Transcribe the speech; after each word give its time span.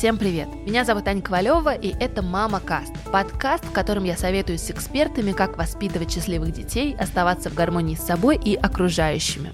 Всем 0.00 0.16
привет! 0.16 0.48
Меня 0.64 0.86
зовут 0.86 1.06
Аня 1.08 1.20
Ковалева, 1.20 1.74
и 1.74 1.92
это 2.02 2.22
«Мама 2.22 2.58
Каст»– 2.58 2.94
подкаст, 3.12 3.66
в 3.66 3.72
котором 3.72 4.04
я 4.04 4.16
советую 4.16 4.56
с 4.56 4.70
экспертами, 4.70 5.32
как 5.32 5.58
воспитывать 5.58 6.10
счастливых 6.10 6.52
детей, 6.52 6.96
оставаться 6.98 7.50
в 7.50 7.54
гармонии 7.54 7.96
с 7.96 8.06
собой 8.06 8.40
и 8.42 8.54
окружающими. 8.54 9.52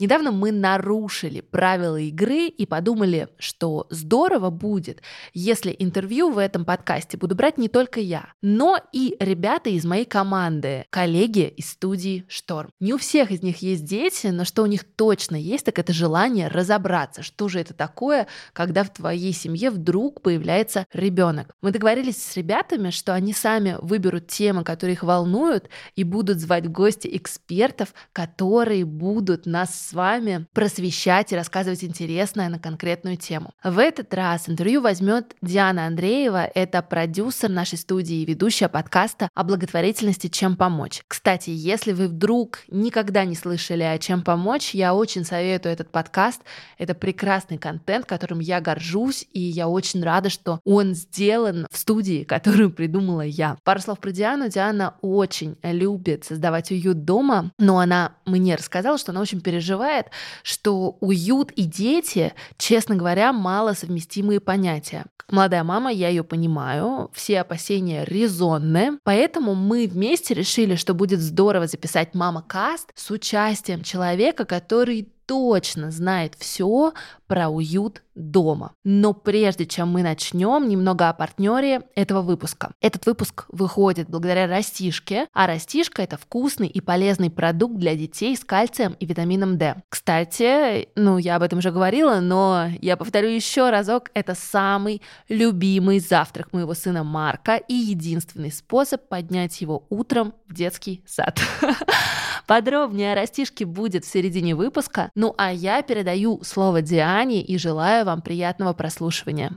Недавно 0.00 0.30
мы 0.30 0.52
нарушили 0.52 1.40
правила 1.40 1.96
игры 1.96 2.46
и 2.46 2.66
подумали, 2.66 3.28
что 3.38 3.88
здорово 3.90 4.50
будет, 4.50 5.02
если 5.34 5.74
интервью 5.76 6.30
в 6.30 6.38
этом 6.38 6.64
подкасте 6.64 7.16
буду 7.16 7.34
брать 7.34 7.58
не 7.58 7.68
только 7.68 7.98
я, 7.98 8.32
но 8.40 8.78
и 8.92 9.16
ребята 9.18 9.70
из 9.70 9.84
моей 9.84 10.04
команды, 10.04 10.84
коллеги 10.90 11.48
из 11.48 11.70
студии 11.70 12.24
Шторм. 12.28 12.70
Не 12.78 12.94
у 12.94 12.98
всех 12.98 13.32
из 13.32 13.42
них 13.42 13.60
есть 13.60 13.84
дети, 13.84 14.28
но 14.28 14.44
что 14.44 14.62
у 14.62 14.66
них 14.66 14.84
точно 14.84 15.34
есть, 15.34 15.64
так 15.64 15.80
это 15.80 15.92
желание 15.92 16.46
разобраться, 16.46 17.24
что 17.24 17.48
же 17.48 17.58
это 17.58 17.74
такое, 17.74 18.28
когда 18.52 18.84
в 18.84 18.92
твоей 18.92 19.32
семье 19.32 19.70
вдруг 19.70 20.22
появляется 20.22 20.86
ребенок. 20.92 21.56
Мы 21.60 21.72
договорились 21.72 22.22
с 22.22 22.36
ребятами, 22.36 22.90
что 22.90 23.14
они 23.14 23.32
сами 23.32 23.76
выберут 23.80 24.28
темы, 24.28 24.62
которые 24.62 24.94
их 24.94 25.02
волнуют, 25.02 25.68
и 25.96 26.04
будут 26.04 26.38
звать 26.38 26.66
в 26.66 26.70
гости 26.70 27.08
экспертов, 27.10 27.92
которые 28.12 28.84
будут 28.84 29.46
нас 29.46 29.87
с 29.88 29.94
вами 29.94 30.46
просвещать 30.52 31.32
и 31.32 31.36
рассказывать 31.36 31.82
интересное 31.82 32.50
на 32.50 32.58
конкретную 32.58 33.16
тему. 33.16 33.52
В 33.64 33.78
этот 33.78 34.12
раз 34.12 34.46
интервью 34.46 34.82
возьмет 34.82 35.34
Диана 35.40 35.86
Андреева, 35.86 36.44
это 36.44 36.82
продюсер 36.82 37.48
нашей 37.48 37.78
студии 37.78 38.16
и 38.16 38.26
ведущая 38.26 38.68
подкаста 38.68 39.30
о 39.34 39.44
благотворительности 39.44 40.26
«Чем 40.26 40.56
помочь». 40.56 41.02
Кстати, 41.08 41.48
если 41.50 41.92
вы 41.92 42.08
вдруг 42.08 42.60
никогда 42.68 43.24
не 43.24 43.34
слышали 43.34 43.82
о 43.82 43.96
«Чем 43.98 44.20
помочь», 44.20 44.74
я 44.74 44.94
очень 44.94 45.24
советую 45.24 45.72
этот 45.72 45.90
подкаст. 45.90 46.42
Это 46.76 46.94
прекрасный 46.94 47.56
контент, 47.56 48.04
которым 48.04 48.40
я 48.40 48.60
горжусь, 48.60 49.26
и 49.32 49.40
я 49.40 49.68
очень 49.68 50.02
рада, 50.02 50.28
что 50.28 50.60
он 50.64 50.94
сделан 50.94 51.66
в 51.70 51.78
студии, 51.78 52.24
которую 52.24 52.70
придумала 52.72 53.22
я. 53.22 53.56
Пару 53.64 53.80
слов 53.80 54.00
про 54.00 54.10
Диану. 54.10 54.50
Диана 54.50 54.96
очень 55.00 55.56
любит 55.62 56.26
создавать 56.26 56.70
уют 56.70 57.06
дома, 57.06 57.52
но 57.58 57.78
она 57.78 58.12
мне 58.26 58.54
рассказала, 58.54 58.98
что 58.98 59.12
она 59.12 59.22
очень 59.22 59.40
переживает 59.40 59.77
подразумевает, 59.78 60.06
что 60.42 60.96
уют 61.00 61.52
и 61.52 61.62
дети, 61.64 62.34
честно 62.56 62.96
говоря, 62.96 63.32
мало 63.32 63.74
совместимые 63.74 64.40
понятия. 64.40 65.04
молодая 65.30 65.62
мама, 65.62 65.92
я 65.92 66.08
ее 66.08 66.24
понимаю, 66.24 67.10
все 67.12 67.40
опасения 67.40 68.04
резонны, 68.04 68.98
поэтому 69.04 69.54
мы 69.54 69.86
вместе 69.86 70.34
решили, 70.34 70.74
что 70.74 70.94
будет 70.94 71.20
здорово 71.20 71.66
записать 71.66 72.14
«Мама 72.14 72.42
Каст» 72.42 72.90
с 72.94 73.10
участием 73.10 73.82
человека, 73.82 74.46
который 74.46 75.08
точно 75.28 75.90
знает 75.90 76.34
все 76.38 76.94
про 77.26 77.50
уют 77.50 78.02
дома. 78.14 78.72
Но 78.82 79.12
прежде 79.12 79.66
чем 79.66 79.90
мы 79.90 80.02
начнем, 80.02 80.66
немного 80.66 81.10
о 81.10 81.12
партнере 81.12 81.82
этого 81.94 82.22
выпуска. 82.22 82.72
Этот 82.80 83.04
выпуск 83.04 83.44
выходит 83.48 84.08
благодаря 84.08 84.46
растишке, 84.46 85.28
а 85.34 85.46
растишка 85.46 86.02
это 86.02 86.16
вкусный 86.16 86.66
и 86.66 86.80
полезный 86.80 87.30
продукт 87.30 87.76
для 87.76 87.94
детей 87.94 88.34
с 88.34 88.44
кальцием 88.44 88.96
и 88.98 89.04
витамином 89.04 89.58
D. 89.58 89.76
Кстати, 89.90 90.88
ну 90.96 91.18
я 91.18 91.36
об 91.36 91.42
этом 91.42 91.58
уже 91.58 91.70
говорила, 91.70 92.20
но 92.20 92.68
я 92.80 92.96
повторю 92.96 93.28
еще 93.28 93.68
разок, 93.68 94.10
это 94.14 94.34
самый 94.34 95.02
любимый 95.28 96.00
завтрак 96.00 96.54
моего 96.54 96.72
сына 96.72 97.04
Марка 97.04 97.56
и 97.56 97.74
единственный 97.74 98.50
способ 98.50 99.06
поднять 99.08 99.60
его 99.60 99.84
утром 99.90 100.32
в 100.48 100.54
детский 100.54 101.04
сад. 101.06 101.38
Подробнее 102.46 103.12
о 103.12 103.14
растишке 103.14 103.64
будет 103.64 104.04
в 104.04 104.10
середине 104.10 104.54
выпуска. 104.54 105.10
Ну 105.14 105.34
а 105.36 105.52
я 105.52 105.82
передаю 105.82 106.42
слово 106.42 106.82
Диане 106.82 107.42
и 107.42 107.58
желаю 107.58 108.04
вам 108.04 108.22
приятного 108.22 108.72
прослушивания. 108.72 109.52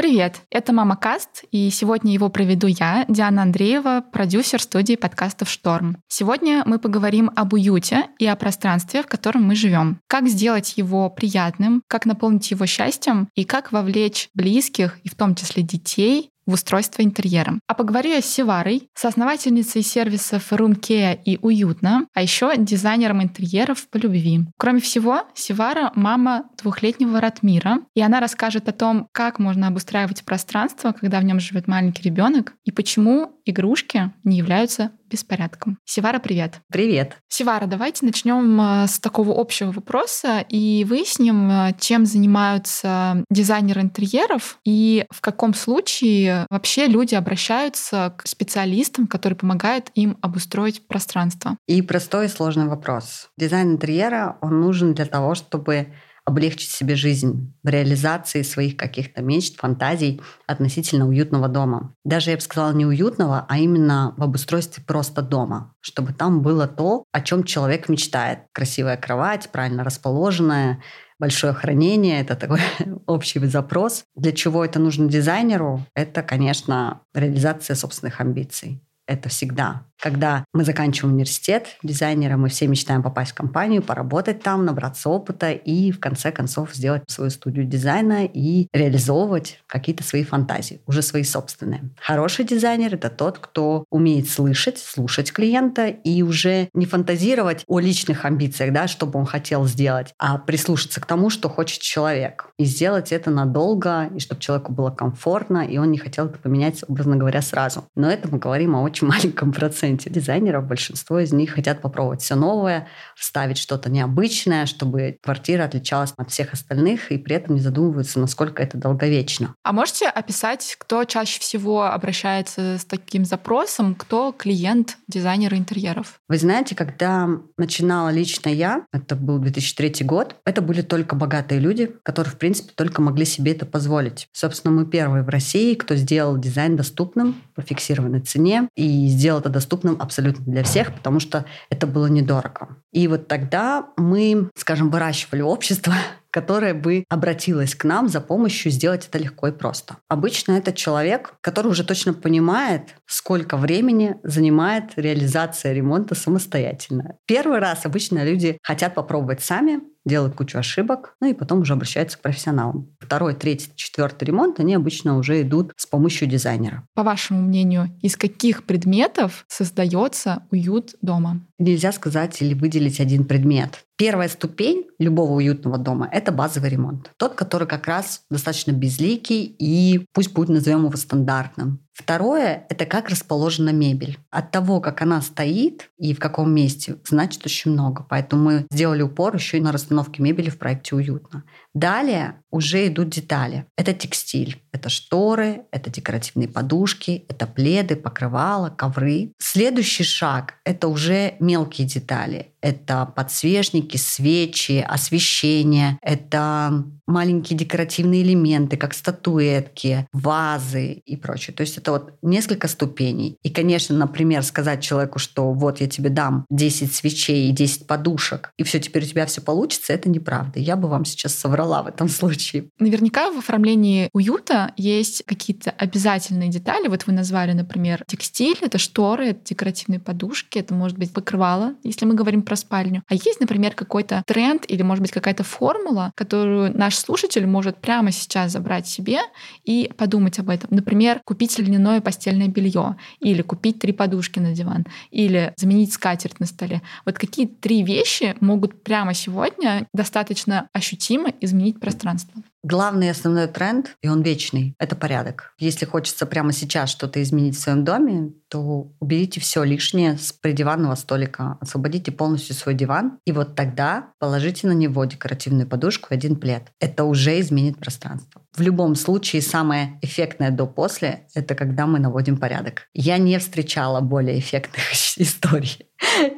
Привет, 0.00 0.40
это 0.50 0.72
Мама 0.72 0.96
Каст, 0.96 1.44
и 1.52 1.68
сегодня 1.68 2.14
его 2.14 2.30
проведу 2.30 2.66
я, 2.68 3.04
Диана 3.08 3.42
Андреева, 3.42 4.02
продюсер 4.10 4.58
студии 4.62 4.96
подкастов 4.96 5.50
«Шторм». 5.50 5.98
Сегодня 6.08 6.62
мы 6.64 6.78
поговорим 6.78 7.30
об 7.36 7.52
уюте 7.52 8.06
и 8.18 8.26
о 8.26 8.34
пространстве, 8.34 9.02
в 9.02 9.06
котором 9.06 9.42
мы 9.42 9.54
живем. 9.54 10.00
Как 10.06 10.26
сделать 10.26 10.78
его 10.78 11.10
приятным, 11.10 11.82
как 11.86 12.06
наполнить 12.06 12.50
его 12.50 12.64
счастьем 12.64 13.28
и 13.34 13.44
как 13.44 13.72
вовлечь 13.72 14.30
близких, 14.32 14.98
и 15.04 15.10
в 15.10 15.14
том 15.14 15.34
числе 15.34 15.62
детей, 15.62 16.30
в 16.50 16.54
устройство 16.54 17.02
интерьера. 17.02 17.58
А 17.66 17.74
поговорю 17.74 18.10
я 18.10 18.20
с 18.20 18.26
Севарой, 18.26 18.88
соосновательницей 18.94 19.82
сервисов 19.82 20.52
RoomKea 20.52 21.18
и 21.24 21.38
Уютно, 21.40 22.06
а 22.14 22.22
еще 22.22 22.52
дизайнером 22.56 23.22
интерьеров 23.22 23.88
по 23.88 23.96
любви. 23.96 24.40
Кроме 24.58 24.80
всего, 24.80 25.22
Севара— 25.34 25.92
мама 25.94 26.44
двухлетнего 26.62 27.20
Ратмира, 27.20 27.78
и 27.94 28.02
она 28.02 28.20
расскажет 28.20 28.68
о 28.68 28.72
том, 28.72 29.08
как 29.12 29.38
можно 29.38 29.68
обустраивать 29.68 30.24
пространство, 30.24 30.92
когда 30.92 31.20
в 31.20 31.24
нем 31.24 31.40
живет 31.40 31.66
маленький 31.68 32.02
ребенок, 32.02 32.54
и 32.64 32.72
почему 32.72 33.39
игрушки 33.50 34.12
не 34.24 34.38
являются 34.38 34.92
беспорядком. 35.10 35.78
Севара, 35.84 36.20
привет. 36.20 36.60
Привет. 36.70 37.16
Севара, 37.28 37.66
давайте 37.66 38.06
начнем 38.06 38.60
э, 38.60 38.86
с 38.86 39.00
такого 39.00 39.38
общего 39.38 39.72
вопроса 39.72 40.44
и 40.48 40.84
выясним, 40.88 41.50
э, 41.50 41.74
чем 41.78 42.06
занимаются 42.06 43.24
дизайнеры 43.28 43.80
интерьеров 43.80 44.58
и 44.64 45.04
в 45.10 45.20
каком 45.20 45.54
случае 45.54 46.46
вообще 46.48 46.86
люди 46.86 47.14
обращаются 47.14 48.14
к 48.16 48.26
специалистам, 48.26 49.06
которые 49.06 49.36
помогают 49.36 49.90
им 49.94 50.16
обустроить 50.22 50.86
пространство. 50.86 51.56
И 51.66 51.82
простой 51.82 52.26
и 52.26 52.28
сложный 52.28 52.66
вопрос. 52.66 53.28
Дизайн 53.36 53.72
интерьера, 53.72 54.38
он 54.40 54.60
нужен 54.60 54.94
для 54.94 55.06
того, 55.06 55.34
чтобы 55.34 55.88
облегчить 56.30 56.70
себе 56.70 56.94
жизнь 56.94 57.52
в 57.62 57.68
реализации 57.68 58.42
своих 58.42 58.76
каких-то 58.76 59.20
мечт, 59.20 59.58
фантазий 59.58 60.20
относительно 60.46 61.08
уютного 61.08 61.48
дома. 61.48 61.94
Даже, 62.04 62.30
я 62.30 62.36
бы 62.36 62.42
сказала, 62.42 62.72
не 62.72 62.86
уютного, 62.86 63.44
а 63.48 63.58
именно 63.58 64.14
в 64.16 64.22
обустройстве 64.22 64.82
просто 64.86 65.22
дома, 65.22 65.74
чтобы 65.80 66.12
там 66.12 66.40
было 66.40 66.66
то, 66.66 67.04
о 67.12 67.20
чем 67.20 67.44
человек 67.44 67.88
мечтает. 67.88 68.40
Красивая 68.52 68.96
кровать, 68.96 69.50
правильно 69.50 69.84
расположенная, 69.84 70.82
большое 71.18 71.52
хранение, 71.52 72.20
это 72.20 72.36
такой 72.36 72.60
общий 73.06 73.38
запрос. 73.46 74.04
Для 74.14 74.32
чего 74.32 74.64
это 74.64 74.78
нужно 74.78 75.08
дизайнеру? 75.08 75.84
Это, 75.94 76.22
конечно, 76.22 77.02
реализация 77.14 77.76
собственных 77.76 78.20
амбиций. 78.20 78.82
Это 79.06 79.28
всегда 79.28 79.89
когда 80.00 80.44
мы 80.52 80.64
заканчиваем 80.64 81.14
университет 81.14 81.76
дизайнера, 81.82 82.36
мы 82.36 82.48
все 82.48 82.66
мечтаем 82.66 83.02
попасть 83.02 83.32
в 83.32 83.34
компанию, 83.34 83.82
поработать 83.82 84.42
там, 84.42 84.64
набраться 84.64 85.08
опыта 85.10 85.52
и 85.52 85.92
в 85.92 86.00
конце 86.00 86.32
концов 86.32 86.74
сделать 86.74 87.02
свою 87.08 87.30
студию 87.30 87.66
дизайна 87.66 88.24
и 88.24 88.68
реализовывать 88.72 89.62
какие-то 89.66 90.02
свои 90.02 90.24
фантазии, 90.24 90.80
уже 90.86 91.02
свои 91.02 91.22
собственные. 91.22 91.90
Хороший 92.00 92.44
дизайнер— 92.44 92.94
это 92.96 93.10
тот, 93.10 93.38
кто 93.38 93.84
умеет 93.90 94.28
слышать, 94.28 94.78
слушать 94.78 95.32
клиента 95.32 95.88
и 95.88 96.22
уже 96.22 96.68
не 96.72 96.86
фантазировать 96.86 97.64
о 97.66 97.78
личных 97.78 98.24
амбициях, 98.24 98.72
да, 98.72 98.88
что 98.88 99.06
бы 99.06 99.18
он 99.18 99.26
хотел 99.26 99.66
сделать, 99.66 100.14
а 100.18 100.38
прислушаться 100.38 101.00
к 101.00 101.06
тому, 101.06 101.30
что 101.30 101.48
хочет 101.48 101.80
человек. 101.80 102.50
И 102.58 102.64
сделать 102.64 103.12
это 103.12 103.30
надолго, 103.30 104.10
и 104.14 104.18
чтобы 104.18 104.40
человеку 104.40 104.72
было 104.72 104.90
комфортно, 104.90 105.66
и 105.66 105.78
он 105.78 105.90
не 105.90 105.98
хотел 105.98 106.26
это 106.26 106.38
поменять, 106.38 106.82
образно 106.88 107.16
говоря, 107.16 107.42
сразу. 107.42 107.84
Но 107.94 108.10
это 108.10 108.28
мы 108.28 108.38
говорим 108.38 108.74
о 108.76 108.82
очень 108.82 109.06
маленьком 109.10 109.52
проценте 109.52 109.89
дизайнеров, 109.96 110.66
большинство 110.66 111.18
из 111.18 111.32
них 111.32 111.50
хотят 111.50 111.80
попробовать 111.80 112.22
все 112.22 112.34
новое, 112.34 112.88
вставить 113.16 113.58
что-то 113.58 113.90
необычное, 113.90 114.66
чтобы 114.66 115.18
квартира 115.22 115.64
отличалась 115.64 116.12
от 116.16 116.30
всех 116.30 116.52
остальных, 116.52 117.12
и 117.12 117.18
при 117.18 117.36
этом 117.36 117.54
не 117.56 117.60
задумываются, 117.60 118.20
насколько 118.20 118.62
это 118.62 118.78
долговечно. 118.78 119.54
А 119.62 119.72
можете 119.72 120.06
описать, 120.06 120.76
кто 120.78 121.04
чаще 121.04 121.40
всего 121.40 121.84
обращается 121.84 122.78
с 122.78 122.84
таким 122.84 123.24
запросом, 123.24 123.94
кто 123.94 124.32
клиент 124.32 124.98
дизайнера 125.08 125.56
интерьеров? 125.56 126.20
Вы 126.28 126.38
знаете, 126.38 126.74
когда 126.74 127.28
начинала 127.56 128.10
лично 128.10 128.48
я, 128.48 128.86
это 128.92 129.16
был 129.16 129.38
2003 129.38 130.04
год, 130.04 130.36
это 130.44 130.62
были 130.62 130.82
только 130.82 131.16
богатые 131.16 131.60
люди, 131.60 131.90
которые, 132.02 132.32
в 132.32 132.38
принципе, 132.38 132.72
только 132.74 133.02
могли 133.02 133.24
себе 133.24 133.52
это 133.52 133.66
позволить. 133.66 134.28
Собственно, 134.32 134.72
мы 134.72 134.86
первые 134.86 135.22
в 135.22 135.28
России, 135.28 135.74
кто 135.74 135.94
сделал 135.94 136.36
дизайн 136.38 136.76
доступным 136.76 137.40
по 137.54 137.62
фиксированной 137.62 138.20
цене 138.20 138.68
и 138.76 139.08
сделал 139.08 139.40
это 139.40 139.48
доступным 139.48 139.79
доступным 139.80 140.00
абсолютно 140.00 140.44
для 140.44 140.62
всех, 140.62 140.92
потому 140.94 141.20
что 141.20 141.44
это 141.70 141.86
было 141.86 142.06
недорого. 142.06 142.76
И 142.92 143.08
вот 143.08 143.28
тогда 143.28 143.88
мы, 143.96 144.50
скажем, 144.56 144.90
выращивали 144.90 145.42
общество, 145.42 145.94
которое 146.30 146.74
бы 146.74 147.04
обратилось 147.08 147.74
к 147.74 147.84
нам 147.84 148.08
за 148.08 148.20
помощью 148.20 148.70
сделать 148.70 149.08
это 149.08 149.18
легко 149.18 149.48
и 149.48 149.52
просто. 149.52 149.96
Обычно 150.08 150.52
это 150.52 150.72
человек, 150.72 151.34
который 151.40 151.68
уже 151.68 151.84
точно 151.84 152.14
понимает, 152.14 152.94
сколько 153.06 153.56
времени 153.56 154.16
занимает 154.22 154.92
реализация 154.96 155.72
ремонта 155.72 156.14
самостоятельно. 156.14 157.16
Первый 157.26 157.58
раз 157.58 157.84
обычно 157.84 158.24
люди 158.24 158.58
хотят 158.62 158.94
попробовать 158.94 159.42
сами, 159.42 159.80
делают 160.04 160.34
кучу 160.34 160.58
ошибок, 160.58 161.14
ну 161.20 161.28
и 161.28 161.34
потом 161.34 161.60
уже 161.60 161.72
обращаются 161.72 162.18
к 162.18 162.22
профессионалам. 162.22 162.94
Второй, 162.98 163.34
третий, 163.34 163.70
четвертый 163.74 164.24
ремонт, 164.24 164.60
они 164.60 164.74
обычно 164.74 165.16
уже 165.16 165.42
идут 165.42 165.72
с 165.76 165.86
помощью 165.86 166.28
дизайнера. 166.28 166.86
По 166.94 167.02
вашему 167.02 167.42
мнению, 167.42 167.90
из 168.00 168.16
каких 168.16 168.64
предметов 168.64 169.44
создается 169.48 170.42
уют 170.50 170.94
дома? 171.02 171.40
Нельзя 171.58 171.92
сказать 171.92 172.40
или 172.40 172.54
выделить 172.54 173.00
один 173.00 173.24
предмет. 173.24 173.84
Первая 173.96 174.28
ступень 174.28 174.86
любого 174.98 175.32
уютного 175.32 175.76
дома– 175.76 176.08
это 176.12 176.32
базовый 176.32 176.70
ремонт. 176.70 177.10
Тот, 177.18 177.34
который 177.34 177.68
как 177.68 177.86
раз 177.86 178.22
достаточно 178.30 178.72
безликий 178.72 179.44
и 179.58 180.06
пусть 180.14 180.32
будет 180.32 180.48
назовем 180.48 180.86
его 180.86 180.96
стандартным. 180.96 181.80
Второе– 182.00 182.64
это 182.70 182.86
как 182.86 183.10
расположена 183.10 183.70
мебель. 183.70 184.18
От 184.30 184.50
того, 184.50 184.80
как 184.80 185.02
она 185.02 185.20
стоит 185.20 185.90
и 185.98 186.14
в 186.14 186.18
каком 186.18 186.50
месте, 186.50 186.96
значит 187.04 187.44
очень 187.44 187.72
много. 187.72 188.06
Поэтому 188.08 188.42
мы 188.42 188.66
сделали 188.70 189.02
упор 189.02 189.34
еще 189.34 189.58
и 189.58 189.60
на 189.60 189.70
расстановке 189.70 190.22
мебели 190.22 190.48
в 190.48 190.58
проекте 190.58 190.96
«Уютно». 190.96 191.44
Далее 191.74 192.42
уже 192.50 192.86
идут 192.86 193.10
детали. 193.10 193.66
Это 193.76 193.92
текстиль, 193.92 194.62
это 194.72 194.88
шторы, 194.88 195.62
это 195.70 195.90
декоративные 195.90 196.48
подушки, 196.48 197.24
это 197.28 197.46
пледы, 197.46 197.96
покрывала, 197.96 198.70
ковры. 198.70 199.32
Следующий 199.38 200.04
шаг– 200.04 200.54
это 200.64 200.88
уже 200.88 201.34
мелкие 201.40 201.86
детали. 201.86 202.52
Это 202.60 203.10
подсвечники, 203.16 203.96
свечи, 203.96 204.84
освещение, 204.86 205.98
это 206.02 206.84
маленькие 207.06 207.58
декоративные 207.58 208.22
элементы, 208.22 208.76
как 208.76 208.94
статуэтки, 208.94 210.06
вазы 210.12 210.92
и 210.92 211.16
прочее. 211.16 211.54
То 211.54 211.62
есть 211.62 211.76
это 211.76 211.92
вот 211.92 212.14
несколько 212.22 212.68
ступеней. 212.68 213.36
И, 213.42 213.50
конечно, 213.50 213.96
например, 213.96 214.42
сказать 214.42 214.82
человеку, 214.82 215.18
что 215.18 215.52
вот 215.52 215.80
я 215.80 215.88
тебе 215.88 216.08
дам 216.08 216.46
10 216.50 216.94
свечей 216.94 217.48
и 217.48 217.52
10 217.52 217.86
подушек, 217.86 218.52
и 218.56 218.62
все, 218.62 218.78
теперь 218.78 219.04
у 219.04 219.06
тебя 219.06 219.26
все 219.26 219.40
получится, 219.40 219.92
это 219.92 220.08
неправда. 220.08 220.60
Я 220.60 220.76
бы 220.76 220.88
вам 220.88 221.04
сейчас 221.04 221.34
соврала 221.34 221.82
в 221.82 221.88
этом 221.88 222.08
случае. 222.08 222.70
Наверняка 222.78 223.30
в 223.32 223.38
оформлении 223.38 224.08
уюта 224.12 224.59
есть 224.76 225.24
какие-то 225.26 225.70
обязательные 225.70 226.48
детали. 226.48 226.88
Вот 226.88 227.06
вы 227.06 227.12
назвали, 227.12 227.52
например, 227.52 228.04
текстиль, 228.06 228.58
это 228.60 228.78
шторы, 228.78 229.28
это 229.28 229.40
декоративные 229.44 230.00
подушки, 230.00 230.58
это 230.58 230.74
может 230.74 230.98
быть 230.98 231.12
покрывало, 231.12 231.74
если 231.82 232.06
мы 232.06 232.14
говорим 232.14 232.42
про 232.42 232.56
спальню. 232.56 233.02
А 233.08 233.14
есть, 233.14 233.40
например, 233.40 233.74
какой-то 233.74 234.22
тренд 234.26 234.64
или, 234.68 234.82
может 234.82 235.02
быть, 235.02 235.12
какая-то 235.12 235.44
формула, 235.44 236.12
которую 236.14 236.76
наш 236.76 236.96
слушатель 236.96 237.46
может 237.46 237.78
прямо 237.78 238.12
сейчас 238.12 238.52
забрать 238.52 238.86
себе 238.86 239.20
и 239.64 239.90
подумать 239.96 240.38
об 240.38 240.50
этом. 240.50 240.68
Например, 240.70 241.20
купить 241.24 241.58
льняное 241.58 242.00
постельное 242.00 242.48
белье, 242.48 242.96
или 243.20 243.42
купить 243.42 243.78
три 243.78 243.92
подушки 243.92 244.38
на 244.38 244.52
диван, 244.52 244.86
или 245.10 245.52
заменить 245.56 245.92
скатерть 245.92 246.40
на 246.40 246.46
столе. 246.46 246.82
Вот 247.04 247.18
какие 247.18 247.46
три 247.46 247.82
вещи 247.82 248.34
могут 248.40 248.82
прямо 248.82 249.14
сегодня 249.14 249.86
достаточно 249.92 250.68
ощутимо 250.72 251.32
изменить 251.40 251.80
пространство? 251.80 252.42
Главный 252.62 253.10
основной 253.10 253.46
тренд, 253.46 253.96
и 254.02 254.08
он 254.08 254.20
вечный, 254.22 254.74
это 254.78 254.94
порядок. 254.94 255.54
Если 255.58 255.86
хочется 255.86 256.26
прямо 256.26 256.52
сейчас 256.52 256.90
что-то 256.90 257.22
изменить 257.22 257.56
в 257.56 257.60
своем 257.60 257.84
доме, 257.84 258.34
то 258.50 258.92
уберите 258.98 259.40
все 259.40 259.62
лишнее 259.62 260.18
с 260.18 260.32
придиванного 260.32 260.96
столика, 260.96 261.56
освободите 261.60 262.10
полностью 262.10 262.54
свой 262.54 262.74
диван, 262.74 263.18
и 263.24 263.32
вот 263.32 263.54
тогда 263.54 264.08
положите 264.18 264.66
на 264.66 264.72
него 264.72 265.04
декоративную 265.04 265.68
подушку 265.68 266.08
и 266.10 266.14
один 266.14 266.36
плед. 266.36 266.64
Это 266.80 267.04
уже 267.04 267.38
изменит 267.40 267.78
пространство. 267.78 268.42
В 268.54 268.60
любом 268.60 268.96
случае, 268.96 269.42
самое 269.42 269.98
эффектное 270.02 270.50
до-после– 270.50 271.28
это 271.34 271.54
когда 271.54 271.86
мы 271.86 272.00
наводим 272.00 272.36
порядок. 272.36 272.88
Я 272.92 273.18
не 273.18 273.38
встречала 273.38 274.00
более 274.00 274.38
эффектных 274.38 274.82
историй. 275.16 275.86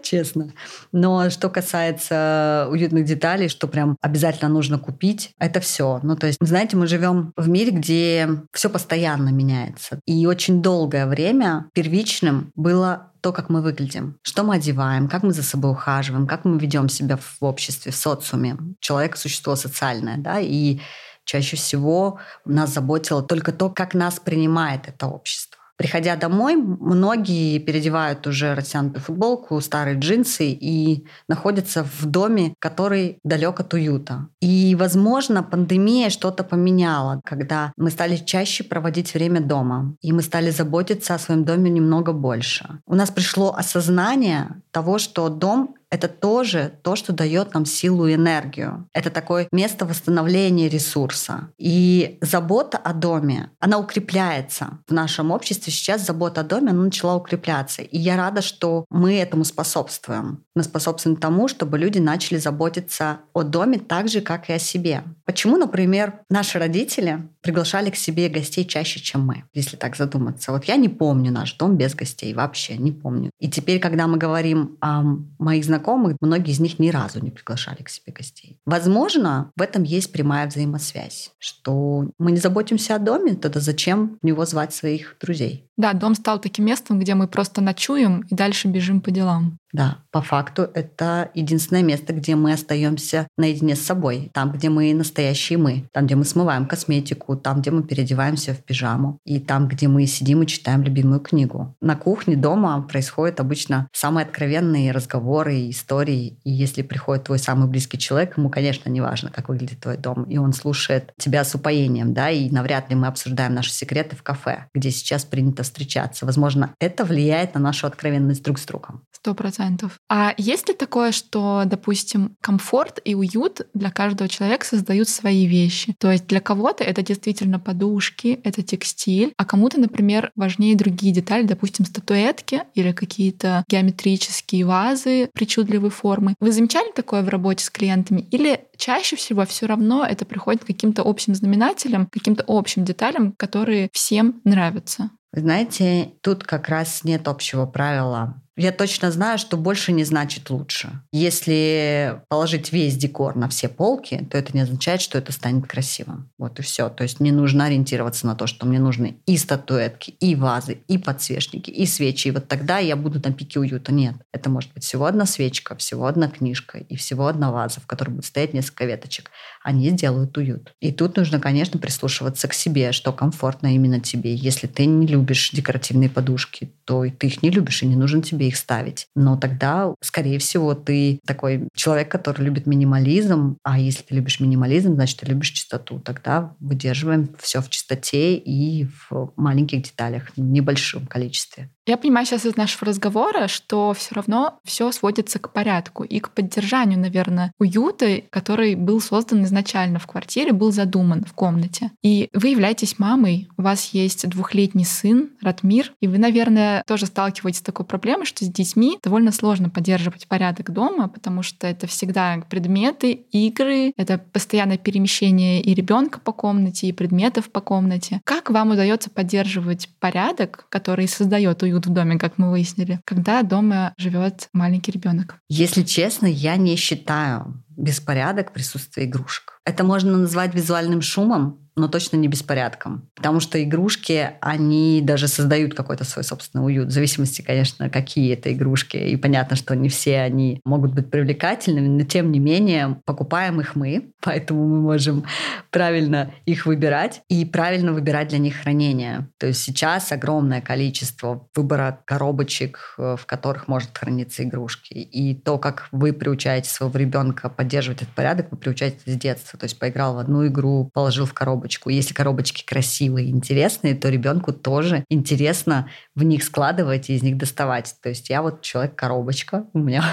честно. 0.03 0.53
Но 0.93 1.31
что 1.31 1.49
касается 1.49 2.67
уютных 2.71 3.05
деталей, 3.05 3.49
что 3.49 3.69
прям 3.69 3.97
обязательно 4.01 4.51
нужно 4.51 4.79
купить, 4.79 5.33
это 5.39 5.61
все. 5.61 6.01
Ну, 6.03 6.17
то 6.17 6.27
есть, 6.27 6.39
знаете, 6.41 6.77
мы 6.77 6.87
живем 6.87 7.33
в 7.37 7.49
мире, 7.49 7.71
где 7.71 8.29
все 8.53 8.69
постоянно 8.69 9.31
меняется. 9.31 10.01
И 10.07 10.27
очень 10.27 10.63
долгое 10.63 11.07
время 11.07 11.71
первичным 12.03 12.53
было 12.57 13.13
то, 13.21 13.33
как 13.33 13.49
мы 13.49 13.63
выглядим, 13.63 14.19
что 14.23 14.43
мы 14.43 14.57
одеваем, 14.57 15.09
как 15.09 15.23
мы 15.23 15.33
за 15.33 15.43
собой 15.43 15.71
ухаживаем, 15.71 16.27
как 16.27 16.45
мы 16.45 16.59
ведем 16.59 16.89
себя 16.89 17.17
в 17.17 17.45
обществе, 17.45 17.93
в 17.93 17.97
социуме. 17.97 18.57
Человек– 18.81 19.17
существо 19.17 19.57
социальное, 19.57 20.17
да, 20.17 20.41
и 20.41 20.81
чаще 21.25 21.57
всего 21.57 22.19
нас 22.45 22.71
заботило 22.71 23.23
только 23.23 23.53
то, 23.53 23.71
как 23.71 23.95
нас 23.95 24.19
принимает 24.19 24.89
это 24.89 25.07
общество. 25.07 25.62
Приходя 25.83 26.15
домой, 26.15 26.55
многие 26.55 27.59
переодевают 27.59 28.25
уже 28.29 28.55
растянутую 28.55 29.03
футболку, 29.03 29.61
старые 29.61 29.99
джинсы 29.99 30.47
и 30.51 31.05
находятся 31.27 31.83
в 31.83 32.07
доме, 32.07 32.55
который 32.61 33.19
далек 33.25 33.59
от 33.59 33.75
уюта. 33.75 34.29
И, 34.41 34.77
возможно, 34.79 35.43
пандемия 35.43 36.09
что-то 36.11 36.45
поменяла, 36.45 37.21
когда 37.25 37.73
мы 37.77 37.91
стали 37.91 38.15
чаще 38.15 38.63
проводить 38.63 39.13
время 39.13 39.41
дома, 39.41 39.97
и 40.03 40.13
мы 40.13 40.23
стали 40.23 40.51
заботиться 40.51 41.17
о 41.17 41.19
своем 41.19 41.45
доме 41.45 41.69
немного 41.69 42.13
больше. 42.13 42.79
У 42.87 42.95
нас 42.95 43.11
пришло 43.11 43.53
осознание 43.53 44.63
того, 44.71 44.99
что 44.99 45.29
дом 45.29 45.75
это 45.93 46.09
тоже 46.09 46.73
то, 46.83 46.97
что 46.97 47.13
дает 47.13 47.53
нам 47.53 47.67
силу 47.67 48.07
и 48.07 48.15
энергию. 48.15 48.89
Это 48.95 49.11
такое 49.11 49.47
место 49.53 49.85
восстановления 49.85 50.71
ресурса. 50.71 51.51
И 51.59 52.17
забота 52.23 52.79
о 52.79 52.95
доме, 52.95 53.51
она 53.61 53.79
укрепляется. 53.79 54.79
В 54.89 54.95
нашем 54.95 55.31
обществе 55.31 55.71
сейчас 55.71 56.07
забота 56.07 56.41
о 56.41 56.45
доме, 56.45 56.71
она 56.71 56.85
начала 56.85 57.15
укрепляться. 57.15 57.83
И 57.83 57.99
я 57.99 58.17
рада, 58.17 58.41
что 58.41 58.87
мы 58.89 59.17
этому 59.19 59.45
способствуем. 59.45 60.43
Мы 60.55 60.63
способствуем 60.63 61.19
тому, 61.19 61.47
чтобы 61.47 61.79
люди 61.79 61.99
начали 61.99 62.39
заботиться 62.39 63.19
о 63.35 63.43
доме 63.43 63.79
так 63.79 64.09
же, 64.09 64.23
как 64.23 64.49
и 64.49 64.55
о 64.55 64.59
себе. 64.59 65.05
Почему, 65.27 65.59
например, 65.59 66.21
наши 66.31 66.59
родители 66.59 67.29
приглашали 67.43 67.91
к 67.91 67.97
себе 67.97 68.31
гостей 68.31 68.65
чаще, 68.65 68.99
чем 69.01 69.27
мы, 69.27 69.45
если 69.53 69.77
так 69.77 69.97
задуматься. 69.97 70.53
Вот 70.53 70.65
я 70.65 70.77
не 70.77 70.89
помню 70.89 71.31
наш 71.31 71.55
дом 71.55 71.77
без 71.77 71.95
гостей, 71.95 72.33
вообще 72.33 72.79
не 72.79 72.93
помню. 72.93 73.31
И 73.39 73.51
теперь, 73.51 73.79
когда 73.79 74.07
мы 74.07 74.17
говорим 74.17 74.79
о 74.81 75.03
моих 75.39 75.65
знакомых, 75.65 75.82
знакомых, 75.83 76.17
многие 76.21 76.53
из 76.53 76.61
них 76.61 76.79
ни 76.79 76.91
разу 76.91 77.21
не 77.21 77.31
приглашали 77.31 77.83
к 77.83 77.89
себе 77.89 78.13
гостей. 78.13 78.59
Возможно, 78.65 79.51
в 79.57 79.63
этом 79.63 79.83
есть 79.83 80.13
прямая 80.13 80.47
взаимосвязь, 80.47 81.33
что 81.39 82.09
мы 82.19 82.33
не 82.33 82.39
заботимся 82.39 82.95
о 82.95 82.99
доме, 82.99 83.35
тогда 83.35 83.61
зачем 83.61 84.19
в 84.23 84.27
него 84.27 84.47
звать 84.47 84.75
своих 84.75 85.17
друзей? 85.21 85.69
Да, 85.77 85.93
дом 85.93 86.15
стал 86.15 86.41
таким 86.41 86.67
местом, 86.67 86.99
где 86.99 87.15
мы 87.15 87.27
просто 87.27 87.61
ночуем 87.61 88.25
и 88.31 88.35
дальше 88.35 88.69
бежим 88.69 89.01
по 89.01 89.11
делам. 89.11 89.59
Да, 89.73 89.99
по 90.11 90.21
факту 90.21 90.69
это 90.75 91.31
единственное 91.35 91.83
место, 91.83 92.13
где 92.13 92.37
мы 92.37 92.53
остаемся 92.53 93.27
наедине 93.39 93.75
с 93.75 93.81
собой, 93.81 94.31
там, 94.35 94.53
где 94.53 94.69
мы 94.69 94.93
настоящие 94.93 95.59
мы, 95.59 95.89
там, 95.93 96.05
где 96.05 96.15
мы 96.15 96.25
смываем 96.25 96.67
косметику, 96.67 97.37
там, 97.37 97.61
где 97.61 97.71
мы 97.71 97.83
переодеваемся 97.83 98.53
в 98.53 98.59
пижаму, 98.59 99.19
и 99.25 99.41
там, 99.41 99.69
где 99.69 99.89
мы 99.89 100.07
сидим 100.07 100.43
и 100.43 100.47
читаем 100.47 100.83
любимую 100.83 101.21
книгу. 101.21 101.75
На 101.81 101.97
кухне 101.97 102.37
дома 102.37 102.83
происходят 102.83 103.41
обычно 103.41 103.89
самые 103.93 104.27
откровенные 104.27 104.93
разговоры 104.93 105.57
и 105.57 105.71
истории, 105.71 106.39
и 106.45 106.51
если 106.51 106.83
приходит 106.83 107.25
твой 107.25 107.39
самый 107.39 107.69
близкий 107.69 107.99
человек, 107.99 108.37
ему, 108.37 108.51
конечно, 108.51 108.91
не 108.91 109.01
важно, 109.01 109.31
как 109.31 109.49
выглядит 109.49 109.81
твой 109.81 109.97
дом, 109.97 110.25
и 110.25 110.37
он 110.37 110.53
слушает 110.53 111.15
тебя 111.17 111.45
с 111.45 111.55
упоением, 111.55 112.13
да, 112.13 112.29
и 112.29 112.51
навряд 112.51 112.91
ли 112.91 112.97
мы 112.97 113.07
обсуждаем 113.07 113.55
наши 113.55 113.73
секреты 113.73 114.17
в 114.17 114.23
кафе, 114.23 114.67
где 114.75 114.91
сейчас 114.91 115.25
принято 115.25 115.63
встречаться. 115.63 116.27
Возможно, 116.27 116.75
это 116.79 117.07
влияет 117.07 117.55
на 117.55 117.61
нашу 117.61 117.87
откровенность 117.87 118.43
друг 118.43 118.59
с 118.59 118.67
другом. 118.67 119.07
Сто 119.13 119.35
процентов. 119.35 119.62
А 120.09 120.35
есть 120.37 120.69
ли 120.69 120.75
такое, 120.75 121.13
что, 121.13 121.63
допустим, 121.67 122.37
комфорт 122.41 123.01
и 123.05 123.15
уют 123.15 123.63
для 123.75 123.91
каждого 123.91 124.29
человека 124.29 124.67
создают 124.67 125.09
свои 125.09 125.47
вещи? 125.47 125.95
То 125.99 126.11
есть 126.11 126.27
для 126.27 126.41
кого-то 126.41 126.85
это 126.85 127.03
действительно 127.03 127.59
подушки, 127.59 128.41
это 128.45 128.63
текстиль, 128.63 129.33
а 129.37 129.45
кому-то, 129.45 129.81
например, 129.81 130.31
важнее 130.35 130.77
другие 130.77 131.13
детали, 131.13 131.45
допустим, 131.45 131.85
статуэтки 131.85 132.63
или 132.75 132.93
какие-то 132.93 133.65
геометрические 133.69 134.65
вазы 134.65 135.31
причудливой 135.33 135.91
формы. 135.91 136.35
Вы 136.41 136.53
замечали 136.53 136.91
такое 136.93 137.23
в 137.23 137.29
работе 137.29 137.65
с 137.65 137.71
клиентами? 137.71 138.27
Или 138.31 138.65
чаще 138.77 139.17
всего 139.17 139.45
все 139.47 139.67
равно 139.67 140.05
это 140.05 140.25
приходит 140.25 140.65
к 140.65 140.67
каким-то 140.67 141.03
общим 141.03 141.35
знаменателям, 141.35 142.07
каким-то 142.07 142.45
общим 142.47 142.85
деталям, 142.85 143.33
которые 143.33 143.89
всем 143.93 144.41
нравятся? 144.45 145.11
знаете, 145.35 146.13
тут 146.21 146.45
как 146.45 146.69
раз 146.69 147.05
нет 147.05 147.27
общего 147.27 147.67
правила. 147.67 148.42
Я 148.57 148.71
точно 148.71 149.11
знаю, 149.11 149.39
что 149.39 149.57
больше 149.57 149.93
не 149.93 150.05
значит 150.05 150.51
лучше. 150.51 151.03
Если 151.11 152.21
положить 152.29 152.71
весь 152.71 152.97
декор 152.97 153.35
на 153.35 153.49
все 153.49 153.69
полки, 153.69 154.27
то 154.31 154.37
это 154.37 154.53
не 154.53 154.61
означает, 154.61 155.01
что 155.01 155.17
это 155.17 155.33
станет 155.33 155.67
красивым. 155.67 156.31
Вот 156.37 156.59
и 156.59 156.63
все. 156.63 156.91
То 156.91 157.03
есть 157.03 157.19
не 157.19 157.33
нужно 157.33 157.65
ориентироваться 157.65 158.27
на 158.27 158.35
то, 158.35 158.47
что 158.47 158.67
мне 158.67 158.79
нужны 158.79 159.23
и 159.25 159.39
статуэтки, 159.39 160.11
и 160.21 160.35
вазы, 160.35 160.83
и 160.87 160.99
подсвечники, 160.99 161.71
и 161.71 161.87
свечи. 161.87 162.29
И 162.29 162.31
вот 162.31 162.47
тогда 162.47 162.79
я 162.79 162.95
буду 162.95 163.23
на 163.25 163.33
пике 163.33 163.59
уюта. 163.59 163.93
Нет. 163.93 164.17
Это 164.33 164.51
может 164.51 164.73
быть 164.75 164.85
всего 164.85 165.07
одна 165.07 165.25
свечка, 165.25 165.75
всего 165.77 166.07
одна 166.07 166.29
книжка 166.29 166.79
и 166.79 166.97
всего 166.97 167.29
одна 167.29 167.51
ваза, 167.51 167.81
в 167.81 167.87
которой 167.87 168.11
будет 168.11 168.27
стоять 168.27 168.53
несколько 168.53 168.85
веточек. 168.85 169.31
Они 169.63 169.91
сделают 169.91 170.37
уют. 170.37 170.75
И 170.81 170.93
тут 170.93 171.17
нужно, 171.17 171.41
конечно, 171.41 171.79
прислушиваться 171.79 172.49
к 172.49 172.55
себе, 172.55 172.93
что 172.93 173.13
комфортно 173.13 173.75
именно 173.75 174.01
тебе. 174.01 174.35
Если 174.35 174.67
ты 174.67 174.87
не 174.87 175.07
любишь 175.07 175.51
декоративные 175.53 176.09
подушки, 176.09 176.73
то 176.85 177.05
и 177.05 177.11
ты 177.11 177.29
их 177.29 177.43
не 177.43 177.51
любишь, 177.51 177.83
и 177.83 177.87
не 177.87 177.97
нужен 177.97 178.23
тебе 178.23 178.49
их 178.49 178.57
ставить. 178.57 179.07
Но 179.15 179.37
тогда, 179.37 179.95
скорее 180.01 180.39
всего, 180.39 180.75
ты 180.75 181.21
такой 181.27 181.69
человек, 181.75 182.11
который 182.11 182.43
любит 182.43 182.67
минимализм, 182.67 183.57
а 183.63 183.79
если 183.79 184.03
ты 184.03 184.15
любишь 184.15 184.41
минимализм, 184.41 184.95
значит, 184.95 185.21
ты 185.21 185.27
любишь 185.27 185.51
чистоту. 185.51 186.01
Тогда 186.01 186.55
выдерживаем 186.61 187.31
все 187.39 187.61
в 187.61 187.71
чистоте 187.71 188.37
и 188.37 188.87
в 189.11 189.33
маленьких 189.37 189.83
деталях, 189.83 190.31
в 190.37 190.41
небольшом 190.41 191.07
количестве. 191.07 191.71
Я 191.85 191.97
понимаю 191.97 192.25
сейчас 192.27 192.47
из 192.47 192.55
нашего 192.55 192.87
разговора, 192.87 193.49
что 193.49 193.93
все 193.93 194.15
равно 194.15 194.61
все 194.63 194.93
сводится 194.93 195.41
к 195.41 195.53
порядку 195.53 196.05
и 196.05 196.21
к 196.21 196.31
поддержанию, 196.31 197.01
наверное, 197.01 197.51
уюта, 197.59 198.23
который 198.31 198.77
был 198.77 199.01
создан 199.01 199.43
изначально 199.43 199.99
в 199.99 200.07
квартире, 200.07 200.53
был 200.53 200.71
задуман 200.71 201.25
в 201.25 201.33
комнате. 201.33 201.91
И 202.01 202.29
вы 202.35 202.49
являетесь 202.49 203.01
мамой, 203.01 203.49
у 203.57 203.63
вас 203.63 203.89
есть 203.95 204.29
двухлетний 204.29 204.85
сын 204.85 205.31
Ратмир, 205.41 205.93
и 206.01 206.07
вы, 206.07 206.19
наверное, 206.19 206.85
тоже 206.87 207.07
сталкиваетесь 207.07 207.59
с 207.59 207.63
такой 207.63 207.85
проблемой, 207.85 208.27
что 208.27 208.45
с 208.45 208.49
детьми 208.49 209.01
довольно 209.03 209.33
сложно 209.33 209.69
поддерживать 209.69 210.29
порядок 210.29 210.71
дома, 210.71 211.09
потому 211.09 211.43
что 211.43 211.67
это 211.67 211.89
всегда 211.89 212.45
предметы, 212.49 213.11
игры, 213.33 213.93
это 213.97 214.19
постоянное 214.19 214.79
перемещение 214.79 215.61
и 215.61 215.75
ребенка 215.75 216.21
по 216.21 216.33
комнате, 216.33 216.87
и 216.87 216.93
предметов 216.93 217.51
по 217.51 217.61
комнате. 217.61 218.21
Как 218.23 218.51
вам 218.51 218.71
удается 218.71 219.11
поддерживать 219.11 219.89
порядок, 219.99 220.67
который 220.69 221.09
создает 221.09 221.61
уют 221.65 221.72
в 221.87 221.91
доме, 221.91 222.19
как 222.19 222.39
мы 222.39 222.51
выяснили, 222.51 223.01
когда 223.05 223.43
дома 223.43 223.95
живет 223.97 224.49
маленький 224.53 224.93
ребенок? 224.93 225.37
Если 225.49 225.83
честно, 225.83 226.27
я 226.27 226.57
не 226.57 226.77
считаю 226.77 227.63
беспорядок 227.77 228.53
присутствия 228.53 229.05
игрушек. 229.05 229.59
Это 229.65 229.85
можно 229.85 230.17
назвать 230.17 230.55
визуальным 230.55 231.01
шумом, 231.01 231.62
но 231.77 231.89
точно 231.89 232.17
не 232.17 232.29
беспорядком. 232.29 233.09
Потому 233.15 233.41
что 233.41 233.63
игрушки, 233.63 234.33
они 234.41 235.01
даже 235.03 235.29
создают 235.29 235.75
какой-то 235.75 236.05
свой 236.05 236.25
собственный 236.25 236.65
уют. 236.65 236.89
В 236.89 236.93
зависимости, 236.93 237.43
конечно, 237.43 237.89
какие 237.89 238.35
это 238.35 238.53
игрушки. 238.53 238.97
И 238.97 239.17
понятно, 239.17 239.57
что 239.57 239.75
не 239.75 239.89
все 239.89 240.21
они 240.21 240.61
могут 240.65 240.93
быть 240.93 241.11
привлекательными, 241.11 241.89
но 241.89 242.05
тем 242.05 242.31
не 242.31 242.39
менее 242.39 243.01
покупаем 243.05 243.61
их 243.61 243.75
мы, 243.75 244.13
поэтому 244.21 244.67
мы 244.69 244.81
можем 244.81 245.25
правильно 245.71 246.33
их 246.45 246.67
выбирать 246.67 247.23
и 247.29 247.45
правильно 247.45 247.93
выбирать 247.93 248.29
для 248.29 248.39
них 248.39 248.57
хранение. 248.57 249.29
То 249.39 249.47
есть 249.47 249.63
сейчас 249.63 250.13
огромное 250.13 250.61
количество 250.61 251.47
выбора 251.55 252.01
коробочек, 252.05 252.95
э, 252.99 253.17
в 253.19 253.27
которых 253.27 253.69
может 253.69 253.97
храниться 253.97 254.43
игрушки. 254.43 254.93
И 254.93 255.35
то, 255.35 255.59
как 255.59 255.89
вы 255.91 256.13
приучаете 256.13 256.69
своего 256.69 256.99
ребенка 256.99 257.49
поддерживать 257.49 258.03
этот 258.03 258.15
порядок, 258.15 258.49
вы 258.51 258.59
приучаете 258.59 258.99
с 259.07 259.17
детства. 259.17 259.59
То 259.59 259.65
есть 259.65 259.79
поиграл 259.79 260.15
в 260.15 260.19
одну 260.19 260.47
игру, 260.47 260.91
положил 260.93 261.27
в 261.27 261.33
коробочку 261.33 261.62
коробочку. 261.63 261.91
Если 261.91 262.15
коробочки 262.15 262.65
красивые 262.65 263.31
интересные, 263.31 263.95
то 263.95 264.09
ребенку 264.09 264.53
тоже 264.53 265.05
интересно 265.09 265.89
в 266.15 266.23
них 266.25 266.43
складывать 266.43 267.09
и 267.09 267.15
из 267.15 267.23
них 267.23 267.37
доставать. 267.37 267.95
То 268.03 268.09
есть 268.09 268.31
я 268.31 268.43
вот 268.43 268.63
человек-коробочка, 268.63 269.67
у 269.73 269.79
меня 269.79 270.05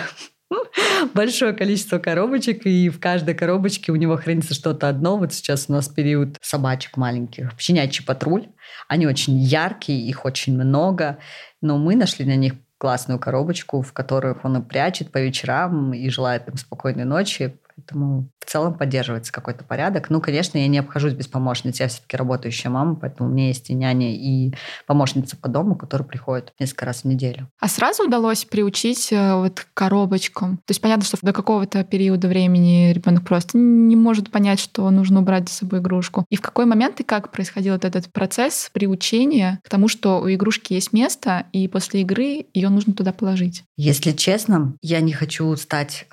большое 1.13 1.53
количество 1.53 1.97
коробочек, 1.97 2.65
и 2.65 2.89
в 2.89 2.99
каждой 2.99 3.33
коробочке 3.33 3.91
у 3.91 3.95
него 3.95 4.15
хранится 4.17 4.53
что-то 4.53 4.89
одно. 4.89 5.17
Вот 5.17 5.33
сейчас 5.33 5.65
у 5.69 5.73
нас 5.73 5.87
период 5.87 6.37
собачек 6.41 6.97
маленьких, 6.97 7.51
щенячий 7.57 8.05
патруль. 8.05 8.47
Они 8.87 9.07
очень 9.07 9.37
яркие, 9.37 10.07
их 10.07 10.25
очень 10.25 10.55
много, 10.55 11.17
но 11.61 11.77
мы 11.77 11.95
нашли 11.95 12.25
на 12.25 12.35
них 12.35 12.53
классную 12.77 13.19
коробочку, 13.19 13.81
в 13.81 13.91
которых 13.91 14.45
он 14.45 14.57
и 14.57 14.61
прячет 14.61 15.11
по 15.11 15.17
вечерам 15.17 15.93
и 15.93 16.09
желает 16.09 16.47
им 16.47 16.55
спокойной 16.57 17.03
ночи. 17.05 17.57
Поэтому 17.79 18.29
в 18.39 18.49
целом 18.49 18.77
поддерживается 18.77 19.31
какой-то 19.31 19.63
порядок. 19.63 20.09
Ну, 20.09 20.21
конечно, 20.21 20.57
я 20.57 20.67
не 20.67 20.79
обхожусь 20.79 21.13
без 21.13 21.27
помощницы. 21.27 21.83
Я 21.83 21.89
все-таки 21.89 22.17
работающая 22.17 22.69
мама, 22.69 22.95
поэтому 22.95 23.29
у 23.29 23.33
меня 23.33 23.47
есть 23.47 23.69
и 23.69 23.73
няня, 23.73 24.13
и 24.13 24.53
помощница 24.85 25.37
по 25.37 25.47
дому, 25.47 25.75
которая 25.75 26.07
приходит 26.07 26.53
несколько 26.59 26.85
раз 26.85 27.01
в 27.01 27.05
неделю. 27.05 27.47
А 27.59 27.67
сразу 27.67 28.05
удалось 28.05 28.45
приучить 28.45 29.11
э, 29.11 29.35
вот 29.35 29.59
к 29.59 29.67
коробочкам? 29.73 30.57
То 30.57 30.71
есть 30.71 30.81
понятно, 30.81 31.05
что 31.05 31.17
до 31.21 31.33
какого-то 31.33 31.83
периода 31.83 32.27
времени 32.27 32.91
ребенок 32.91 33.23
просто 33.23 33.57
не 33.57 33.95
может 33.95 34.31
понять, 34.31 34.59
что 34.59 34.89
нужно 34.89 35.19
убрать 35.19 35.47
за 35.49 35.55
собой 35.55 35.79
игрушку. 35.79 36.25
И 36.29 36.35
в 36.35 36.41
какой 36.41 36.65
момент 36.65 36.99
и 36.99 37.03
как 37.03 37.31
происходил 37.31 37.73
вот 37.73 37.85
этот 37.85 38.11
процесс 38.11 38.69
приучения 38.73 39.59
к 39.63 39.69
тому, 39.69 39.87
что 39.87 40.21
у 40.21 40.29
игрушки 40.29 40.73
есть 40.73 40.93
место, 40.93 41.45
и 41.53 41.67
после 41.67 42.01
игры 42.01 42.45
ее 42.53 42.69
нужно 42.69 42.93
туда 42.93 43.13
положить? 43.13 43.63
Если 43.77 44.11
честно, 44.11 44.75
я 44.81 45.01
не 45.01 45.13
хочу 45.13 45.55
стать 45.55 46.07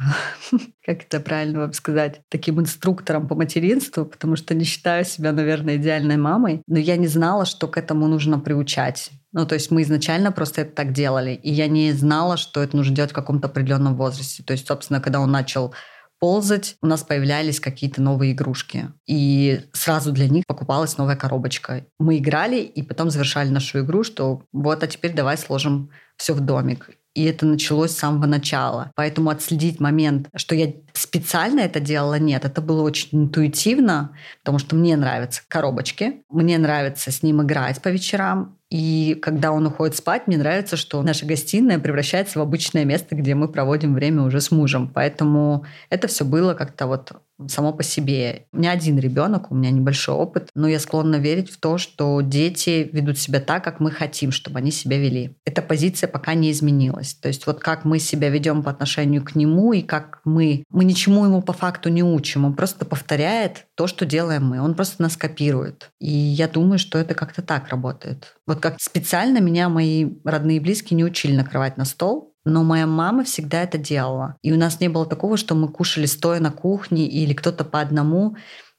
как 0.86 1.02
это 1.02 1.18
правильно 1.18 1.60
вам 1.60 1.72
сказать, 1.72 2.20
таким 2.28 2.60
инструктором 2.60 3.26
по 3.26 3.34
материнству, 3.34 4.04
потому 4.06 4.36
что 4.36 4.54
не 4.54 4.64
считаю 4.64 5.04
себя, 5.04 5.32
наверное, 5.32 5.76
идеальной 5.76 6.16
мамой, 6.16 6.62
но 6.68 6.78
я 6.78 6.96
не 6.96 7.08
знала, 7.08 7.44
что 7.44 7.66
к 7.66 7.76
этому 7.76 8.06
нужно 8.06 8.38
приучать. 8.38 9.10
Ну, 9.32 9.44
то 9.46 9.56
есть 9.56 9.72
мы 9.72 9.82
изначально 9.82 10.30
просто 10.30 10.62
это 10.62 10.76
так 10.76 10.92
делали, 10.92 11.32
и 11.32 11.50
я 11.50 11.66
не 11.66 11.90
знала, 11.92 12.36
что 12.36 12.62
это 12.62 12.76
нужно 12.76 12.94
делать 12.94 13.10
в 13.10 13.14
каком-то 13.14 13.48
определенном 13.48 13.96
возрасте. 13.96 14.44
То 14.44 14.52
есть, 14.52 14.68
собственно, 14.68 15.00
когда 15.00 15.18
он 15.18 15.32
начал 15.32 15.74
ползать, 16.20 16.76
у 16.80 16.86
нас 16.86 17.02
появлялись 17.02 17.58
какие-то 17.58 18.00
новые 18.00 18.32
игрушки. 18.32 18.92
И 19.06 19.62
сразу 19.72 20.12
для 20.12 20.28
них 20.28 20.44
покупалась 20.46 20.96
новая 20.96 21.16
коробочка. 21.16 21.84
Мы 21.98 22.18
играли 22.18 22.60
и 22.60 22.82
потом 22.82 23.10
завершали 23.10 23.50
нашу 23.50 23.80
игру, 23.80 24.04
что 24.04 24.42
вот, 24.52 24.82
а 24.82 24.86
теперь 24.86 25.12
давай 25.12 25.36
сложим 25.36 25.90
все 26.16 26.32
в 26.32 26.40
домик 26.40 26.90
и 27.16 27.24
это 27.24 27.46
началось 27.46 27.92
с 27.92 27.96
самого 27.98 28.26
начала. 28.26 28.92
Поэтому 28.94 29.30
отследить 29.30 29.80
момент, 29.80 30.28
что 30.36 30.54
я 30.54 30.72
специально 30.92 31.60
это 31.60 31.80
делала, 31.80 32.18
нет. 32.18 32.44
Это 32.44 32.60
было 32.60 32.82
очень 32.82 33.08
интуитивно, 33.12 34.12
потому 34.40 34.58
что 34.58 34.76
мне 34.76 34.96
нравятся 34.96 35.40
коробочки, 35.48 36.22
мне 36.28 36.58
нравится 36.58 37.10
с 37.10 37.22
ним 37.22 37.42
играть 37.42 37.80
по 37.80 37.88
вечерам, 37.88 38.58
и 38.70 39.16
когда 39.22 39.52
он 39.52 39.66
уходит 39.66 39.96
спать, 39.96 40.26
мне 40.26 40.36
нравится, 40.36 40.76
что 40.76 41.00
наша 41.02 41.24
гостиная 41.24 41.78
превращается 41.78 42.38
в 42.38 42.42
обычное 42.42 42.84
место, 42.84 43.14
где 43.14 43.34
мы 43.34 43.48
проводим 43.48 43.94
время 43.94 44.22
уже 44.22 44.40
с 44.40 44.50
мужем. 44.50 44.90
Поэтому 44.92 45.64
это 45.88 46.08
все 46.08 46.24
было 46.24 46.54
как-то 46.54 46.86
вот 46.86 47.12
само 47.48 47.72
по 47.72 47.82
себе. 47.82 48.46
У 48.52 48.58
меня 48.58 48.70
один 48.70 48.98
ребенок, 48.98 49.50
у 49.50 49.54
меня 49.54 49.70
небольшой 49.70 50.14
опыт, 50.14 50.48
но 50.54 50.68
я 50.68 50.80
склонна 50.80 51.16
верить 51.16 51.50
в 51.50 51.58
то, 51.58 51.78
что 51.78 52.20
дети 52.20 52.88
ведут 52.92 53.18
себя 53.18 53.40
так, 53.40 53.62
как 53.64 53.80
мы 53.80 53.90
хотим, 53.90 54.32
чтобы 54.32 54.58
они 54.58 54.70
себя 54.70 54.98
вели. 54.98 55.36
Эта 55.44 55.62
позиция 55.62 56.08
пока 56.08 56.34
не 56.34 56.50
изменилась. 56.50 57.14
То 57.14 57.28
есть 57.28 57.46
вот 57.46 57.60
как 57.60 57.84
мы 57.84 57.98
себя 57.98 58.28
ведем 58.28 58.62
по 58.62 58.70
отношению 58.70 59.24
к 59.24 59.34
нему 59.34 59.72
и 59.72 59.82
как 59.82 60.20
мы... 60.24 60.64
Мы 60.70 60.84
ничему 60.84 61.24
ему 61.24 61.42
по 61.42 61.52
факту 61.52 61.88
не 61.88 62.02
учим. 62.02 62.44
Он 62.44 62.54
просто 62.54 62.84
повторяет 62.84 63.66
то, 63.74 63.86
что 63.86 64.06
делаем 64.06 64.44
мы. 64.44 64.60
Он 64.60 64.74
просто 64.74 65.02
нас 65.02 65.16
копирует. 65.16 65.90
И 66.00 66.10
я 66.10 66.48
думаю, 66.48 66.78
что 66.78 66.98
это 66.98 67.14
как-то 67.14 67.42
так 67.42 67.68
работает. 67.68 68.36
Вот 68.46 68.60
как 68.60 68.76
специально 68.80 69.38
меня 69.38 69.68
мои 69.68 70.06
родные 70.24 70.58
и 70.58 70.60
близкие 70.60 70.96
не 70.96 71.04
учили 71.04 71.36
накрывать 71.36 71.76
на 71.76 71.84
стол, 71.84 72.35
но 72.46 72.62
моя 72.62 72.86
мама 72.86 73.24
всегда 73.24 73.62
это 73.64 73.76
делала. 73.76 74.36
И 74.40 74.52
у 74.52 74.56
нас 74.56 74.80
не 74.80 74.88
было 74.88 75.04
такого, 75.04 75.36
что 75.36 75.54
мы 75.54 75.68
кушали 75.68 76.06
стоя 76.06 76.40
на 76.40 76.52
кухне 76.52 77.06
или 77.06 77.34
кто-то 77.34 77.64
по 77.64 77.80
одному. 77.80 78.36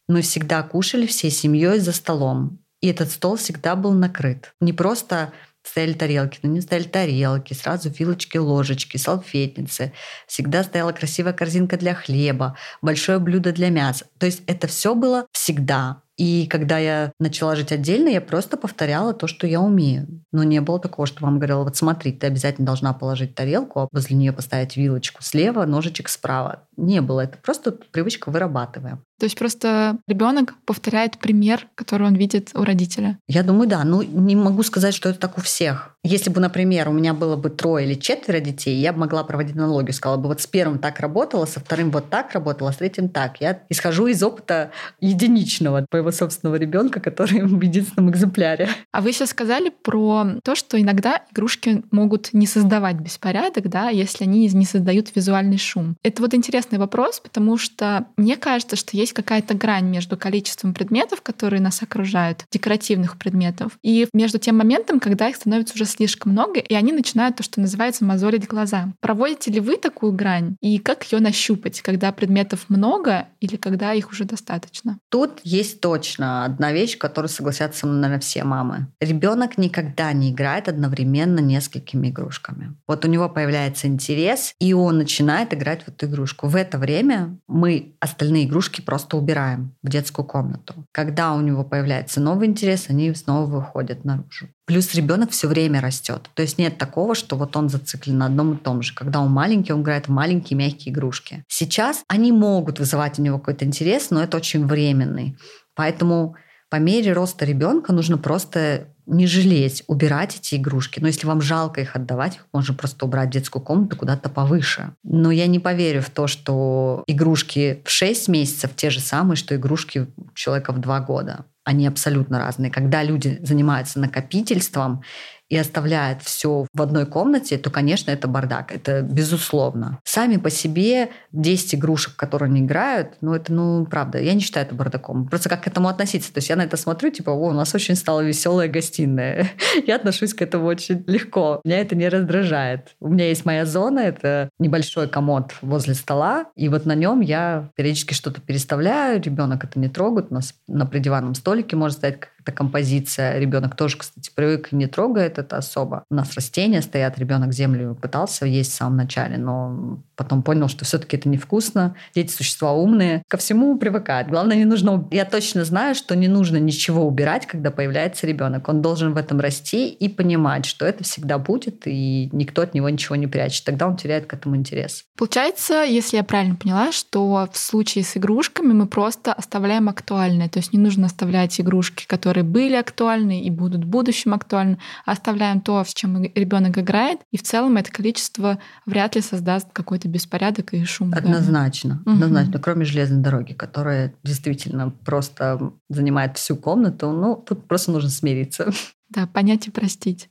Мы 0.08 0.22
всегда 0.22 0.64
кушали 0.64 1.06
всей 1.06 1.30
семьей 1.30 1.80
за 1.80 1.92
столом. 1.92 2.60
И 2.82 2.88
этот 2.88 3.12
стол 3.12 3.36
всегда 3.36 3.76
был 3.76 3.92
накрыт. 3.92 4.54
Не 4.62 4.72
просто 4.72 5.34
стояли 5.64 5.94
тарелки, 5.94 6.40
но 6.44 6.50
не 6.50 6.62
стояли 6.62 6.86
тарелки, 6.86 7.54
сразу 7.54 7.90
вилочки, 7.90 8.38
ложечки, 8.38 8.96
салфетницы. 8.96 9.92
Всегда 10.28 10.64
стояла 10.64 10.94
красивая 10.94 11.34
корзинка 11.34 11.76
для 11.76 11.94
хлеба, 11.94 12.58
большое 12.82 13.20
блюдо 13.20 13.52
для 13.52 13.70
мяса. 13.70 14.06
То 14.18 14.28
есть 14.28 14.44
это 14.48 14.68
все 14.68 14.96
было 14.96 15.28
всегда. 15.34 16.02
И 16.18 16.48
когда 16.48 16.80
я 16.80 17.14
начала 17.20 17.56
жить 17.56 17.72
отдельно, 17.72 18.10
я 18.10 18.22
просто 18.22 18.58
повторяла 18.58 19.14
то, 19.14 19.28
что 19.28 19.46
я 19.46 19.62
умею. 19.62 20.24
Но 20.32 20.44
не 20.44 20.60
было 20.62 20.80
такого, 20.80 21.06
что 21.06 21.24
вам 21.24 21.38
говорила, 21.38 21.64
вот 21.64 21.78
смотри, 21.78 22.12
ты 22.12 22.28
обязательно 22.28 22.66
должна 22.66 22.94
положить 22.94 23.36
тарелку, 23.36 23.82
а 23.82 23.88
возле 23.92 24.18
нее 24.18 24.34
поставить 24.34 24.76
вилочку 24.76 25.22
слева, 25.22 25.66
ножичек 25.66 26.10
справа. 26.10 26.67
Не 26.78 27.02
было. 27.02 27.22
Это 27.22 27.38
просто 27.40 27.72
привычка 27.72 28.30
вырабатываем. 28.30 29.04
То 29.20 29.26
есть 29.26 29.38
просто 29.38 29.98
ребенок 30.08 30.54
повторяет 30.66 31.18
пример, 31.18 31.68
который 31.74 32.06
он 32.06 32.14
видит 32.14 32.52
у 32.54 32.64
родителя. 32.64 33.18
Я 33.28 33.42
думаю, 33.42 33.68
да. 33.68 33.84
Ну, 33.84 34.04
не 34.04 34.36
могу 34.36 34.62
сказать, 34.62 34.94
что 34.94 35.10
это 35.10 35.20
так 35.20 35.40
у 35.40 35.42
всех. 35.42 35.96
Если 36.04 36.30
бы, 36.30 36.40
например, 36.40 36.88
у 36.88 36.92
меня 36.92 37.16
было 37.16 37.36
бы 37.36 37.50
трое 37.50 37.86
или 37.86 37.96
четверо 37.96 38.40
детей, 38.40 38.80
я 38.80 38.94
бы 38.94 39.00
могла 39.00 39.24
проводить 39.24 39.56
аналогию. 39.56 39.94
Сказала 39.94 40.18
бы, 40.18 40.28
вот 40.28 40.42
с 40.42 40.46
первым 40.46 40.78
так 40.78 41.00
работала, 41.00 41.46
со 41.46 41.60
вторым 41.60 41.90
вот 41.90 42.12
так 42.12 42.34
работала, 42.34 42.72
с 42.72 42.78
третьим 42.78 43.10
так. 43.10 43.42
Я 43.42 43.64
исхожу 43.70 44.06
из 44.06 44.22
опыта 44.22 44.72
единичного 45.02 45.86
моего 45.92 46.12
собственного 46.12 46.56
ребенка, 46.56 47.00
который 47.00 47.42
в 47.42 47.60
единственном 47.60 48.12
экземпляре. 48.12 48.70
А 48.92 49.02
вы 49.02 49.14
сейчас 49.14 49.32
сказали 49.32 49.70
про 49.82 50.28
то, 50.44 50.54
что 50.54 50.80
иногда 50.80 51.24
игрушки 51.32 51.84
могут 51.90 52.34
не 52.34 52.46
создавать 52.46 52.98
беспорядок, 52.98 53.68
да, 53.68 53.90
если 53.90 54.26
они 54.26 54.48
не 54.48 54.66
создают 54.66 55.16
визуальный 55.16 55.58
шум. 55.58 55.98
Это 56.04 56.22
вот 56.22 56.36
интересный 56.68 56.80
вопрос, 56.80 57.20
потому 57.20 57.58
что 57.58 58.06
мне 58.18 58.36
кажется, 58.36 58.76
что 58.76 58.98
есть 58.98 59.14
какая-то 59.14 59.54
грань 59.54 59.86
между 59.86 60.18
количеством 60.18 60.74
предметов, 60.74 61.22
которые 61.22 61.62
нас 61.62 61.82
окружают, 61.82 62.46
декоративных 62.52 63.18
предметов, 63.18 63.78
и 63.84 64.08
между 64.14 64.38
тем 64.38 64.58
моментом, 64.58 65.00
когда 65.00 65.30
их 65.30 65.36
становится 65.36 65.76
уже 65.76 65.86
слишком 65.86 66.34
много, 66.34 66.60
и 66.60 66.74
они 66.74 66.92
начинают 66.92 67.38
то, 67.38 67.44
что 67.44 67.62
называется 67.62 68.04
мозолить 68.06 68.48
глаза. 68.48 68.94
Проводите 69.00 69.52
ли 69.52 69.60
вы 69.60 69.78
такую 69.78 70.12
грань? 70.12 70.56
И 70.62 70.80
как 70.80 71.04
ее 71.12 71.20
нащупать, 71.20 71.82
когда 71.82 72.12
предметов 72.12 72.66
много 72.70 73.28
или 73.40 73.56
когда 73.56 73.94
их 73.94 74.12
уже 74.12 74.26
достаточно? 74.26 75.00
Тут 75.10 75.40
есть 75.44 75.80
точно 75.80 76.46
одна 76.46 76.74
вещь, 76.74 76.98
которую 76.98 77.30
согласятся 77.30 77.88
наверное, 77.88 78.20
все 78.20 78.44
мамы. 78.44 78.88
Ребенок 79.00 79.58
никогда 79.58 80.12
не 80.14 80.32
играет 80.32 80.68
одновременно 80.68 81.40
несколькими 81.40 82.10
игрушками. 82.10 82.76
Вот 82.88 83.06
у 83.06 83.08
него 83.08 83.30
появляется 83.30 83.88
интерес, 83.88 84.54
и 84.60 84.74
он 84.74 84.98
начинает 84.98 85.54
играть 85.54 85.84
в 85.84 85.88
эту 85.88 86.08
игрушку. 86.08 86.48
В 86.48 86.57
это 86.58 86.78
время 86.78 87.40
мы 87.48 87.96
остальные 88.00 88.46
игрушки 88.46 88.82
просто 88.82 89.18
убираем 89.18 89.76
в 89.84 89.90
детскую 89.90 90.26
комнату. 90.26 90.86
Когда 90.92 91.34
у 91.34 91.42
него 91.42 91.64
появляется 91.64 92.20
новый 92.20 92.48
интерес, 92.48 92.86
они 92.90 93.14
снова 93.14 93.46
выходят 93.46 94.04
наружу. 94.04 94.50
Плюс 94.66 94.94
ребенок 94.94 95.32
все 95.32 95.48
время 95.48 95.80
растет. 95.82 96.30
То 96.34 96.42
есть 96.42 96.58
нет 96.58 96.78
такого, 96.78 97.16
что 97.16 97.38
вот 97.38 97.56
он 97.56 97.70
зациклен 97.70 98.18
на 98.18 98.26
одном 98.26 98.54
и 98.54 98.58
том 98.58 98.82
же. 98.82 98.94
Когда 98.94 99.22
он 99.22 99.32
маленький, 99.32 99.74
он 99.74 99.82
играет 99.82 100.08
в 100.08 100.12
маленькие 100.12 100.58
мягкие 100.58 100.94
игрушки. 100.94 101.44
Сейчас 101.48 102.04
они 102.08 102.32
могут 102.32 102.80
вызывать 102.80 103.20
у 103.20 103.22
него 103.22 103.40
какой-то 103.40 103.66
интерес, 103.66 104.10
но 104.10 104.22
это 104.22 104.38
очень 104.38 104.66
временный. 104.66 105.38
Поэтому 105.76 106.36
по 106.70 106.78
мере 106.78 107.14
роста 107.14 107.46
ребенка 107.46 107.94
нужно 107.94 108.18
просто 108.18 108.94
не 109.08 109.26
жалеть, 109.26 109.84
убирать 109.88 110.36
эти 110.36 110.56
игрушки. 110.56 111.00
Но 111.00 111.08
если 111.08 111.26
вам 111.26 111.42
жалко 111.42 111.82
их 111.82 111.96
отдавать, 111.96 112.36
их 112.36 112.48
можно 112.54 112.74
просто 112.74 113.06
убрать 113.06 113.30
в 113.30 113.32
детскую 113.32 113.64
комнату 113.64 113.96
куда-то 113.98 114.30
повыше. 114.30 114.94
Но 115.04 115.32
я 115.32 115.48
не 115.48 115.60
поверю 115.60 116.02
в 116.02 116.10
то, 116.10 116.28
что 116.28 117.04
игрушки 117.08 117.82
в 117.86 117.90
6 117.90 118.28
месяцев 118.28 118.72
те 118.76 118.90
же 118.90 119.00
самые, 119.00 119.38
что 119.38 119.56
игрушки 119.56 120.08
человека 120.36 120.74
в 120.74 120.80
2 120.80 121.00
года. 121.00 121.46
Они 121.64 121.88
абсолютно 121.88 122.40
разные. 122.40 122.72
Когда 122.72 123.04
люди 123.04 123.40
занимаются 123.42 124.00
накопительством, 124.00 125.04
и 125.50 125.58
оставляет 125.58 126.22
все 126.22 126.68
в 126.74 126.82
одной 126.82 127.06
комнате, 127.06 127.58
то, 127.58 127.70
конечно, 127.70 128.12
это 128.12 128.28
бардак. 128.28 128.72
Это 128.72 129.02
безусловно. 129.02 130.00
Сами 130.04 130.38
по 130.38 130.50
себе 130.50 131.10
10 131.32 131.76
игрушек, 131.76 132.16
которые 132.16 132.48
они 132.48 132.62
играют, 132.62 133.14
ну, 133.22 133.34
это, 133.34 133.54
ну, 133.54 133.86
правда, 133.86 134.20
я 134.20 134.34
не 134.34 134.42
считаю 134.42 134.66
это 134.66 134.76
бардаком. 134.76 135.28
Просто 135.28 135.50
как 135.50 135.64
к 135.64 135.68
этому 135.68 135.88
относиться? 135.88 136.34
То 136.34 136.40
есть 136.40 136.50
я 136.50 136.56
на 136.56 136.64
это 136.64 136.78
смотрю, 136.78 137.10
типа, 137.12 137.32
о, 137.32 137.50
у 137.50 137.54
нас 137.54 137.74
очень 137.74 137.96
стала 137.96 138.22
веселая 138.22 138.68
гостиная. 138.68 139.50
я 139.88 139.96
отношусь 139.96 140.34
к 140.34 140.42
этому 140.42 140.66
очень 140.66 141.04
легко. 141.08 141.62
Меня 141.64 141.80
это 141.80 141.96
не 141.96 142.10
раздражает. 142.10 142.96
У 143.00 143.10
меня 143.10 143.28
есть 143.28 143.46
моя 143.46 143.66
зона, 143.66 144.00
это 144.00 144.50
небольшой 144.60 145.08
комод 145.08 145.54
возле 145.62 145.94
стола, 145.94 146.46
и 146.56 146.70
вот 146.70 146.86
на 146.86 146.96
нем 146.96 147.22
я 147.22 147.70
периодически 147.76 148.14
что-то 148.14 148.42
переставляю, 148.42 149.22
ребенок 149.22 149.64
это 149.64 149.80
не 149.80 149.90
трогает, 149.90 150.28
у 150.30 150.36
нас 150.36 150.54
на 150.68 150.86
придиванном 150.86 151.36
столике 151.36 151.76
может 151.76 151.98
стоять 151.98 152.20
эта 152.48 152.56
композиция. 152.56 153.40
Ребенок 153.40 153.76
тоже, 153.76 153.98
кстати, 153.98 154.32
привык 154.34 154.72
не 154.72 154.88
трогает 154.88 155.38
это 155.38 155.58
особо. 155.58 156.04
У 156.10 156.16
нас 156.16 156.34
растения 156.36 156.82
стоят, 156.82 157.20
ребенок 157.20 157.54
землю 157.54 157.98
пытался 158.02 158.46
есть 158.46 158.72
в 158.72 158.76
самом 158.76 158.98
начале, 158.98 159.38
но 159.38 160.00
потом 160.16 160.44
понял, 160.44 160.68
что 160.68 160.86
все-таки 160.86 161.18
это 161.18 161.30
невкусно. 161.30 161.96
Дети 162.16 162.32
существа 162.32 162.72
умные, 162.74 163.24
ко 163.28 163.38
всему 163.38 163.78
привыкают. 163.78 164.30
Главное, 164.30 164.56
не 164.56 164.66
нужно... 164.66 165.08
Я 165.12 165.26
точно 165.26 165.66
знаю, 165.66 165.96
что 165.96 166.16
не 166.16 166.28
нужно 166.28 166.58
ничего 166.58 167.06
убирать, 167.06 167.46
когда 167.46 167.70
появляется 167.70 168.26
ребенок. 168.26 168.70
Он 168.70 168.82
должен 168.82 169.14
в 169.14 169.18
этом 169.18 169.40
расти 169.40 169.90
и 169.90 170.10
понимать, 170.10 170.66
что 170.66 170.86
это 170.86 171.04
всегда 171.04 171.38
будет, 171.38 171.86
и 171.86 172.30
никто 172.32 172.62
от 172.62 172.74
него 172.74 172.90
ничего 172.90 173.16
не 173.16 173.28
прячет. 173.28 173.66
Тогда 173.66 173.88
он 173.88 173.98
теряет 173.98 174.26
к 174.26 174.34
этому 174.34 174.56
интерес. 174.56 175.04
Получается, 175.18 175.84
если 175.84 176.18
я 176.18 176.24
правильно 176.24 176.56
поняла, 176.56 176.92
что 176.92 177.50
в 177.52 177.58
случае 177.58 178.04
с 178.04 178.16
игрушками 178.18 178.74
мы 178.74 178.88
просто 178.88 179.34
оставляем 179.34 179.90
актуальные. 179.90 180.50
То 180.50 180.60
есть 180.60 180.74
не 180.74 180.80
нужно 180.80 181.08
оставлять 181.08 181.60
игрушки, 181.60 182.06
которые 182.08 182.37
которые 182.38 182.44
были 182.44 182.76
актуальны 182.76 183.42
и 183.42 183.50
будут 183.50 183.86
в 183.86 183.88
будущем 183.88 184.34
актуальны, 184.34 184.78
оставляем 185.06 185.62
то, 185.62 185.84
с 185.84 185.94
чем 185.94 186.22
ребенок 186.24 186.78
играет, 186.78 187.20
и 187.32 187.38
в 187.38 187.44
целом 187.44 187.78
это 187.78 187.92
количество 187.92 188.60
вряд 188.86 189.16
ли 189.16 189.22
создаст 189.22 189.68
какой-то 189.74 190.08
беспорядок 190.08 190.74
и 190.74 190.84
шум. 190.86 191.14
Однозначно, 191.16 192.02
да? 192.06 192.12
однозначно. 192.12 192.56
Угу. 192.56 192.62
Кроме 192.62 192.86
железной 192.86 193.22
дороги, 193.22 193.54
которая 193.54 194.14
действительно 194.24 194.92
просто 195.04 195.72
занимает 195.90 196.38
всю 196.38 196.56
комнату, 196.56 197.12
ну, 197.12 197.36
тут 197.36 197.68
просто 197.68 197.92
нужно 197.92 198.10
смириться. 198.10 198.72
Да, 199.10 199.26
понять 199.26 199.68
и 199.68 199.72
простить. 199.72 200.30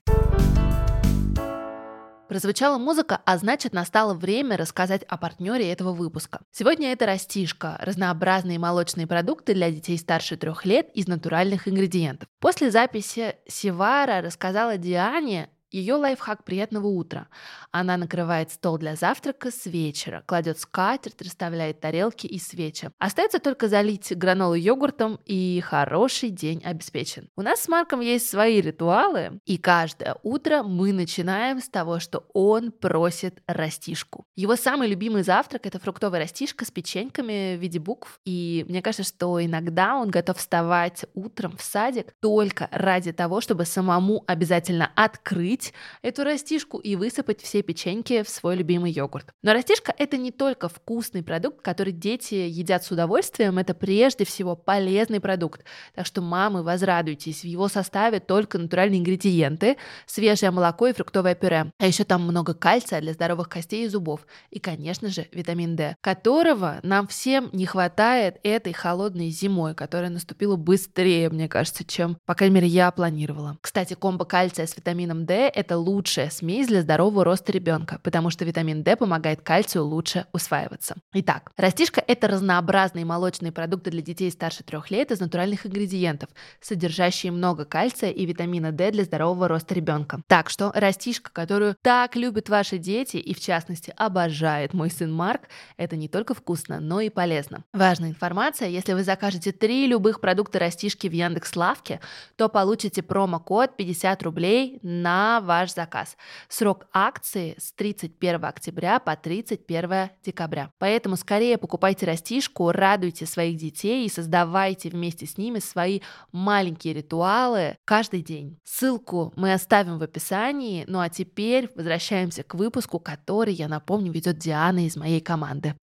Прозвучала 2.28 2.78
музыка, 2.78 3.20
а 3.24 3.38
значит 3.38 3.72
настало 3.72 4.14
время 4.14 4.56
рассказать 4.56 5.04
о 5.04 5.16
партнере 5.16 5.70
этого 5.70 5.92
выпуска. 5.92 6.40
Сегодня 6.50 6.92
это 6.92 7.06
растишка, 7.06 7.76
разнообразные 7.80 8.58
молочные 8.58 9.06
продукты 9.06 9.54
для 9.54 9.70
детей 9.70 9.96
старше 9.96 10.36
трех 10.36 10.64
лет 10.64 10.88
из 10.94 11.06
натуральных 11.06 11.68
ингредиентов. 11.68 12.28
После 12.40 12.70
записи 12.70 13.36
Севара 13.46 14.22
рассказала 14.22 14.76
Диане 14.76 15.50
ее 15.70 15.94
лайфхак 15.94 16.44
приятного 16.44 16.86
утра. 16.86 17.28
Она 17.70 17.96
накрывает 17.96 18.50
стол 18.50 18.78
для 18.78 18.96
завтрака 18.96 19.50
с 19.50 19.66
вечера, 19.66 20.22
кладет 20.26 20.58
скатерть, 20.58 21.20
расставляет 21.22 21.80
тарелки 21.80 22.26
и 22.26 22.38
свечи. 22.38 22.90
Остается 22.98 23.38
только 23.38 23.68
залить 23.68 24.16
гранолу 24.16 24.54
йогуртом, 24.54 25.18
и 25.24 25.60
хороший 25.60 26.30
день 26.30 26.62
обеспечен. 26.64 27.28
У 27.36 27.42
нас 27.42 27.62
с 27.62 27.68
Марком 27.68 28.00
есть 28.00 28.28
свои 28.28 28.60
ритуалы, 28.60 29.40
и 29.44 29.58
каждое 29.58 30.16
утро 30.22 30.62
мы 30.62 30.92
начинаем 30.92 31.60
с 31.60 31.68
того, 31.68 31.98
что 31.98 32.26
он 32.32 32.72
просит 32.72 33.42
растишку. 33.46 34.24
Его 34.36 34.56
самый 34.56 34.88
любимый 34.88 35.22
завтрак– 35.22 35.62
это 35.66 35.78
фруктовая 35.78 36.20
растишка 36.20 36.64
с 36.64 36.70
печеньками 36.70 37.56
в 37.56 37.60
виде 37.60 37.78
букв. 37.78 38.20
И 38.24 38.64
мне 38.68 38.82
кажется, 38.82 39.04
что 39.04 39.44
иногда 39.44 39.96
он 39.96 40.10
готов 40.10 40.38
вставать 40.38 41.04
утром 41.14 41.56
в 41.56 41.62
садик 41.62 42.12
только 42.20 42.68
ради 42.70 43.12
того, 43.12 43.40
чтобы 43.40 43.64
самому 43.64 44.24
обязательно 44.26 44.90
открыть 44.94 45.55
эту 46.02 46.24
растишку 46.24 46.78
и 46.78 46.96
высыпать 46.96 47.40
все 47.40 47.62
печеньки 47.62 48.22
в 48.22 48.28
свой 48.28 48.56
любимый 48.56 48.90
йогурт. 48.92 49.32
Но 49.42 49.52
растишка— 49.52 49.94
это 49.98 50.16
не 50.16 50.30
только 50.30 50.68
вкусный 50.68 51.22
продукт, 51.22 51.60
который 51.62 51.92
дети 51.92 52.34
едят 52.34 52.84
с 52.84 52.90
удовольствием, 52.90 53.58
это 53.58 53.74
прежде 53.74 54.24
всего 54.24 54.56
полезный 54.56 55.20
продукт. 55.20 55.64
Так 55.94 56.06
что, 56.06 56.22
мамы, 56.22 56.62
возрадуйтесь, 56.62 57.42
в 57.42 57.44
его 57.44 57.68
составе 57.68 58.20
только 58.20 58.58
натуральные 58.58 59.00
ингредиенты, 59.00 59.76
свежее 60.06 60.50
молоко 60.50 60.86
и 60.86 60.92
фруктовое 60.92 61.34
пюре. 61.34 61.72
А 61.78 61.86
еще 61.86 62.04
там 62.04 62.22
много 62.22 62.54
кальция 62.54 63.00
для 63.00 63.12
здоровых 63.12 63.48
костей 63.48 63.84
и 63.84 63.88
зубов. 63.88 64.26
И, 64.50 64.58
конечно 64.58 65.08
же, 65.08 65.26
витамин 65.32 65.76
D, 65.76 65.96
которого 66.00 66.80
нам 66.82 67.06
всем 67.06 67.50
не 67.52 67.66
хватает 67.66 68.38
этой 68.42 68.72
холодной 68.72 69.30
зимой, 69.30 69.74
которая 69.74 70.10
наступила 70.10 70.56
быстрее, 70.56 71.30
мне 71.30 71.48
кажется, 71.48 71.84
чем, 71.84 72.18
по 72.26 72.34
крайней 72.34 72.56
мере, 72.56 72.66
я 72.68 72.90
планировала. 72.90 73.58
Кстати, 73.60 73.94
комбо 73.94 74.24
кальция 74.24 74.66
с 74.66 74.76
витамином 74.76 75.26
D— 75.26 75.45
это 75.48 75.76
лучшая 75.76 76.30
смесь 76.30 76.66
для 76.66 76.82
здорового 76.82 77.24
роста 77.24 77.52
ребенка, 77.52 78.00
потому 78.02 78.30
что 78.30 78.44
витамин 78.44 78.82
D 78.82 78.96
помогает 78.96 79.42
кальцию 79.42 79.84
лучше 79.84 80.26
усваиваться. 80.32 80.96
Итак, 81.14 81.50
растишка– 81.56 82.02
это 82.06 82.28
разнообразные 82.28 83.04
молочные 83.04 83.52
продукты 83.52 83.90
для 83.90 84.02
детей 84.02 84.30
старше 84.30 84.62
трех 84.62 84.90
лет 84.90 85.10
из 85.10 85.20
натуральных 85.20 85.66
ингредиентов, 85.66 86.30
содержащие 86.60 87.32
много 87.32 87.64
кальция 87.64 88.10
и 88.10 88.26
витамина 88.26 88.72
D 88.72 88.90
для 88.90 89.04
здорового 89.04 89.48
роста 89.48 89.74
ребенка. 89.74 90.20
Так 90.26 90.50
что 90.50 90.72
растишка, 90.74 91.30
которую 91.32 91.76
так 91.82 92.16
любят 92.16 92.48
ваши 92.48 92.78
дети 92.78 93.16
и 93.16 93.34
в 93.34 93.40
частности 93.40 93.92
обожает 93.96 94.74
мой 94.74 94.90
сын 94.90 95.12
Марк, 95.12 95.42
это 95.76 95.96
не 95.96 96.08
только 96.08 96.34
вкусно, 96.34 96.80
но 96.80 97.00
и 97.00 97.08
полезно. 97.08 97.64
Важная 97.72 98.10
информация, 98.10 98.68
если 98.68 98.92
вы 98.92 99.02
закажете 99.02 99.52
три 99.52 99.86
любых 99.86 100.20
продукта 100.20 100.58
растишки 100.58 101.08
в 101.08 101.12
Яндекс 101.12 101.54
Лавке, 101.56 102.00
то 102.36 102.48
получите 102.48 103.02
промокод 103.02 103.76
50 103.76 104.22
рублей 104.22 104.78
на 104.82 105.35
ваш 105.40 105.74
заказ. 105.74 106.16
Срок 106.48 106.86
акции 106.92 107.54
с 107.58 107.72
31 107.72 108.44
октября 108.44 108.98
по 108.98 109.16
31 109.16 110.10
декабря. 110.24 110.70
Поэтому 110.78 111.16
скорее 111.16 111.58
покупайте 111.58 112.06
растишку, 112.06 112.70
радуйте 112.70 113.26
своих 113.26 113.56
детей 113.56 114.06
и 114.06 114.10
создавайте 114.10 114.90
вместе 114.90 115.26
с 115.26 115.38
ними 115.38 115.58
свои 115.58 116.00
маленькие 116.32 116.94
ритуалы 116.94 117.76
каждый 117.84 118.22
день. 118.22 118.58
Ссылку 118.64 119.32
мы 119.36 119.52
оставим 119.52 119.98
в 119.98 120.02
описании. 120.02 120.84
Ну 120.86 121.00
а 121.00 121.08
теперь 121.08 121.70
возвращаемся 121.74 122.42
к 122.42 122.54
выпуску, 122.54 122.98
который, 122.98 123.54
я 123.54 123.68
напомню, 123.68 124.12
ведет 124.12 124.38
Диана 124.38 124.86
из 124.86 124.96
моей 124.96 125.20
команды. 125.20 125.74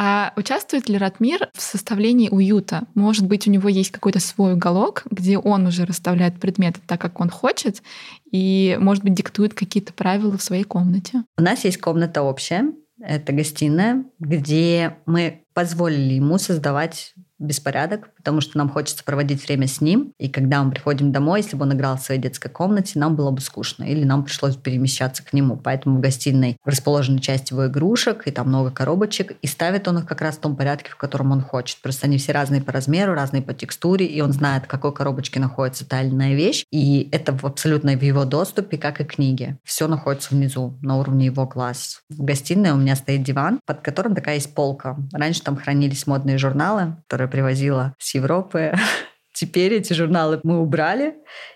А 0.00 0.32
участвует 0.36 0.88
ли 0.88 0.96
Ратмир 0.96 1.48
в 1.54 1.60
составлении 1.60 2.28
уюта? 2.28 2.84
Может 2.94 3.26
быть, 3.26 3.48
у 3.48 3.50
него 3.50 3.68
есть 3.68 3.90
какой-то 3.90 4.20
свой 4.20 4.52
уголок, 4.52 5.02
где 5.10 5.36
он 5.38 5.66
уже 5.66 5.84
расставляет 5.86 6.38
предметы 6.38 6.78
так, 6.86 7.00
как 7.00 7.18
он 7.18 7.30
хочет, 7.30 7.82
и, 8.30 8.78
может 8.80 9.02
быть, 9.02 9.14
диктует 9.14 9.54
какие-то 9.54 9.92
правила 9.92 10.38
в 10.38 10.42
своей 10.42 10.62
комнате? 10.62 11.24
У 11.36 11.42
нас 11.42 11.64
есть 11.64 11.80
комната 11.80 12.22
общая, 12.22 12.74
это 13.00 13.32
гостиная, 13.32 14.04
где 14.20 14.98
мы 15.04 15.42
позволили 15.52 16.14
ему 16.14 16.38
создавать 16.38 17.12
беспорядок, 17.38 18.10
потому 18.16 18.40
что 18.40 18.58
нам 18.58 18.68
хочется 18.68 19.04
проводить 19.04 19.46
время 19.46 19.66
с 19.66 19.80
ним. 19.80 20.12
И 20.18 20.28
когда 20.28 20.62
мы 20.62 20.70
приходим 20.70 21.12
домой, 21.12 21.40
если 21.40 21.56
бы 21.56 21.64
он 21.64 21.72
играл 21.72 21.96
в 21.96 22.00
своей 22.00 22.20
детской 22.20 22.48
комнате, 22.48 22.98
нам 22.98 23.16
было 23.16 23.30
бы 23.30 23.40
скучно. 23.40 23.84
Или 23.84 24.04
нам 24.04 24.24
пришлось 24.24 24.56
перемещаться 24.56 25.24
к 25.24 25.32
нему. 25.32 25.56
Поэтому 25.56 25.98
в 25.98 26.00
гостиной 26.00 26.56
расположена 26.64 27.20
часть 27.20 27.50
его 27.50 27.66
игрушек, 27.66 28.26
и 28.26 28.30
там 28.30 28.48
много 28.48 28.70
коробочек. 28.70 29.32
И 29.42 29.46
ставит 29.46 29.88
он 29.88 29.98
их 29.98 30.06
как 30.06 30.20
раз 30.20 30.36
в 30.36 30.40
том 30.40 30.56
порядке, 30.56 30.90
в 30.90 30.96
котором 30.96 31.32
он 31.32 31.40
хочет. 31.40 31.80
Просто 31.82 32.06
они 32.06 32.18
все 32.18 32.32
разные 32.32 32.60
по 32.60 32.72
размеру, 32.72 33.14
разные 33.14 33.42
по 33.42 33.54
текстуре, 33.54 34.06
и 34.06 34.20
он 34.20 34.32
знает, 34.32 34.64
в 34.64 34.68
какой 34.68 34.92
коробочке 34.92 35.40
находится 35.40 35.88
та 35.88 36.02
или 36.02 36.10
иная 36.10 36.34
вещь. 36.34 36.64
И 36.70 37.08
это 37.12 37.36
абсолютно 37.42 37.92
в 37.96 38.02
его 38.02 38.24
доступе, 38.24 38.78
как 38.78 39.00
и 39.00 39.04
книги. 39.04 39.56
Все 39.64 39.86
находится 39.86 40.34
внизу, 40.34 40.78
на 40.82 40.98
уровне 40.98 41.26
его 41.26 41.46
глаз. 41.46 42.02
В 42.10 42.24
гостиной 42.24 42.72
у 42.72 42.76
меня 42.76 42.96
стоит 42.96 43.22
диван, 43.22 43.60
под 43.64 43.80
которым 43.80 44.14
такая 44.14 44.36
есть 44.36 44.54
полка. 44.54 44.96
Раньше 45.12 45.42
там 45.42 45.56
хранились 45.56 46.06
модные 46.06 46.38
журналы, 46.38 46.96
которые 47.28 47.44
привозила 47.44 47.94
с 47.98 48.14
Европы. 48.14 48.72
Теперь 49.32 49.74
эти 49.74 49.92
журналы 49.92 50.40
мы 50.42 50.58
убрали, 50.58 51.14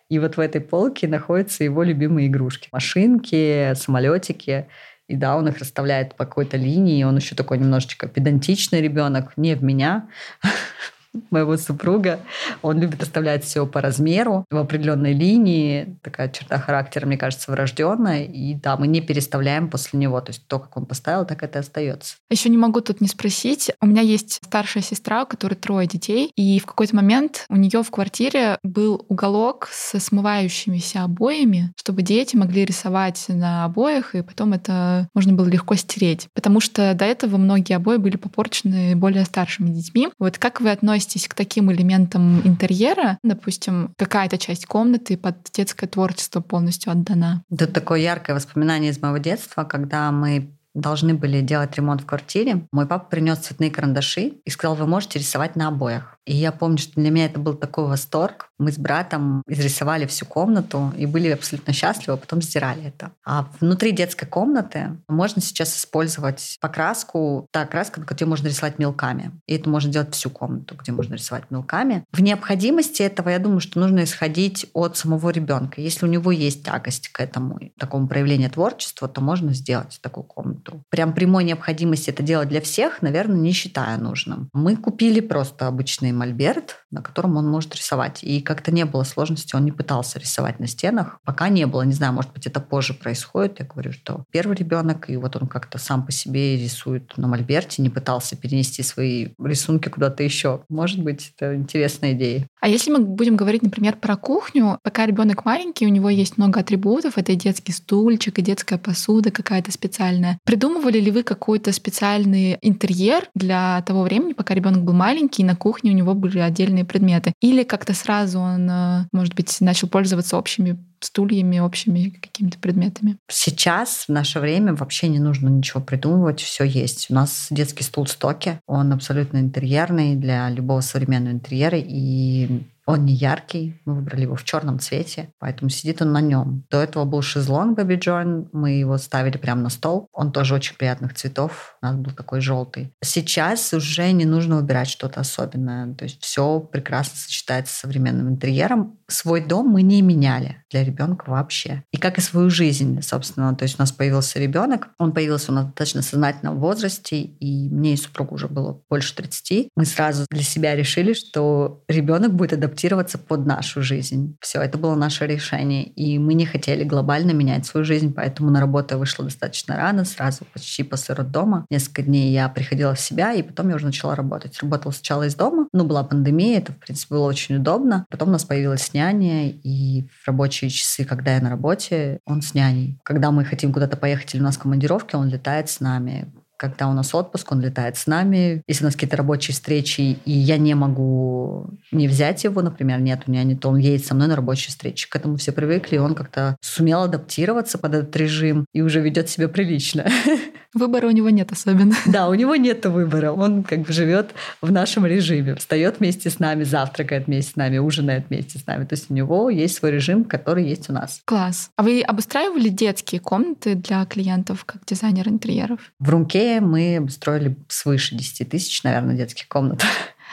и 0.08 0.18
вот 0.18 0.36
в 0.36 0.40
этой 0.40 0.60
полке 0.60 1.08
находятся 1.08 1.64
его 1.64 1.82
любимые 1.82 2.28
игрушки. 2.28 2.68
Машинки, 2.72 3.74
самолетики. 3.74 4.68
И 5.08 5.16
да, 5.16 5.36
он 5.36 5.48
их 5.48 5.58
расставляет 5.58 6.14
по 6.14 6.24
какой-то 6.24 6.56
линии, 6.56 7.04
он 7.04 7.16
еще 7.16 7.34
такой 7.34 7.58
немножечко 7.58 8.06
педантичный 8.08 8.80
ребенок, 8.80 9.32
не 9.36 9.54
в 9.56 9.64
меня, 9.64 10.08
моего 11.30 11.56
супруга. 11.56 12.20
Он 12.62 12.80
любит 12.80 13.02
оставлять 13.02 13.44
все 13.44 13.66
по 13.66 13.80
размеру, 13.80 14.44
в 14.50 14.56
определенной 14.56 15.12
линии. 15.12 15.96
Такая 16.02 16.28
черта 16.28 16.58
характера, 16.58 17.06
мне 17.06 17.16
кажется, 17.16 17.50
врожденная. 17.50 18.24
И 18.24 18.54
да, 18.54 18.76
мы 18.76 18.86
не 18.86 19.00
переставляем 19.00 19.68
после 19.68 19.98
него. 19.98 20.20
То 20.20 20.30
есть 20.30 20.46
то, 20.46 20.58
как 20.58 20.76
он 20.76 20.86
поставил, 20.86 21.24
так 21.24 21.42
это 21.42 21.58
остается. 21.58 22.16
Еще 22.30 22.48
не 22.48 22.56
могу 22.56 22.80
тут 22.80 23.00
не 23.00 23.08
спросить. 23.08 23.70
У 23.80 23.86
меня 23.86 24.02
есть 24.02 24.40
старшая 24.44 24.82
сестра, 24.82 25.22
у 25.22 25.26
которой 25.26 25.54
трое 25.54 25.86
детей. 25.86 26.32
И 26.36 26.58
в 26.58 26.66
какой-то 26.66 26.96
момент 26.96 27.44
у 27.48 27.56
нее 27.56 27.82
в 27.82 27.90
квартире 27.90 28.58
был 28.62 29.04
уголок 29.08 29.68
со 29.70 30.00
смывающимися 30.00 31.04
обоями, 31.04 31.72
чтобы 31.76 32.02
дети 32.02 32.36
могли 32.36 32.64
рисовать 32.64 33.24
на 33.28 33.64
обоях, 33.64 34.14
и 34.14 34.22
потом 34.22 34.52
это 34.52 35.08
можно 35.14 35.32
было 35.32 35.48
легко 35.48 35.74
стереть. 35.76 36.28
Потому 36.34 36.60
что 36.60 36.94
до 36.94 37.04
этого 37.04 37.36
многие 37.36 37.74
обои 37.74 37.96
были 37.96 38.16
попорчены 38.16 38.96
более 38.96 39.24
старшими 39.24 39.70
детьми. 39.70 40.08
Вот 40.18 40.38
как 40.38 40.60
вы 40.60 40.70
относитесь 40.70 41.01
относитесь 41.02 41.28
к 41.28 41.34
таким 41.34 41.70
элементам 41.72 42.40
интерьера? 42.46 43.18
Допустим, 43.22 43.92
какая-то 43.98 44.38
часть 44.38 44.66
комнаты 44.66 45.16
под 45.16 45.36
детское 45.52 45.86
творчество 45.86 46.40
полностью 46.40 46.92
отдана? 46.92 47.42
Это 47.50 47.66
такое 47.66 48.00
яркое 48.00 48.36
воспоминание 48.36 48.90
из 48.90 49.00
моего 49.02 49.18
детства, 49.18 49.64
когда 49.64 50.10
мы 50.12 50.50
должны 50.74 51.14
были 51.14 51.42
делать 51.42 51.76
ремонт 51.76 52.00
в 52.00 52.06
квартире. 52.06 52.66
Мой 52.72 52.86
папа 52.86 53.04
принес 53.04 53.38
цветные 53.38 53.70
карандаши 53.70 54.32
и 54.44 54.50
сказал, 54.50 54.74
вы 54.74 54.86
можете 54.86 55.18
рисовать 55.18 55.54
на 55.54 55.68
обоях. 55.68 56.16
И 56.26 56.34
я 56.34 56.52
помню, 56.52 56.78
что 56.78 57.00
для 57.00 57.10
меня 57.10 57.26
это 57.26 57.40
был 57.40 57.54
такой 57.54 57.86
восторг. 57.86 58.50
Мы 58.58 58.70
с 58.70 58.78
братом 58.78 59.42
изрисовали 59.48 60.06
всю 60.06 60.24
комнату 60.24 60.92
и 60.96 61.06
были 61.06 61.28
абсолютно 61.28 61.72
счастливы, 61.72 62.14
а 62.14 62.16
потом 62.16 62.40
сдирали 62.40 62.84
это. 62.84 63.12
А 63.26 63.48
внутри 63.60 63.92
детской 63.92 64.26
комнаты 64.26 64.96
можно 65.08 65.42
сейчас 65.42 65.76
использовать 65.76 66.58
покраску, 66.60 67.48
та 67.50 67.66
краска, 67.66 68.00
где 68.00 68.24
можно 68.24 68.48
рисовать 68.48 68.78
мелками. 68.78 69.32
И 69.46 69.54
это 69.54 69.68
можно 69.68 69.90
делать 69.90 70.14
всю 70.14 70.30
комнату, 70.30 70.76
где 70.76 70.92
можно 70.92 71.14
рисовать 71.14 71.50
мелками. 71.50 72.04
В 72.12 72.22
необходимости 72.22 73.02
этого, 73.02 73.28
я 73.30 73.38
думаю, 73.38 73.60
что 73.60 73.80
нужно 73.80 74.04
исходить 74.04 74.66
от 74.74 74.96
самого 74.96 75.30
ребенка. 75.30 75.80
Если 75.80 76.06
у 76.06 76.08
него 76.08 76.30
есть 76.30 76.64
тягость 76.64 77.08
к 77.08 77.20
этому, 77.20 77.58
такому 77.78 78.06
проявлению 78.06 78.50
творчества, 78.50 79.08
то 79.08 79.20
можно 79.20 79.52
сделать 79.54 79.98
такую 80.00 80.24
комнату. 80.24 80.84
Прям 80.88 81.14
прямой 81.14 81.44
необходимости 81.44 82.10
это 82.10 82.22
делать 82.22 82.48
для 82.48 82.60
всех, 82.60 83.02
наверное, 83.02 83.40
не 83.40 83.52
считаю 83.52 84.00
нужным. 84.00 84.48
Мы 84.52 84.76
купили 84.76 85.20
просто 85.20 85.66
обычные 85.66 86.11
красный 86.12 86.14
мольберт, 86.14 86.84
на 86.90 87.02
котором 87.02 87.36
он 87.36 87.48
может 87.48 87.74
рисовать. 87.74 88.22
И 88.22 88.40
как-то 88.40 88.70
не 88.70 88.84
было 88.84 89.04
сложности, 89.04 89.56
он 89.56 89.64
не 89.64 89.72
пытался 89.72 90.18
рисовать 90.18 90.60
на 90.60 90.66
стенах. 90.66 91.18
Пока 91.24 91.48
не 91.48 91.66
было, 91.66 91.82
не 91.82 91.92
знаю, 91.92 92.12
может 92.12 92.32
быть, 92.32 92.46
это 92.46 92.60
позже 92.60 92.94
происходит. 92.94 93.60
Я 93.60 93.66
говорю, 93.66 93.92
что 93.92 94.24
первый 94.30 94.56
ребенок, 94.56 95.10
и 95.10 95.16
вот 95.16 95.36
он 95.36 95.48
как-то 95.48 95.78
сам 95.78 96.04
по 96.04 96.12
себе 96.12 96.56
рисует 96.56 97.16
на 97.16 97.28
мольберте, 97.28 97.82
не 97.82 97.90
пытался 97.90 98.36
перенести 98.36 98.82
свои 98.82 99.28
рисунки 99.42 99.88
куда-то 99.88 100.22
еще. 100.22 100.60
Может 100.68 101.02
быть, 101.02 101.32
это 101.36 101.54
интересная 101.54 102.12
идея. 102.12 102.46
А 102.62 102.68
если 102.68 102.92
мы 102.92 103.00
будем 103.00 103.34
говорить, 103.34 103.62
например, 103.62 103.96
про 103.96 104.16
кухню, 104.16 104.78
пока 104.84 105.04
ребенок 105.04 105.44
маленький, 105.44 105.84
у 105.84 105.88
него 105.88 106.08
есть 106.08 106.38
много 106.38 106.60
атрибутов, 106.60 107.18
это 107.18 107.32
и 107.32 107.34
детский 107.36 107.72
стульчик, 107.72 108.38
и 108.38 108.42
детская 108.42 108.78
посуда 108.78 109.32
какая-то 109.32 109.72
специальная. 109.72 110.38
Придумывали 110.44 111.00
ли 111.00 111.10
вы 111.10 111.24
какой-то 111.24 111.72
специальный 111.72 112.58
интерьер 112.62 113.28
для 113.34 113.82
того 113.82 114.04
времени, 114.04 114.32
пока 114.32 114.54
ребенок 114.54 114.84
был 114.84 114.92
маленький, 114.92 115.42
и 115.42 115.44
на 115.44 115.56
кухне 115.56 115.90
у 115.90 115.94
него 115.94 116.14
были 116.14 116.38
отдельные 116.38 116.84
предметы. 116.84 117.32
Или 117.40 117.64
как-то 117.64 117.94
сразу 117.94 118.38
он, 118.38 118.70
э, 118.70 119.06
может 119.10 119.34
быть, 119.34 119.60
начал 119.60 119.88
пользоваться 119.88 120.36
общими 120.36 120.78
стульями, 121.04 121.58
общими 121.58 122.10
какими-то 122.10 122.58
предметами. 122.58 123.18
Сейчас, 123.28 124.04
в 124.06 124.08
наше 124.08 124.40
время, 124.40 124.74
вообще 124.74 125.08
не 125.08 125.18
нужно 125.18 125.48
ничего 125.48 125.80
придумывать, 125.80 126.40
все 126.40 126.64
есть. 126.64 127.06
У 127.10 127.14
нас 127.14 127.48
детский 127.50 127.84
стул 127.84 128.06
стоки, 128.06 128.60
он 128.66 128.92
абсолютно 128.92 129.38
интерьерный 129.38 130.16
для 130.16 130.48
любого 130.50 130.80
современного 130.80 131.34
интерьера, 131.34 131.78
и 131.78 132.62
он 132.86 133.04
не 133.04 133.14
яркий, 133.14 133.80
мы 133.84 133.94
выбрали 133.94 134.22
его 134.22 134.36
в 134.36 134.44
черном 134.44 134.78
цвете, 134.78 135.30
поэтому 135.38 135.70
сидит 135.70 136.02
он 136.02 136.12
на 136.12 136.20
нем. 136.20 136.64
До 136.70 136.82
этого 136.82 137.04
был 137.04 137.22
шезлонг 137.22 137.78
Baby 137.78 137.98
John, 137.98 138.48
мы 138.52 138.72
его 138.72 138.98
ставили 138.98 139.36
прямо 139.36 139.62
на 139.62 139.68
стол. 139.70 140.08
Он 140.12 140.32
тоже 140.32 140.54
очень 140.54 140.76
приятных 140.76 141.14
цветов, 141.14 141.76
у 141.82 141.86
нас 141.86 141.96
был 141.96 142.12
такой 142.12 142.40
желтый. 142.40 142.92
Сейчас 143.02 143.72
уже 143.72 144.10
не 144.12 144.24
нужно 144.24 144.56
выбирать 144.56 144.88
что-то 144.88 145.20
особенное, 145.20 145.94
то 145.94 146.04
есть 146.04 146.22
все 146.22 146.60
прекрасно 146.60 147.16
сочетается 147.16 147.74
с 147.74 147.78
современным 147.78 148.28
интерьером. 148.28 148.98
Свой 149.08 149.44
дом 149.44 149.68
мы 149.68 149.82
не 149.82 150.02
меняли 150.02 150.64
для 150.70 150.84
ребенка 150.84 151.28
вообще. 151.28 151.84
И 151.92 151.98
как 151.98 152.18
и 152.18 152.22
свою 152.22 152.50
жизнь, 152.50 153.00
собственно. 153.02 153.54
То 153.54 153.64
есть 153.64 153.78
у 153.78 153.82
нас 153.82 153.92
появился 153.92 154.38
ребенок, 154.38 154.88
он 154.98 155.12
появился 155.12 155.52
у 155.52 155.54
нас 155.54 155.66
достаточно 155.66 156.02
сознательном 156.02 156.58
возрасте, 156.58 157.20
и 157.20 157.68
мне 157.68 157.94
и 157.94 157.96
супругу 157.96 158.36
уже 158.36 158.48
было 158.48 158.80
больше 158.88 159.14
30. 159.14 159.68
Мы 159.76 159.84
сразу 159.84 160.26
для 160.30 160.42
себя 160.42 160.74
решили, 160.74 161.12
что 161.12 161.82
ребенок 161.88 162.34
будет 162.34 162.54
адаптироваться 162.54 162.71
адаптироваться 162.72 163.18
под 163.18 163.46
нашу 163.46 163.82
жизнь. 163.82 164.36
Все, 164.40 164.60
это 164.60 164.78
было 164.78 164.94
наше 164.94 165.26
решение. 165.26 165.84
И 165.84 166.18
мы 166.18 166.34
не 166.34 166.46
хотели 166.46 166.84
глобально 166.84 167.32
менять 167.32 167.66
свою 167.66 167.84
жизнь, 167.84 168.12
поэтому 168.12 168.50
на 168.50 168.60
работу 168.60 168.94
я 168.94 168.98
вышла 168.98 169.24
достаточно 169.24 169.76
рано, 169.76 170.04
сразу 170.04 170.44
почти 170.52 170.82
после 170.82 171.14
роддома. 171.14 171.66
Несколько 171.70 172.02
дней 172.02 172.32
я 172.32 172.48
приходила 172.48 172.94
в 172.94 173.00
себя, 173.00 173.32
и 173.34 173.42
потом 173.42 173.68
я 173.68 173.76
уже 173.76 173.86
начала 173.86 174.14
работать. 174.14 174.58
Работала 174.62 174.92
сначала 174.92 175.24
из 175.24 175.34
дома, 175.34 175.68
ну, 175.72 175.84
была 175.84 176.02
пандемия, 176.02 176.58
это, 176.58 176.72
в 176.72 176.78
принципе, 176.78 177.14
было 177.14 177.26
очень 177.26 177.56
удобно. 177.56 178.06
Потом 178.10 178.28
у 178.28 178.32
нас 178.32 178.44
появилась 178.44 178.94
няня, 178.94 179.50
и 179.50 180.08
в 180.08 180.26
рабочие 180.26 180.70
часы, 180.70 181.04
когда 181.04 181.34
я 181.34 181.40
на 181.40 181.50
работе, 181.50 182.20
он 182.24 182.42
с 182.42 182.54
няней. 182.54 182.98
Когда 183.04 183.30
мы 183.30 183.44
хотим 183.44 183.72
куда-то 183.72 183.96
поехать 183.96 184.34
или 184.34 184.40
у 184.40 184.44
нас 184.44 184.56
командировки, 184.56 185.14
он 185.14 185.28
летает 185.28 185.68
с 185.68 185.80
нами 185.80 186.32
когда 186.62 186.86
у 186.86 186.92
нас 186.92 187.12
отпуск, 187.12 187.50
он 187.50 187.60
летает 187.60 187.96
с 187.96 188.06
нами. 188.06 188.62
Если 188.68 188.84
у 188.84 188.86
нас 188.86 188.94
какие-то 188.94 189.16
рабочие 189.16 189.52
встречи, 189.52 190.16
и 190.24 190.30
я 190.30 190.58
не 190.58 190.74
могу 190.74 191.66
не 191.90 192.06
взять 192.06 192.44
его, 192.44 192.62
например, 192.62 193.00
нет 193.00 193.22
у 193.26 193.32
няни, 193.32 193.54
то 193.54 193.68
он 193.68 193.78
едет 193.78 194.06
со 194.06 194.14
мной 194.14 194.28
на 194.28 194.36
рабочие 194.36 194.68
встречи. 194.68 195.10
К 195.10 195.16
этому 195.16 195.38
все 195.38 195.50
привыкли, 195.50 195.96
и 195.96 195.98
он 195.98 196.14
как-то 196.14 196.56
сумел 196.60 197.02
адаптироваться 197.02 197.78
под 197.78 197.94
этот 197.94 198.14
режим 198.14 198.66
и 198.72 198.80
уже 198.80 199.00
ведет 199.00 199.28
себя 199.28 199.48
прилично. 199.48 200.06
Выбора 200.74 201.08
у 201.08 201.10
него 201.10 201.28
нет 201.30 201.52
особенно. 201.52 201.94
Да, 202.06 202.28
у 202.28 202.34
него 202.34 202.56
нет 202.56 202.84
выбора. 202.86 203.32
Он 203.32 203.62
как 203.62 203.80
бы 203.80 203.92
живет 203.92 204.30
в 204.60 204.70
нашем 204.70 205.06
режиме. 205.06 205.54
Встает 205.54 205.98
вместе 205.98 206.30
с 206.30 206.38
нами, 206.38 206.64
завтракает 206.64 207.26
вместе 207.26 207.52
с 207.52 207.56
нами, 207.56 207.78
ужинает 207.78 208.26
вместе 208.28 208.58
с 208.58 208.66
нами. 208.66 208.84
То 208.84 208.94
есть 208.94 209.10
у 209.10 209.14
него 209.14 209.50
есть 209.50 209.76
свой 209.76 209.92
режим, 209.92 210.24
который 210.24 210.66
есть 210.66 210.88
у 210.88 210.92
нас. 210.92 211.20
Класс. 211.24 211.70
А 211.76 211.82
вы 211.82 212.02
обустраивали 212.02 212.68
детские 212.68 213.20
комнаты 213.20 213.74
для 213.74 214.04
клиентов 214.06 214.64
как 214.64 214.84
дизайнер 214.86 215.28
интерьеров? 215.28 215.92
В 215.98 216.08
Румке 216.08 216.51
мы 216.60 216.96
обстроили 216.96 217.56
свыше 217.68 218.14
10 218.14 218.48
тысяч, 218.48 218.82
наверное, 218.82 219.16
детских 219.16 219.48
комнат. 219.48 219.82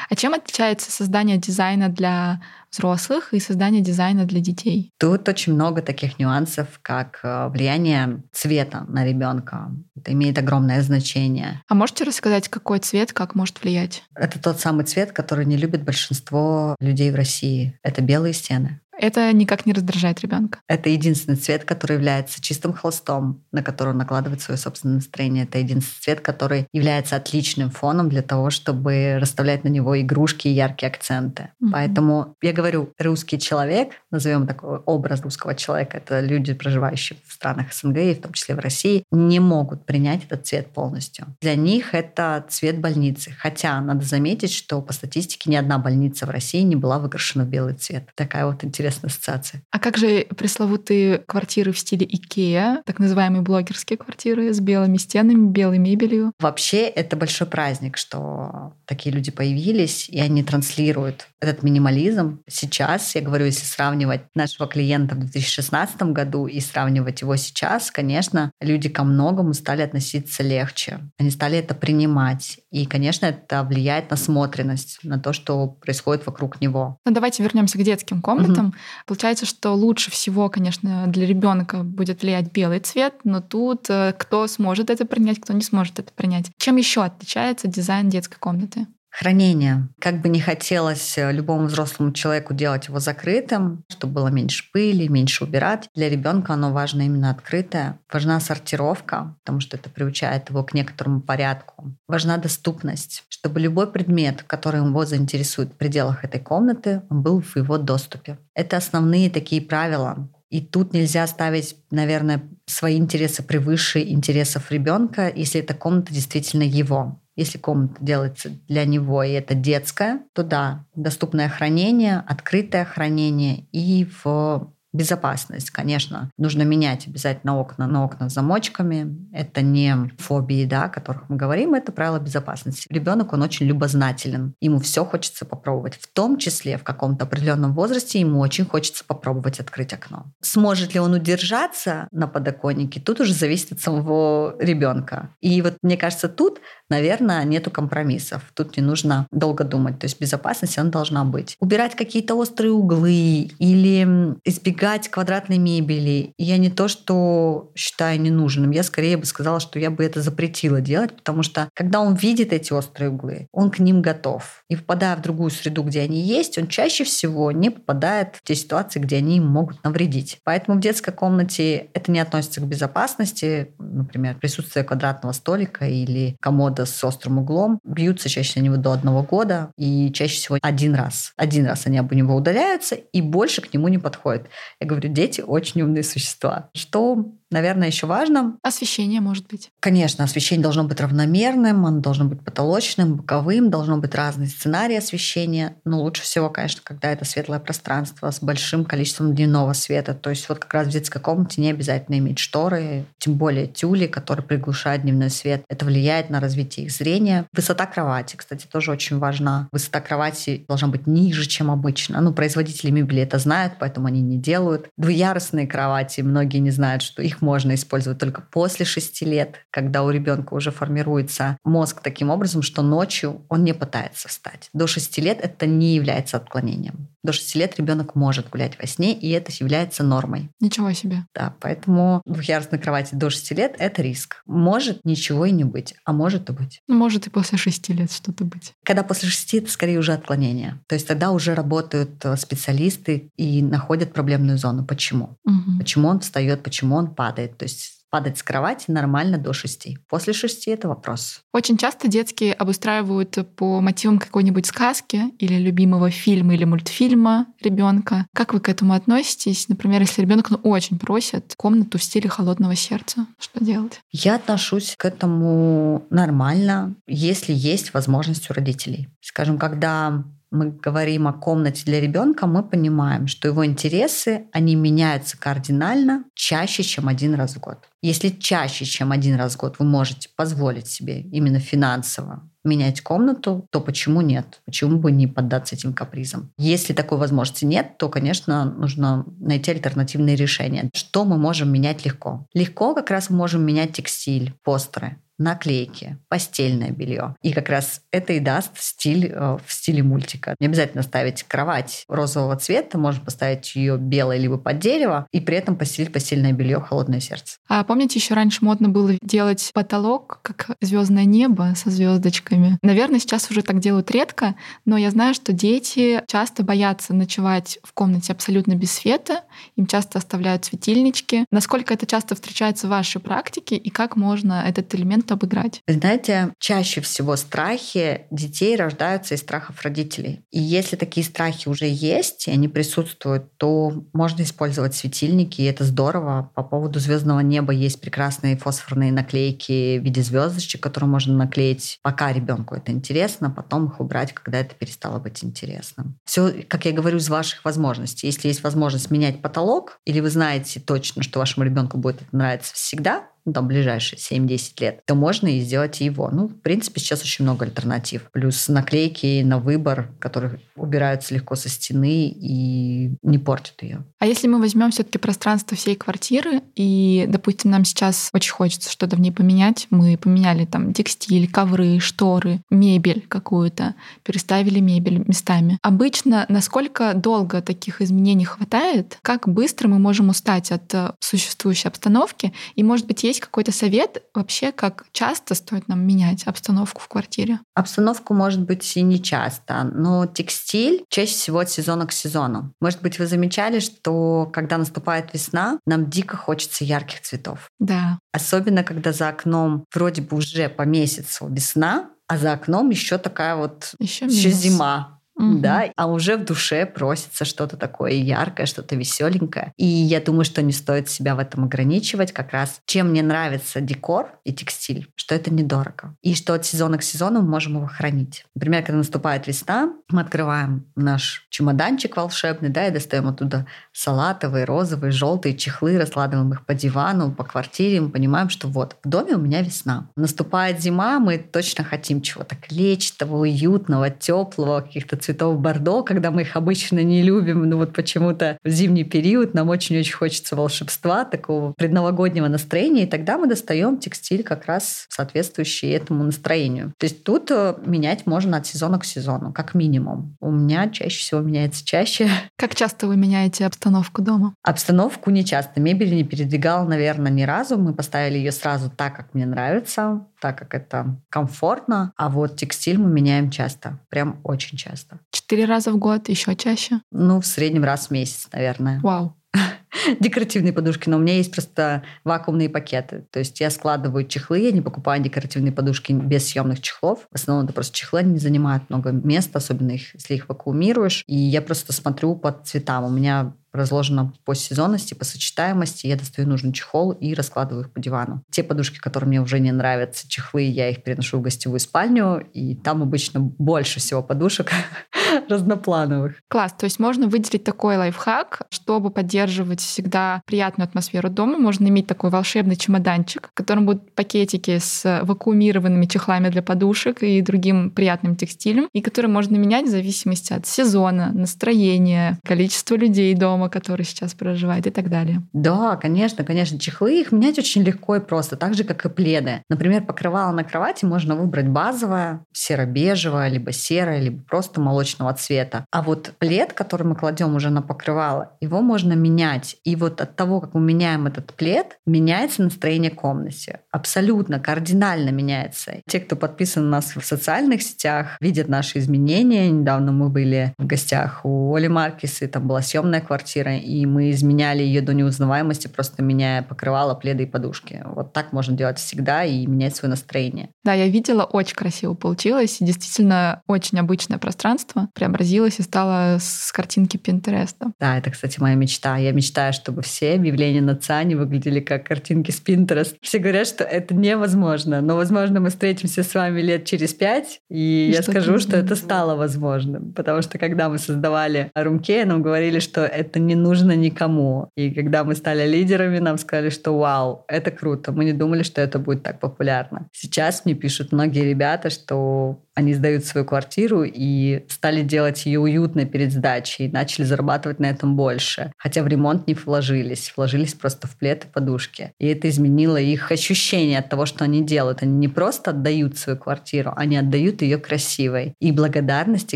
А 0.10 0.16
чем 0.16 0.34
отличается 0.34 0.92
создание 0.92 1.38
дизайна 1.38 1.90
для 1.90 2.42
взрослых 2.72 3.34
и 3.34 3.40
создание 3.40 3.82
дизайна 3.82 4.26
для 4.26 4.40
детей? 4.40 4.94
Тут 4.98 5.28
очень 5.28 5.54
много 5.54 5.82
таких 5.82 6.20
нюансов, 6.20 6.80
как 6.82 7.20
э, 7.24 7.50
влияние 7.50 8.24
цвета 8.32 8.86
на 8.88 9.06
ребенка. 9.06 9.72
Это 9.96 10.14
имеет 10.14 10.38
огромное 10.38 10.82
значение. 10.82 11.62
А 11.68 11.76
можете 11.76 12.04
рассказать, 12.04 12.48
какой 12.48 12.80
цвет 12.80 13.12
как 13.12 13.36
может 13.36 13.62
влиять? 13.62 14.04
Это 14.16 14.40
тот 14.40 14.60
самый 14.60 14.86
цвет, 14.86 15.12
который 15.12 15.46
не 15.46 15.58
любит 15.58 15.84
большинство 15.84 16.76
людей 16.80 17.12
в 17.12 17.16
России. 17.16 17.78
Это 17.84 18.02
белые 18.02 18.34
стены. 18.34 18.80
Это 19.00 19.32
никак 19.32 19.66
не 19.66 19.74
раздражает 19.74 20.20
ребенка. 20.20 20.60
Это 20.68 20.90
единственный 20.90 21.38
цвет, 21.38 21.64
который 21.64 21.94
является 21.94 22.42
чистым 22.42 22.74
холстом, 22.74 23.42
на 23.52 23.64
который 23.64 23.90
он 23.90 23.98
накладывает 23.98 24.42
свое 24.42 24.58
собственное 24.58 24.96
настроение. 24.96 25.46
Это 25.46 25.58
единственный 25.58 26.02
цвет, 26.02 26.20
который 26.20 26.68
является 26.74 27.16
отличным 27.16 27.72
фоном 27.72 28.10
для 28.10 28.22
того, 28.22 28.50
чтобы 28.50 29.18
расставлять 29.20 29.64
на 29.64 29.70
него 29.70 30.00
игрушки 30.00 30.50
и 30.50 30.52
яркие 30.52 30.92
акценты. 30.92 31.44
Mm-hmm. 31.44 31.70
Поэтому 31.72 32.36
я 32.42 32.52
говорю, 32.52 32.92
русский 33.00 33.40
человек, 33.40 33.94
назовем 34.12 34.46
такой 34.46 34.80
образ 34.80 35.22
русского 35.22 35.56
человека, 35.56 35.98
это 35.98 36.20
люди, 36.20 36.54
проживающие 36.54 37.18
в 37.26 37.32
странах 37.32 37.74
СНГ 37.74 37.98
и 37.98 38.14
в 38.16 38.22
том 38.22 38.34
числе 38.34 38.56
в 38.56 38.60
России, 38.60 39.06
не 39.12 39.40
могут 39.40 39.86
принять 39.86 40.26
этот 40.26 40.46
цвет 40.46 40.68
полностью. 40.74 41.28
Для 41.42 41.56
них 41.56 41.96
это 41.96 42.46
цвет 42.50 42.80
больницы. 42.80 43.32
Хотя 43.38 43.80
надо 43.80 44.06
заметить, 44.06 44.52
что 44.52 44.82
по 44.82 44.92
статистике 44.92 45.50
ни 45.50 45.56
одна 45.56 45.78
больница 45.78 46.26
в 46.26 46.30
России 46.30 46.62
не 46.62 46.76
была 46.76 47.00
выкрашена 47.00 47.46
в 47.46 47.48
белый 47.48 47.76
цвет. 47.76 48.10
Такая 48.16 48.46
вот 48.46 48.66
интересная 48.66 48.89
интересная 48.90 49.10
ассоциация. 49.10 49.64
А 49.72 49.80
как 49.80 49.98
же 49.98 50.26
пресловутые 50.36 51.20
квартиры 51.20 51.72
в 51.72 51.80
стиле 51.80 52.06
Икеа, 52.06 52.82
так 52.86 53.00
называемые 53.00 53.42
блогерские 53.42 53.98
квартиры 53.98 54.54
с 54.54 54.60
белыми 54.60 54.98
стенами, 54.98 55.50
белой 55.50 55.78
мебелью? 55.78 56.34
Вообще 56.40 56.82
это 56.88 57.16
большой 57.16 57.48
праздник, 57.48 57.98
что 57.98 58.74
такие 58.86 59.14
люди 59.14 59.32
появились, 59.32 60.10
и 60.10 60.20
они 60.20 60.44
транслируют 60.44 61.28
этот 61.40 61.64
минимализм. 61.64 62.42
Сейчас, 62.48 63.16
я 63.16 63.22
говорю, 63.22 63.46
если 63.46 63.66
сравнивать 63.66 64.22
нашего 64.36 64.68
клиента 64.68 65.16
в 65.16 65.20
2016 65.20 66.02
году 66.04 66.48
и 66.48 66.60
сравнивать 66.60 67.22
его 67.22 67.36
сейчас, 67.36 67.92
конечно, 67.92 68.52
люди 68.60 68.90
ко 68.90 69.04
многому 69.04 69.54
стали 69.54 69.82
относиться 69.82 70.44
легче. 70.44 71.00
Они 71.18 71.30
стали 71.30 71.58
это 71.58 71.76
принимать. 71.76 72.60
И, 72.72 72.86
конечно, 72.86 73.26
это 73.26 73.64
влияет 73.64 74.12
на 74.12 74.18
смотренность, 74.18 75.00
на 75.04 75.20
то, 75.20 75.34
что 75.34 75.68
происходит 75.68 76.26
вокруг 76.26 76.62
него. 76.62 76.98
Ну, 77.06 77.12
давайте 77.12 77.42
вернемся 77.42 77.78
к 77.78 77.84
детским 77.84 78.22
комнатам. 78.22 78.68
Угу. 78.68 78.76
Получается, 79.08 79.46
что 79.46 79.74
лучше 79.74 80.12
всего, 80.12 80.50
конечно, 80.50 81.06
для 81.08 81.26
ребенка 81.26 81.84
будет 81.84 82.22
влиять 82.22 82.52
белый 82.52 82.80
цвет, 82.80 83.16
но 83.24 83.42
тут 83.42 83.90
э, 83.90 84.14
кто 84.18 84.46
сможет 84.48 84.90
это 84.90 85.06
принять, 85.06 85.42
кто 85.42 85.54
не 85.54 85.62
сможет 85.62 86.00
это 86.00 86.14
принять. 86.14 86.52
Чем 86.58 86.78
еще 86.78 87.04
отличается 87.04 87.68
дизайн 87.68 88.10
детской 88.10 88.38
комнаты? 88.38 88.88
Хранение. 89.12 89.90
Как 90.00 90.22
бы 90.22 90.30
не 90.30 90.40
хотелось 90.40 91.18
э, 91.18 91.32
любому 91.32 91.66
взрослому 91.66 92.14
человеку 92.14 92.54
делать 92.54 92.88
его 92.88 93.00
закрытым, 93.00 93.84
чтобы 93.90 94.14
было 94.14 94.28
меньше 94.28 94.66
пыли, 94.72 95.08
меньше 95.08 95.44
убирать, 95.44 95.90
для 95.96 96.10
ребенка 96.10 96.54
оно 96.54 96.72
важно 96.72 97.02
именно 97.02 97.32
открытое. 97.32 98.00
Важна 98.12 98.40
сортировка, 98.40 99.36
потому 99.44 99.60
что 99.62 99.78
это 99.78 99.90
приучает 99.90 100.50
его 100.50 100.64
к 100.64 100.74
некоторому 100.74 101.22
порядку. 101.22 101.96
Важна 102.08 102.38
доступность, 102.38 103.24
чтобы 103.30 103.60
любой 103.60 103.92
предмет, 103.92 104.44
который 104.44 104.86
его 104.86 105.06
заинтересует 105.06 105.70
в 105.74 105.78
пределах 105.78 106.24
этой 106.24 106.40
комнаты, 106.40 107.02
был 107.10 107.42
в 107.42 107.56
его 107.56 107.78
доступе. 107.78 108.38
Это 108.54 108.78
основные 108.78 109.30
такие 109.30 109.62
правила. 109.62 110.30
И 110.50 110.62
тут 110.62 110.94
нельзя 110.94 111.28
ставить, 111.28 111.76
наверное, 111.92 112.42
свои 112.66 112.98
интересы 112.98 113.44
превыше 113.44 114.02
интересов 114.02 114.72
ребенка, 114.72 115.32
если 115.34 115.62
эта 115.62 115.76
комната 115.76 116.12
действительно 116.12 116.64
его. 116.64 117.22
Если 117.40 117.58
комната 117.58 117.96
делается 118.04 118.50
для 118.68 118.84
него, 118.84 119.24
и 119.24 119.32
это 119.32 119.56
детская, 119.56 120.26
то 120.34 120.44
да, 120.44 120.86
доступное 120.94 121.48
хранение, 121.48 122.22
открытое 122.28 122.84
хранение 122.84 123.66
и 123.72 124.04
в 124.04 124.74
Безопасность, 124.92 125.70
конечно, 125.70 126.32
нужно 126.38 126.64
менять 126.64 127.08
обязательно 127.08 127.60
окна 127.60 127.86
на 127.86 128.06
окна 128.06 128.28
с 128.28 128.34
замочками. 128.34 129.30
Это 129.32 129.62
не 129.62 129.96
фобии, 130.18 130.66
да, 130.66 130.86
о 130.86 130.90
которых 130.90 131.30
мы 131.30 131.36
говорим, 131.36 131.76
это 131.76 131.92
правило 131.92 132.20
безопасности. 132.20 132.88
Ребенок, 132.90 133.34
он 133.34 133.44
очень 133.44 133.68
любознателен. 133.68 134.56
Ему 134.62 134.80
все 134.80 135.06
хочется 135.06 135.46
попробовать. 135.46 135.96
В 135.96 136.12
том 136.12 136.38
числе 136.38 136.80
в 136.80 136.84
каком-то 136.84 137.26
определенном 137.26 137.74
возрасте 137.74 138.20
ему 138.20 138.40
очень 138.40 138.66
хочется 138.66 139.04
попробовать 139.06 139.60
открыть 139.60 139.94
окно. 139.94 140.26
Сможет 140.42 140.96
ли 140.96 141.00
он 141.00 141.14
удержаться 141.14 142.08
на 142.12 142.28
подоконнике, 142.28 143.00
тут 143.00 143.20
уже 143.20 143.34
зависит 143.34 143.74
от 143.74 143.80
самого 143.82 144.56
ребенка. 144.60 145.30
И 145.40 145.62
вот 145.62 145.78
мне 145.84 145.98
кажется, 145.98 146.30
тут, 146.30 146.62
наверное, 146.90 147.44
нету 147.44 147.70
компромиссов. 147.70 148.52
Тут 148.56 148.76
не 148.76 148.82
нужно 148.82 149.28
долго 149.32 149.64
думать. 149.64 150.00
То 150.00 150.06
есть 150.06 150.20
безопасность, 150.20 150.80
она 150.80 150.90
должна 150.90 151.26
быть. 151.26 151.56
Убирать 151.60 151.96
какие-то 151.96 152.34
острые 152.34 152.72
углы 152.72 153.52
или 153.60 154.36
избегать 154.46 154.79
избегать 154.80 155.10
квадратной 155.10 155.58
мебели. 155.58 156.34
Я 156.38 156.58
не 156.58 156.70
то, 156.70 156.88
что 156.88 157.72
считаю 157.76 158.20
ненужным, 158.22 158.72
я 158.72 158.84
скорее 158.84 159.18
бы 159.18 159.26
сказала, 159.26 159.60
что 159.60 159.78
я 159.78 159.92
бы 159.92 160.04
это 160.04 160.22
запретила 160.22 160.80
делать, 160.80 161.16
потому 161.16 161.44
что 161.44 161.70
когда 161.74 162.00
он 162.00 162.16
видит 162.16 162.54
эти 162.54 162.72
острые 162.72 163.10
углы, 163.10 163.48
он 163.52 163.72
к 163.72 163.80
ним 163.80 164.02
готов. 164.02 164.64
И 164.70 164.76
попадая 164.76 165.18
в 165.18 165.22
другую 165.22 165.52
среду, 165.52 165.84
где 165.84 166.02
они 166.02 166.22
есть, 166.22 166.58
он 166.58 166.68
чаще 166.68 167.04
всего 167.04 167.52
не 167.52 167.70
попадает 167.70 168.38
в 168.38 168.44
те 168.44 168.56
ситуации, 168.56 169.00
где 169.00 169.18
они 169.18 169.42
могут 169.42 169.84
навредить. 169.84 170.40
Поэтому 170.44 170.78
в 170.78 170.82
детской 170.82 171.12
комнате 171.12 171.88
это 171.94 172.12
не 172.12 172.20
относится 172.20 172.62
к 172.62 172.68
безопасности. 172.68 173.74
Например, 173.80 174.36
присутствие 174.36 174.86
квадратного 174.86 175.34
столика 175.34 175.86
или 175.86 176.38
комода 176.40 176.86
с 176.86 177.04
острым 177.04 177.40
углом 177.40 177.80
бьются 177.84 178.30
чаще 178.30 178.60
они 178.60 178.70
до 178.70 178.94
одного 178.94 179.24
года 179.24 179.72
и 179.78 180.12
чаще 180.14 180.36
всего 180.36 180.58
один 180.62 180.96
раз. 180.96 181.34
Один 181.36 181.66
раз 181.66 181.86
они 181.86 181.98
об 181.98 182.14
него 182.14 182.36
удаляются 182.36 182.96
и 182.96 183.22
больше 183.22 183.62
к 183.62 183.74
нему 183.74 183.88
не 183.90 183.98
подходят. 183.98 184.48
Я 184.80 184.88
говорю, 184.88 185.10
дети 185.10 185.42
очень 185.42 185.82
умные 185.82 186.04
существа. 186.04 186.70
Что 186.74 187.32
Наверное, 187.52 187.88
еще 187.88 188.06
важно. 188.06 188.58
Освещение, 188.62 189.22
может 189.22 189.48
быть. 189.48 189.72
Конечно, 189.80 190.24
освещение 190.24 190.62
должно 190.62 190.84
быть 190.84 191.02
равномерным, 191.02 191.86
оно 191.86 192.00
должно 192.00 192.26
быть 192.26 192.42
потолочным, 192.42 193.16
боковым, 193.16 193.72
должно 193.72 193.98
быть 193.98 194.14
разный 194.14 194.48
сценарий 194.48 194.98
освещения. 194.98 195.76
Но 195.84 196.02
лучше 196.02 196.22
всего, 196.22 196.50
конечно, 196.50 196.82
когда 196.84 197.12
это 197.12 197.26
светлое 197.26 197.60
пространство 197.60 198.30
с 198.30 198.42
большим 198.42 198.86
количеством 198.86 199.34
дневного 199.34 199.74
света. 199.74 200.14
То 200.14 200.30
есть 200.30 200.48
вот 200.48 200.60
как 200.60 200.74
раз 200.74 200.88
в 200.88 200.92
детской 200.92 201.20
комнате 201.20 201.62
не 201.62 201.72
обязательно 201.72 202.20
иметь 202.20 202.38
шторы, 202.38 203.06
тем 203.18 203.34
более 203.34 203.66
тюли, 203.66 204.06
которые 204.06 204.46
приглушают 204.46 205.02
дневной 205.02 205.32
свет. 205.32 205.64
Это 205.70 205.86
влияет 205.86 206.30
на 206.30 206.40
развитие 206.40 206.86
их 206.86 206.92
зрения. 206.92 207.48
Высота 207.54 207.88
кровати, 207.88 208.36
кстати, 208.36 208.68
тоже 208.68 208.92
очень 208.92 209.18
важна. 209.18 209.70
Высота 209.72 210.02
кровати 210.02 210.66
должна 210.68 210.88
быть 210.88 211.08
ниже, 211.08 211.48
чем 211.48 211.72
обычно. 211.72 212.22
Ну, 212.22 212.32
производители 212.32 212.92
мебели 212.92 213.24
это 213.24 213.40
знают, 213.40 213.74
поэтому 213.80 214.08
они 214.08 214.22
не 214.22 214.38
делают. 214.38 214.90
Двуярусные 214.98 215.66
кровати, 215.66 216.22
многие 216.22 216.60
не 216.60 216.72
знают, 216.72 217.02
что 217.02 217.24
их 217.24 217.39
можно 217.42 217.76
использовать 217.76 218.20
только 218.20 218.42
после 218.42 218.86
6 218.86 219.22
лет, 219.24 219.66
когда 219.72 220.04
у 220.04 220.10
ребенка 220.10 220.54
уже 220.54 220.72
формируется 220.72 221.58
мозг 221.64 222.02
таким 222.02 222.30
образом, 222.30 222.62
что 222.62 222.82
ночью 222.82 223.46
он 223.50 223.64
не 223.64 223.74
пытается 223.74 224.28
встать. 224.28 224.70
До 224.74 224.88
6 224.88 225.18
лет 225.20 225.40
это 225.42 225.66
не 225.66 225.96
является 225.96 226.38
отклонением. 226.38 227.10
До 227.24 227.34
6 227.34 227.56
лет 227.56 227.78
ребенок 227.78 228.16
может 228.16 228.50
гулять 228.50 228.80
во 228.80 228.88
сне, 228.88 229.14
и 229.14 229.30
это 229.32 229.52
является 229.60 230.04
нормой. 230.04 230.50
Ничего 230.62 230.94
себе. 230.94 231.26
Да, 231.36 231.54
поэтому 231.60 232.22
двухъярусной 232.26 232.80
кровати 232.80 233.16
до 233.16 233.30
6 233.30 233.52
лет— 233.52 233.76
это 233.80 234.02
риск. 234.02 234.42
Может 234.46 235.04
ничего 235.04 235.46
и 235.46 235.52
не 235.52 235.66
быть, 235.66 235.96
а 236.06 236.14
может 236.14 236.50
и 236.50 236.54
быть. 236.54 236.82
Ну, 236.88 236.96
может 236.96 237.28
и 237.28 237.30
после 237.30 237.58
6 237.58 237.90
лет 237.90 238.12
что-то 238.12 238.46
быть. 238.46 238.74
Когда 238.84 239.04
после 239.04 239.30
6 239.30 239.54
это 239.56 239.72
скорее 239.72 240.00
уже 240.00 240.14
отклонение. 240.14 240.80
То 240.88 240.96
есть 240.96 241.08
тогда 241.08 241.32
уже 241.32 241.56
работают 241.56 242.24
э, 242.24 242.38
специалисты 242.38 243.32
и 243.36 243.62
находят 243.62 244.14
проблемную 244.14 244.58
зону. 244.58 244.86
Почему? 244.86 245.38
Угу. 245.46 245.80
Почему 245.80 246.08
он 246.08 246.22
встает, 246.22 246.64
почему 246.64 246.96
он 246.96 247.14
падает. 247.14 247.29
То 247.32 247.64
есть 247.64 248.00
падать 248.10 248.38
с 248.38 248.44
кровати 248.44 248.86
нормально 248.88 249.38
до 249.38 249.54
шести. 249.54 250.00
После 250.10 250.34
шести 250.34 250.72
это 250.72 250.88
вопрос. 250.88 251.42
Очень 251.54 251.78
часто 251.78 252.08
детские 252.08 252.54
обустраивают 252.54 253.38
по 253.56 253.82
мотивам 253.82 254.20
какой-нибудь 254.20 254.66
сказки 254.66 255.22
или 255.38 255.56
любимого 255.56 256.10
фильма 256.10 256.56
или 256.56 256.64
мультфильма 256.64 257.48
ребенка. 257.62 258.26
Как 258.34 258.54
вы 258.54 258.60
к 258.60 258.70
этому 258.70 258.94
относитесь? 258.94 259.70
Например, 259.70 260.02
если 260.02 260.22
ребенок 260.22 260.50
ну, 260.50 260.58
очень 260.64 260.98
просит 260.98 261.54
комнату 261.56 261.98
в 261.98 262.04
стиле 262.04 262.30
холодного 262.30 262.76
сердца, 262.76 263.28
что 263.40 263.64
делать? 263.64 264.02
Я 264.12 264.36
отношусь 264.36 264.96
к 264.98 265.06
этому 265.06 266.06
нормально, 266.10 266.96
если 267.08 267.54
есть 267.54 267.94
возможность 267.94 268.50
у 268.50 268.54
родителей. 268.54 269.10
Скажем, 269.22 269.58
когда 269.58 270.24
мы 270.52 270.72
говорим 270.72 271.28
о 271.28 271.34
комнате 271.34 271.84
для 271.86 272.00
ребенка, 272.02 272.48
мы 272.48 272.64
понимаем, 272.64 273.28
что 273.28 273.48
его 273.48 273.66
интересы, 273.66 274.46
они 274.52 274.76
меняются 274.76 275.38
кардинально 275.38 276.26
чаще, 276.34 276.84
чем 276.84 277.08
один 277.08 277.36
раз 277.36 277.56
в 277.56 277.60
год. 277.60 277.78
Если 278.02 278.30
чаще, 278.30 278.86
чем 278.86 279.12
один 279.12 279.36
раз 279.36 279.56
в 279.56 279.58
год 279.58 279.76
вы 279.80 279.86
можете 279.86 280.30
позволить 280.36 280.88
себе 280.88 281.22
именно 281.22 281.60
финансово 281.60 282.50
менять 282.64 283.02
комнату, 283.02 283.66
то 283.72 283.82
почему 283.82 284.22
нет? 284.22 284.62
Почему 284.66 285.00
бы 285.00 285.12
не 285.12 285.28
поддаться 285.28 285.76
этим 285.76 285.94
капризам? 285.94 286.52
Если 286.58 286.94
такой 286.94 287.18
возможности 287.18 287.66
нет, 287.66 287.98
то, 287.98 288.10
конечно, 288.10 288.66
нужно 288.66 289.26
найти 289.40 289.72
альтернативные 289.72 290.36
решения. 290.36 290.90
Что 290.94 291.26
мы 291.26 291.38
можем 291.38 291.72
менять 291.72 292.06
легко? 292.06 292.48
Легко 292.54 292.94
как 292.96 293.12
раз 293.12 293.30
мы 293.30 293.38
можем 293.38 293.64
менять 293.64 293.94
текстиль, 293.94 294.54
постеры 294.64 295.18
наклейки, 295.40 296.18
постельное 296.28 296.92
белье. 296.92 297.36
И 297.42 297.54
как 297.54 297.70
раз 297.70 298.02
это 298.12 298.34
и 298.34 298.40
даст 298.40 298.72
стиль 298.76 299.32
э, 299.34 299.58
в 299.66 299.72
стиле 299.72 300.04
мультика. 300.04 300.56
Не 300.60 300.68
обязательно 300.68 301.02
ставить 301.02 301.44
кровать 301.44 302.04
розового 302.08 302.58
цвета, 302.58 302.98
можно 302.98 303.24
поставить 303.24 303.76
ее 303.76 303.98
белой 303.98 304.38
либо 304.38 304.58
под 304.58 304.80
дерево, 304.80 305.28
и 305.32 305.40
при 305.40 305.58
этом 305.58 305.76
постелить 305.76 306.12
постельное 306.12 306.52
белье 306.52 306.80
холодное 306.80 307.22
сердце. 307.22 307.58
А 307.68 307.84
помните, 307.84 308.20
еще 308.20 308.34
раньше 308.34 308.64
модно 308.64 308.90
было 308.90 309.14
делать 309.22 309.72
потолок, 309.74 310.40
как 310.42 310.72
звездное 310.82 311.26
небо 311.26 311.74
со 311.76 311.90
звездочками. 311.90 312.78
Наверное, 312.84 313.20
сейчас 313.20 313.50
уже 313.50 313.62
так 313.62 313.80
делают 313.80 314.12
редко, 314.12 314.56
но 314.86 314.98
я 314.98 315.10
знаю, 315.12 315.34
что 315.34 315.54
дети 315.54 316.22
часто 316.28 316.64
боятся 316.64 317.14
ночевать 317.14 317.80
в 317.84 317.94
комнате 317.94 318.34
абсолютно 318.34 318.74
без 318.76 318.92
света, 318.92 319.44
им 319.78 319.88
часто 319.88 320.18
оставляют 320.18 320.66
светильнички. 320.66 321.46
Насколько 321.52 321.94
это 321.94 322.06
часто 322.06 322.36
встречается 322.36 322.88
в 322.88 322.90
вашей 322.90 323.22
практике 323.22 323.78
и 323.78 323.90
как 323.90 324.18
можно 324.18 324.64
этот 324.68 324.94
элемент 324.96 325.29
может 325.30 325.32
обыграть? 325.32 325.82
Знаете, 325.88 326.54
чаще 326.60 327.02
всего 327.02 327.36
страхи 327.36 328.22
детей 328.32 328.76
рождаются 328.76 329.36
из 329.36 329.40
страхов 329.40 329.82
родителей. 329.82 330.42
И 330.52 330.60
если 330.60 330.96
такие 330.96 331.26
страхи 331.26 331.68
уже 331.68 331.86
есть, 331.86 332.48
и 332.48 332.52
они 332.52 332.68
присутствуют, 332.68 333.58
то 333.58 334.04
можно 334.14 334.44
использовать 334.44 334.96
светильники, 334.96 335.62
и 335.62 335.66
это 335.66 335.84
здорово. 335.84 336.52
По 336.56 336.64
поводу 336.64 337.00
звездного 337.00 337.40
неба 337.40 337.74
есть 337.74 338.02
прекрасные 338.02 338.58
фосфорные 338.58 339.12
наклейки 339.12 339.98
в 340.00 340.04
виде 340.04 340.22
звездочек, 340.22 340.82
которые 340.82 341.10
можно 341.10 341.36
наклеить, 341.36 342.00
пока 342.02 342.32
ребенку 342.32 342.76
это 342.76 342.92
интересно, 342.92 343.50
потом 343.50 343.88
их 343.88 344.00
убрать, 344.00 344.34
когда 344.34 344.60
это 344.60 344.76
перестало 344.76 345.20
быть 345.20 345.44
интересным. 345.44 346.18
Все, 346.26 346.64
как 346.68 346.86
я 346.86 346.92
говорю, 346.92 347.18
из 347.18 347.30
ваших 347.30 347.66
возможностей. 347.66 348.28
Если 348.28 348.48
есть 348.48 348.64
возможность 348.64 349.12
менять 349.12 349.42
потолок, 349.42 350.00
или 350.06 350.20
вы 350.20 350.30
знаете 350.30 350.80
точно, 350.80 351.24
что 351.24 351.40
вашему 351.40 351.66
ребенку 351.66 351.98
будет 351.98 352.22
это 352.22 352.36
нравиться 352.36 352.74
всегда, 352.74 353.28
ну, 353.50 353.54
там, 353.54 353.68
ближайшие 353.68 354.20
7-10 354.20 354.74
лет, 354.80 355.02
то 355.06 355.16
можно 355.16 355.48
и 355.48 355.60
сделать 355.60 356.02
его. 356.02 356.30
Ну, 356.32 356.48
в 356.48 356.56
принципе, 356.62 357.00
сейчас 357.00 357.24
очень 357.24 357.44
много 357.44 357.66
альтернатив. 357.66 358.30
Плюс 358.32 358.68
наклейки 358.68 359.42
на 359.42 359.58
выбор, 359.58 360.12
которые 360.20 360.60
убираются 360.76 361.34
легко 361.34 361.56
со 361.56 361.68
стены 361.68 362.28
и 362.28 363.16
не 363.24 363.38
портят 363.40 363.82
ее. 363.82 364.04
А 364.20 364.28
если 364.28 364.48
мы 364.48 364.60
возьмем 364.60 364.92
все-таки 364.92 365.18
пространство 365.18 365.76
всей 365.76 365.96
квартиры, 365.96 366.62
и, 366.76 367.26
допустим, 367.28 367.72
нам 367.72 367.86
сейчас 367.86 368.30
очень 368.34 368.52
хочется 368.52 368.92
что-то 368.92 369.16
в 369.16 369.20
ней 369.20 369.32
поменять, 369.32 369.88
мы 369.90 370.18
поменяли 370.18 370.66
там 370.66 370.94
текстиль, 370.94 371.50
ковры, 371.50 372.00
шторы, 372.00 372.62
мебель 372.70 373.26
какую-то, 373.28 373.96
переставили 374.24 374.80
мебель 374.80 375.24
местами. 375.28 375.80
Обычно 375.82 376.46
насколько 376.50 377.14
долго 377.16 377.62
таких 377.62 378.02
изменений 378.02 378.46
хватает? 378.46 379.18
Как 379.24 379.48
быстро 379.48 379.88
мы 379.88 379.98
можем 379.98 380.30
устать 380.30 380.72
от 380.72 380.94
э, 380.94 381.14
существующей 381.20 381.88
обстановки? 381.88 382.54
И, 382.76 382.84
может 382.84 383.08
быть, 383.08 383.24
есть 383.24 383.39
какой-то 383.40 383.72
совет 383.72 384.24
вообще, 384.34 384.72
как 384.72 385.06
часто 385.12 385.56
стоит 385.56 385.88
нам 385.88 386.06
менять 386.06 386.44
обстановку 386.46 387.02
в 387.02 387.08
квартире? 387.08 387.60
Обстановку 387.74 388.34
может 388.34 388.62
быть 388.62 388.98
и 388.98 389.02
не 389.02 389.22
часто, 389.22 389.84
но 389.84 390.26
текстиль 390.26 391.04
чаще 391.10 391.34
всего 391.34 391.60
от 391.60 391.70
сезона 391.70 392.06
к 392.06 392.12
сезону. 392.12 392.74
Может 392.82 393.02
быть, 393.02 393.20
вы 393.20 393.28
замечали, 393.28 393.80
что 393.80 394.50
когда 394.52 394.78
наступает 394.78 395.34
весна, 395.34 395.80
нам 395.86 396.10
дико 396.10 396.38
хочется 396.38 396.84
ярких 396.84 397.22
цветов. 397.22 397.70
Да. 397.80 398.20
Особенно, 398.32 398.84
когда 398.84 399.12
за 399.12 399.30
окном 399.30 399.86
вроде 399.94 400.22
бы 400.22 400.38
уже 400.38 400.70
по 400.70 400.84
месяцу 400.84 401.48
весна, 401.48 402.10
а 402.28 402.38
за 402.38 402.54
окном 402.54 402.90
еще 402.92 403.18
такая 403.18 403.56
вот 403.56 403.96
еще, 404.00 404.26
еще 404.26 404.52
зима 404.52 405.19
Мгм. 405.40 405.62
да, 405.62 405.86
а 405.96 406.08
уже 406.08 406.36
в 406.38 406.46
душе 406.46 406.86
просится 406.86 407.46
что-то 407.46 407.78
такое 407.78 408.12
яркое, 408.12 408.66
что-то 408.66 408.96
веселенькое. 408.96 409.74
И 409.78 409.86
я 409.86 410.20
думаю, 410.20 410.44
что 410.44 410.62
не 410.62 410.74
стоит 410.74 411.10
себя 411.10 411.36
в 411.36 411.40
этом 411.40 411.64
ограничивать. 411.64 412.34
Как 412.34 412.52
раз 412.52 412.82
чем 412.86 413.10
мне 413.10 413.24
нравится 413.24 413.80
декор 413.80 414.32
и 414.44 414.54
текстиль, 414.54 415.08
что 415.16 415.36
это 415.36 415.52
недорого. 415.54 416.16
И 416.22 416.36
что 416.36 416.54
от 416.54 416.66
сезона 416.66 416.98
к 416.98 417.04
сезону 417.04 417.42
мы 417.42 417.50
можем 417.50 417.78
его 417.78 417.88
хранить. 417.88 418.46
Например, 418.54 418.84
когда 418.84 418.98
наступает 418.98 419.48
весна, 419.48 419.94
мы 420.10 420.22
открываем 420.22 420.86
наш 420.96 421.48
чемоданчик 421.50 422.18
волшебный, 422.18 422.70
да, 422.70 422.88
и 422.88 422.92
достаем 422.92 423.28
оттуда 423.28 423.66
салатовые, 423.94 424.66
розовые, 424.66 425.12
желтые 425.12 425.56
чехлы, 425.56 425.98
раскладываем 425.98 426.52
их 426.52 426.66
по 426.66 426.74
дивану, 426.74 427.32
по 427.32 427.44
квартире, 427.44 428.02
мы 428.02 428.10
понимаем, 428.10 428.50
что 428.50 428.68
вот, 428.68 428.98
в 429.04 429.08
доме 429.08 429.36
у 429.36 429.40
меня 429.40 429.62
весна. 429.62 430.10
Наступает 430.16 430.82
зима, 430.82 431.20
мы 431.20 431.38
точно 431.38 431.84
хотим 431.84 432.22
чего-то 432.22 432.56
клетчатого, 432.56 433.38
уютного, 433.38 434.10
теплого, 434.10 434.82
каких-то 434.82 435.16
цветов 435.16 435.29
бордо, 435.34 436.04
когда 436.04 436.32
мы 436.32 436.42
их 436.42 436.56
обычно 436.56 437.04
не 437.04 437.22
любим, 437.22 437.68
но 437.68 437.78
вот 437.78 437.94
почему-то 437.94 438.58
в 438.64 438.70
зимний 438.70 439.04
период 439.04 439.54
нам 439.54 439.70
очень-очень 439.70 440.14
хочется 440.14 440.56
волшебства, 440.56 441.26
такого 441.26 441.74
предновогоднего 441.74 442.48
настроения, 442.48 443.04
и 443.04 443.08
тогда 443.08 443.38
мы 443.38 443.48
достаем 443.48 443.98
текстиль 443.98 444.44
как 444.44 444.66
раз 444.66 445.06
соответствующий 445.10 445.92
этому 445.92 446.24
настроению. 446.24 446.94
То 446.98 447.06
есть 447.06 447.24
тут 447.24 447.52
э, 447.52 447.76
менять 447.86 448.26
можно 448.26 448.58
от 448.58 448.68
сезона 448.68 449.00
к 449.00 449.06
сезону, 449.06 449.54
как 449.54 449.74
минимум. 449.74 450.36
У 450.40 450.52
меня 450.52 450.90
чаще 450.90 451.20
всего 451.20 451.42
меняется 451.42 451.86
чаще. 451.86 452.30
Как 452.58 452.76
часто 452.76 453.08
вы 453.08 453.16
меняете 453.16 453.66
обстановку 453.66 454.22
дома? 454.22 454.54
Обстановку 454.64 455.30
не 455.30 455.46
часто. 455.46 455.80
Мебель 455.80 456.14
не 456.14 456.24
передвигала, 456.24 456.86
наверное, 456.86 457.32
ни 457.32 457.44
разу. 457.44 457.78
Мы 457.78 457.94
поставили 457.94 458.38
ее 458.38 458.52
сразу 458.52 458.90
так, 458.90 459.16
как 459.16 459.34
мне 459.34 459.46
нравится, 459.46 460.26
так, 460.40 460.58
как 460.58 460.74
это 460.74 461.18
комфортно. 461.30 462.14
А 462.16 462.30
вот 462.30 462.56
текстиль 462.56 462.98
мы 462.98 463.10
меняем 463.10 463.50
часто. 463.50 464.00
Прям 464.10 464.40
очень 464.44 464.78
часто. 464.78 465.20
Четыре 465.32 465.66
раза 465.66 465.92
в 465.92 465.98
год, 465.98 466.30
еще 466.30 466.56
чаще? 466.56 467.02
Ну, 467.12 467.42
в 467.42 467.46
среднем 467.46 467.84
раз 467.84 468.08
в 468.08 468.12
месяц, 468.12 468.48
наверное. 468.52 469.00
Вау. 469.02 469.36
Декоративные 470.20 470.74
подушки, 470.74 471.10
но 471.10 471.18
у 471.18 471.20
меня 471.20 471.36
есть 471.36 471.52
просто 471.52 472.04
вакуумные 472.24 472.70
пакеты. 472.70 473.26
То 473.32 473.40
есть 473.40 473.60
я 473.60 473.70
складываю 473.70 474.26
чехлы, 474.28 474.60
я 474.60 474.72
не 474.72 474.82
покупаю 474.82 475.22
декоративные 475.22 475.72
подушки 475.72 476.12
без 476.12 476.48
съемных 476.48 476.82
чехлов. 476.82 477.28
В 477.32 477.36
основном 477.36 477.66
это 477.66 477.74
просто 477.74 477.96
чехлы, 477.96 478.20
они 478.20 478.34
не 478.34 478.40
занимают 478.40 478.90
много 478.90 479.12
места, 479.12 479.58
особенно 479.58 479.92
их, 479.92 480.14
если 480.14 480.36
их 480.36 480.50
вакуумируешь. 480.50 481.24
И 481.28 481.36
я 481.36 481.62
просто 481.62 481.94
смотрю 481.94 482.36
по 482.36 482.52
цветам. 482.52 483.06
У 483.06 483.10
меня 483.10 483.54
разложено 483.72 484.34
по 484.46 484.54
сезонности, 484.56 485.14
по 485.14 485.26
сочетаемости. 485.26 486.08
Я 486.08 486.18
достаю 486.18 486.48
нужный 486.48 486.74
чехол 486.74 487.12
и 487.12 487.34
раскладываю 487.34 487.86
их 487.86 487.94
по 487.94 488.00
дивану. 488.00 488.44
Те 488.50 488.64
подушки, 488.64 488.98
которые 488.98 489.28
мне 489.28 489.42
уже 489.42 489.60
не 489.60 489.72
нравятся, 489.72 490.28
чехлы, 490.28 490.64
я 490.64 490.90
их 490.90 491.04
переношу 491.04 491.38
в 491.38 491.42
гостевую 491.42 491.80
спальню, 491.80 492.46
и 492.54 492.76
там 492.76 493.02
обычно 493.02 493.40
больше 493.40 494.00
всего 494.00 494.24
подушек 494.24 494.72
разноплановых. 495.50 496.36
Класс, 496.48 496.74
то 496.78 496.86
есть 496.86 497.00
можно 497.00 497.28
выделить 497.28 497.64
такой 497.64 497.98
лайфхак, 497.98 498.64
чтобы 498.70 499.10
поддерживать 499.12 499.82
всегда 499.82 500.42
приятную 500.46 500.88
атмосферу 500.88 501.30
дома. 501.30 501.58
Можно 501.58 501.88
иметь 501.88 502.08
такой 502.08 502.30
волшебный 502.30 502.76
чемоданчик, 502.76 503.50
в 503.50 503.54
котором 503.54 503.86
будут 503.86 504.14
пакетики 504.14 504.78
с 504.80 505.22
вакуумированными 505.24 506.06
чехлами 506.06 506.50
для 506.50 506.62
подушек 506.62 507.24
и 507.24 507.42
другим 507.42 507.92
приятным 507.92 508.36
текстилем, 508.36 508.88
и 508.94 509.02
который 509.02 509.28
можно 509.28 509.56
менять 509.58 509.88
в 509.88 509.92
зависимости 509.92 510.54
от 510.54 510.66
сезона, 510.66 511.32
настроения, 511.34 512.40
количества 512.46 512.96
людей 512.96 513.34
дома, 513.36 513.70
которые 513.70 514.06
сейчас 514.06 514.34
проживают 514.34 514.88
и 514.88 514.92
так 514.92 515.10
далее. 515.10 515.42
Да, 515.54 515.96
конечно, 515.98 516.44
конечно. 516.44 516.80
Чехлы 516.80 517.22
их 517.22 517.32
менять 517.32 517.60
очень 517.60 517.84
легко 517.84 518.16
и 518.16 518.20
просто, 518.20 518.56
так 518.56 518.74
же, 518.74 518.84
как 518.84 519.06
и 519.06 519.10
пледы. 519.10 519.64
Например, 519.70 520.04
покрывало 520.04 520.52
на 520.52 520.64
кровати 520.64 521.06
можно 521.06 521.36
выбрать 521.36 521.68
базовое, 521.68 522.46
серо-бежевое, 522.54 523.50
либо 523.50 523.72
серое, 523.72 524.20
либо 524.20 524.42
просто 524.44 524.80
молочного 524.80 525.29
цвета. 525.34 525.86
А 525.92 526.02
вот 526.02 526.34
плед, 526.38 526.74
который 526.74 527.04
мы 527.04 527.16
кладем 527.16 527.56
уже 527.56 527.70
на 527.70 527.82
покрывало, 527.82 528.54
его 528.62 528.82
можно 528.82 529.14
менять. 529.14 529.78
И 529.84 529.96
вот 529.96 530.22
от 530.22 530.36
того, 530.36 530.62
как 530.62 530.74
мы 530.74 530.82
меняем 530.82 531.28
этот 531.28 531.54
плед, 531.54 531.98
меняется 532.06 532.64
настроение 532.64 533.12
комнате. 533.12 533.82
Абсолютно, 533.92 534.60
кардинально 534.60 535.30
меняется. 535.30 535.94
Те, 536.08 536.20
кто 536.20 536.36
подписан 536.36 536.86
на 536.86 536.98
нас 536.98 537.16
в 537.16 537.26
социальных 537.26 537.82
сетях, 537.82 538.38
видят 538.42 538.68
наши 538.68 539.00
изменения. 539.00 539.70
Недавно 539.70 540.12
мы 540.12 540.30
были 540.30 540.74
в 540.78 540.86
гостях 540.86 541.42
у 541.44 541.76
Оли 541.76 541.88
Маркис, 541.88 542.42
и 542.42 542.48
там 542.48 542.68
была 542.68 542.82
съемная 542.82 543.22
квартира, 543.22 543.76
и 543.76 544.06
мы 544.06 544.32
изменяли 544.32 544.84
ее 544.84 545.02
до 545.02 545.14
неузнаваемости, 545.14 545.88
просто 545.88 546.22
меняя 546.24 546.62
покрывало, 546.62 547.16
пледы 547.16 547.44
и 547.44 547.46
подушки. 547.46 548.04
Вот 548.06 548.34
так 548.34 548.54
можно 548.54 548.76
делать 548.76 548.98
всегда 548.98 549.44
и 549.44 549.66
менять 549.66 549.96
свое 549.96 550.10
настроение. 550.10 550.70
Да, 550.84 550.94
я 550.94 551.08
видела, 551.08 551.44
очень 551.44 551.76
красиво 551.76 552.14
получилось. 552.14 552.78
Действительно, 552.80 553.62
очень 553.68 554.00
обычное 554.00 554.38
пространство 554.38 555.09
преобразилось 555.14 555.80
и 555.80 555.84
стало 555.84 556.38
с 556.40 556.72
картинки 556.72 557.18
Пинтереста. 557.18 557.92
Да, 558.00 558.18
это, 558.18 558.32
кстати, 558.32 558.60
моя 558.60 558.76
мечта. 558.76 559.18
Я 559.18 559.32
мечтаю, 559.32 559.74
чтобы 559.74 560.02
все 560.02 560.34
объявления 560.34 560.82
на 560.82 560.96
ЦАНе 560.96 561.36
выглядели 561.36 561.80
как 561.80 562.06
картинки 562.06 562.52
с 562.52 562.62
Pinterest. 562.62 563.16
Все 563.22 563.40
говорят, 563.40 563.68
что 563.68 563.84
это 563.84 564.14
невозможно, 564.14 565.02
но, 565.02 565.16
возможно, 565.16 565.60
мы 565.60 565.70
встретимся 565.70 566.24
с 566.24 566.34
вами 566.34 566.62
лет 566.62 566.86
через 566.86 567.14
пять, 567.14 567.62
и, 567.70 568.10
И 568.10 568.12
я 568.12 568.22
что-то 568.22 568.42
скажу, 568.42 568.60
что 568.60 568.78
это 568.78 568.96
стало 568.96 569.36
возможным. 569.36 570.14
Потому 570.14 570.42
что, 570.42 570.58
когда 570.58 570.90
мы 570.90 570.98
создавали 570.98 571.72
Румке, 571.76 572.26
нам 572.26 572.42
говорили, 572.42 572.80
что 572.80 573.02
это 573.02 573.40
не 573.40 573.56
нужно 573.56 573.96
никому. 573.96 574.70
И 574.76 574.92
когда 574.92 575.24
мы 575.24 575.36
стали 575.36 575.68
лидерами, 575.68 576.20
нам 576.20 576.38
сказали, 576.38 576.70
что 576.70 576.98
вау, 576.98 577.46
это 577.48 577.72
круто. 577.72 578.12
Мы 578.12 578.26
не 578.26 578.34
думали, 578.34 578.64
что 578.64 578.82
это 578.82 579.00
будет 579.00 579.24
так 579.24 579.40
популярно. 579.40 580.08
Сейчас 580.14 580.66
мне 580.66 580.76
пишут 580.76 581.12
многие 581.12 581.44
ребята, 581.44 581.90
что 581.90 582.60
они 582.80 582.94
сдают 582.94 583.26
свою 583.26 583.46
квартиру 583.46 584.04
и 584.04 584.64
стали 584.70 584.99
делать 585.04 585.46
ее 585.46 585.60
уютной 585.60 586.06
перед 586.06 586.32
сдачей, 586.32 586.88
и 586.88 586.92
начали 586.92 587.26
зарабатывать 587.26 587.80
на 587.80 587.88
этом 587.88 588.16
больше. 588.16 588.72
Хотя 588.78 589.04
в 589.04 589.08
ремонт 589.08 589.48
не 589.48 589.54
вложились, 589.54 590.34
вложились 590.36 590.74
просто 590.74 591.08
в 591.08 591.16
плед 591.18 591.46
и 591.46 591.48
подушки. 591.48 592.14
И 592.20 592.28
это 592.28 592.50
изменило 592.50 592.98
их 592.98 593.32
ощущение 593.32 594.00
от 594.00 594.10
того, 594.10 594.26
что 594.26 594.44
они 594.44 594.64
делают. 594.64 595.04
Они 595.04 595.14
не 595.14 595.28
просто 595.28 595.72
отдают 595.72 596.18
свою 596.18 596.38
квартиру, 596.38 596.94
они 596.96 597.18
отдают 597.18 597.62
ее 597.62 597.78
красивой. 597.78 598.54
И 598.60 598.72
благодарности, 598.72 599.56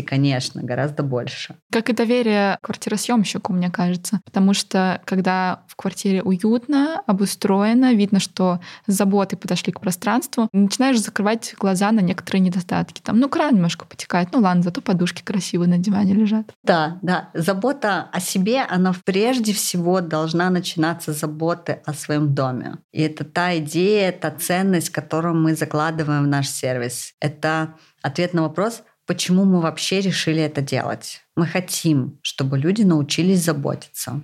конечно, 0.00 0.62
гораздо 0.62 1.02
больше. 1.02 1.56
Как 1.70 1.90
и 1.90 1.92
доверие 1.92 2.58
квартиросъемщику, 2.62 3.52
мне 3.52 3.70
кажется. 3.70 4.20
Потому 4.24 4.54
что 4.54 5.00
когда 5.04 5.62
в 5.68 5.76
квартире 5.76 6.22
уютно, 6.22 7.02
обустроено, 7.06 7.94
видно, 7.94 8.20
что 8.20 8.60
с 8.86 8.92
заботой 8.92 9.38
подошли 9.38 9.72
к 9.72 9.80
пространству, 9.80 10.48
начинаешь 10.52 11.00
закрывать 11.00 11.54
глаза 11.58 11.92
на 11.92 12.00
некоторые 12.00 12.40
недостатки. 12.40 13.00
Там, 13.00 13.18
ну, 13.18 13.28
кран 13.28 13.54
немножко 13.54 13.84
потекает, 13.84 14.28
ну 14.32 14.40
ладно, 14.40 14.62
зато 14.62 14.80
подушки 14.80 15.22
красивые 15.34 15.68
на 15.68 15.78
диване 15.78 16.14
лежат. 16.14 16.54
Да, 16.62 16.98
да. 17.02 17.30
Забота 17.34 18.08
о 18.12 18.20
себе, 18.20 18.62
она 18.62 18.94
прежде 19.04 19.52
всего 19.52 20.00
должна 20.00 20.50
начинаться 20.50 21.12
с 21.12 21.20
заботы 21.20 21.80
о 21.84 21.92
своем 21.92 22.34
доме. 22.34 22.76
И 22.92 23.02
это 23.02 23.24
та 23.24 23.56
идея, 23.58 24.12
та 24.12 24.30
ценность, 24.30 24.90
которую 24.90 25.34
мы 25.34 25.56
закладываем 25.56 26.24
в 26.24 26.28
наш 26.28 26.48
сервис. 26.48 27.14
Это 27.20 27.74
ответ 28.02 28.34
на 28.34 28.42
вопрос, 28.42 28.82
почему 29.06 29.44
мы 29.44 29.60
вообще 29.60 30.00
решили 30.00 30.42
это 30.42 30.60
делать. 30.60 31.20
Мы 31.36 31.46
хотим, 31.46 32.18
чтобы 32.22 32.58
люди 32.58 32.82
научились 32.82 33.42
заботиться. 33.42 34.22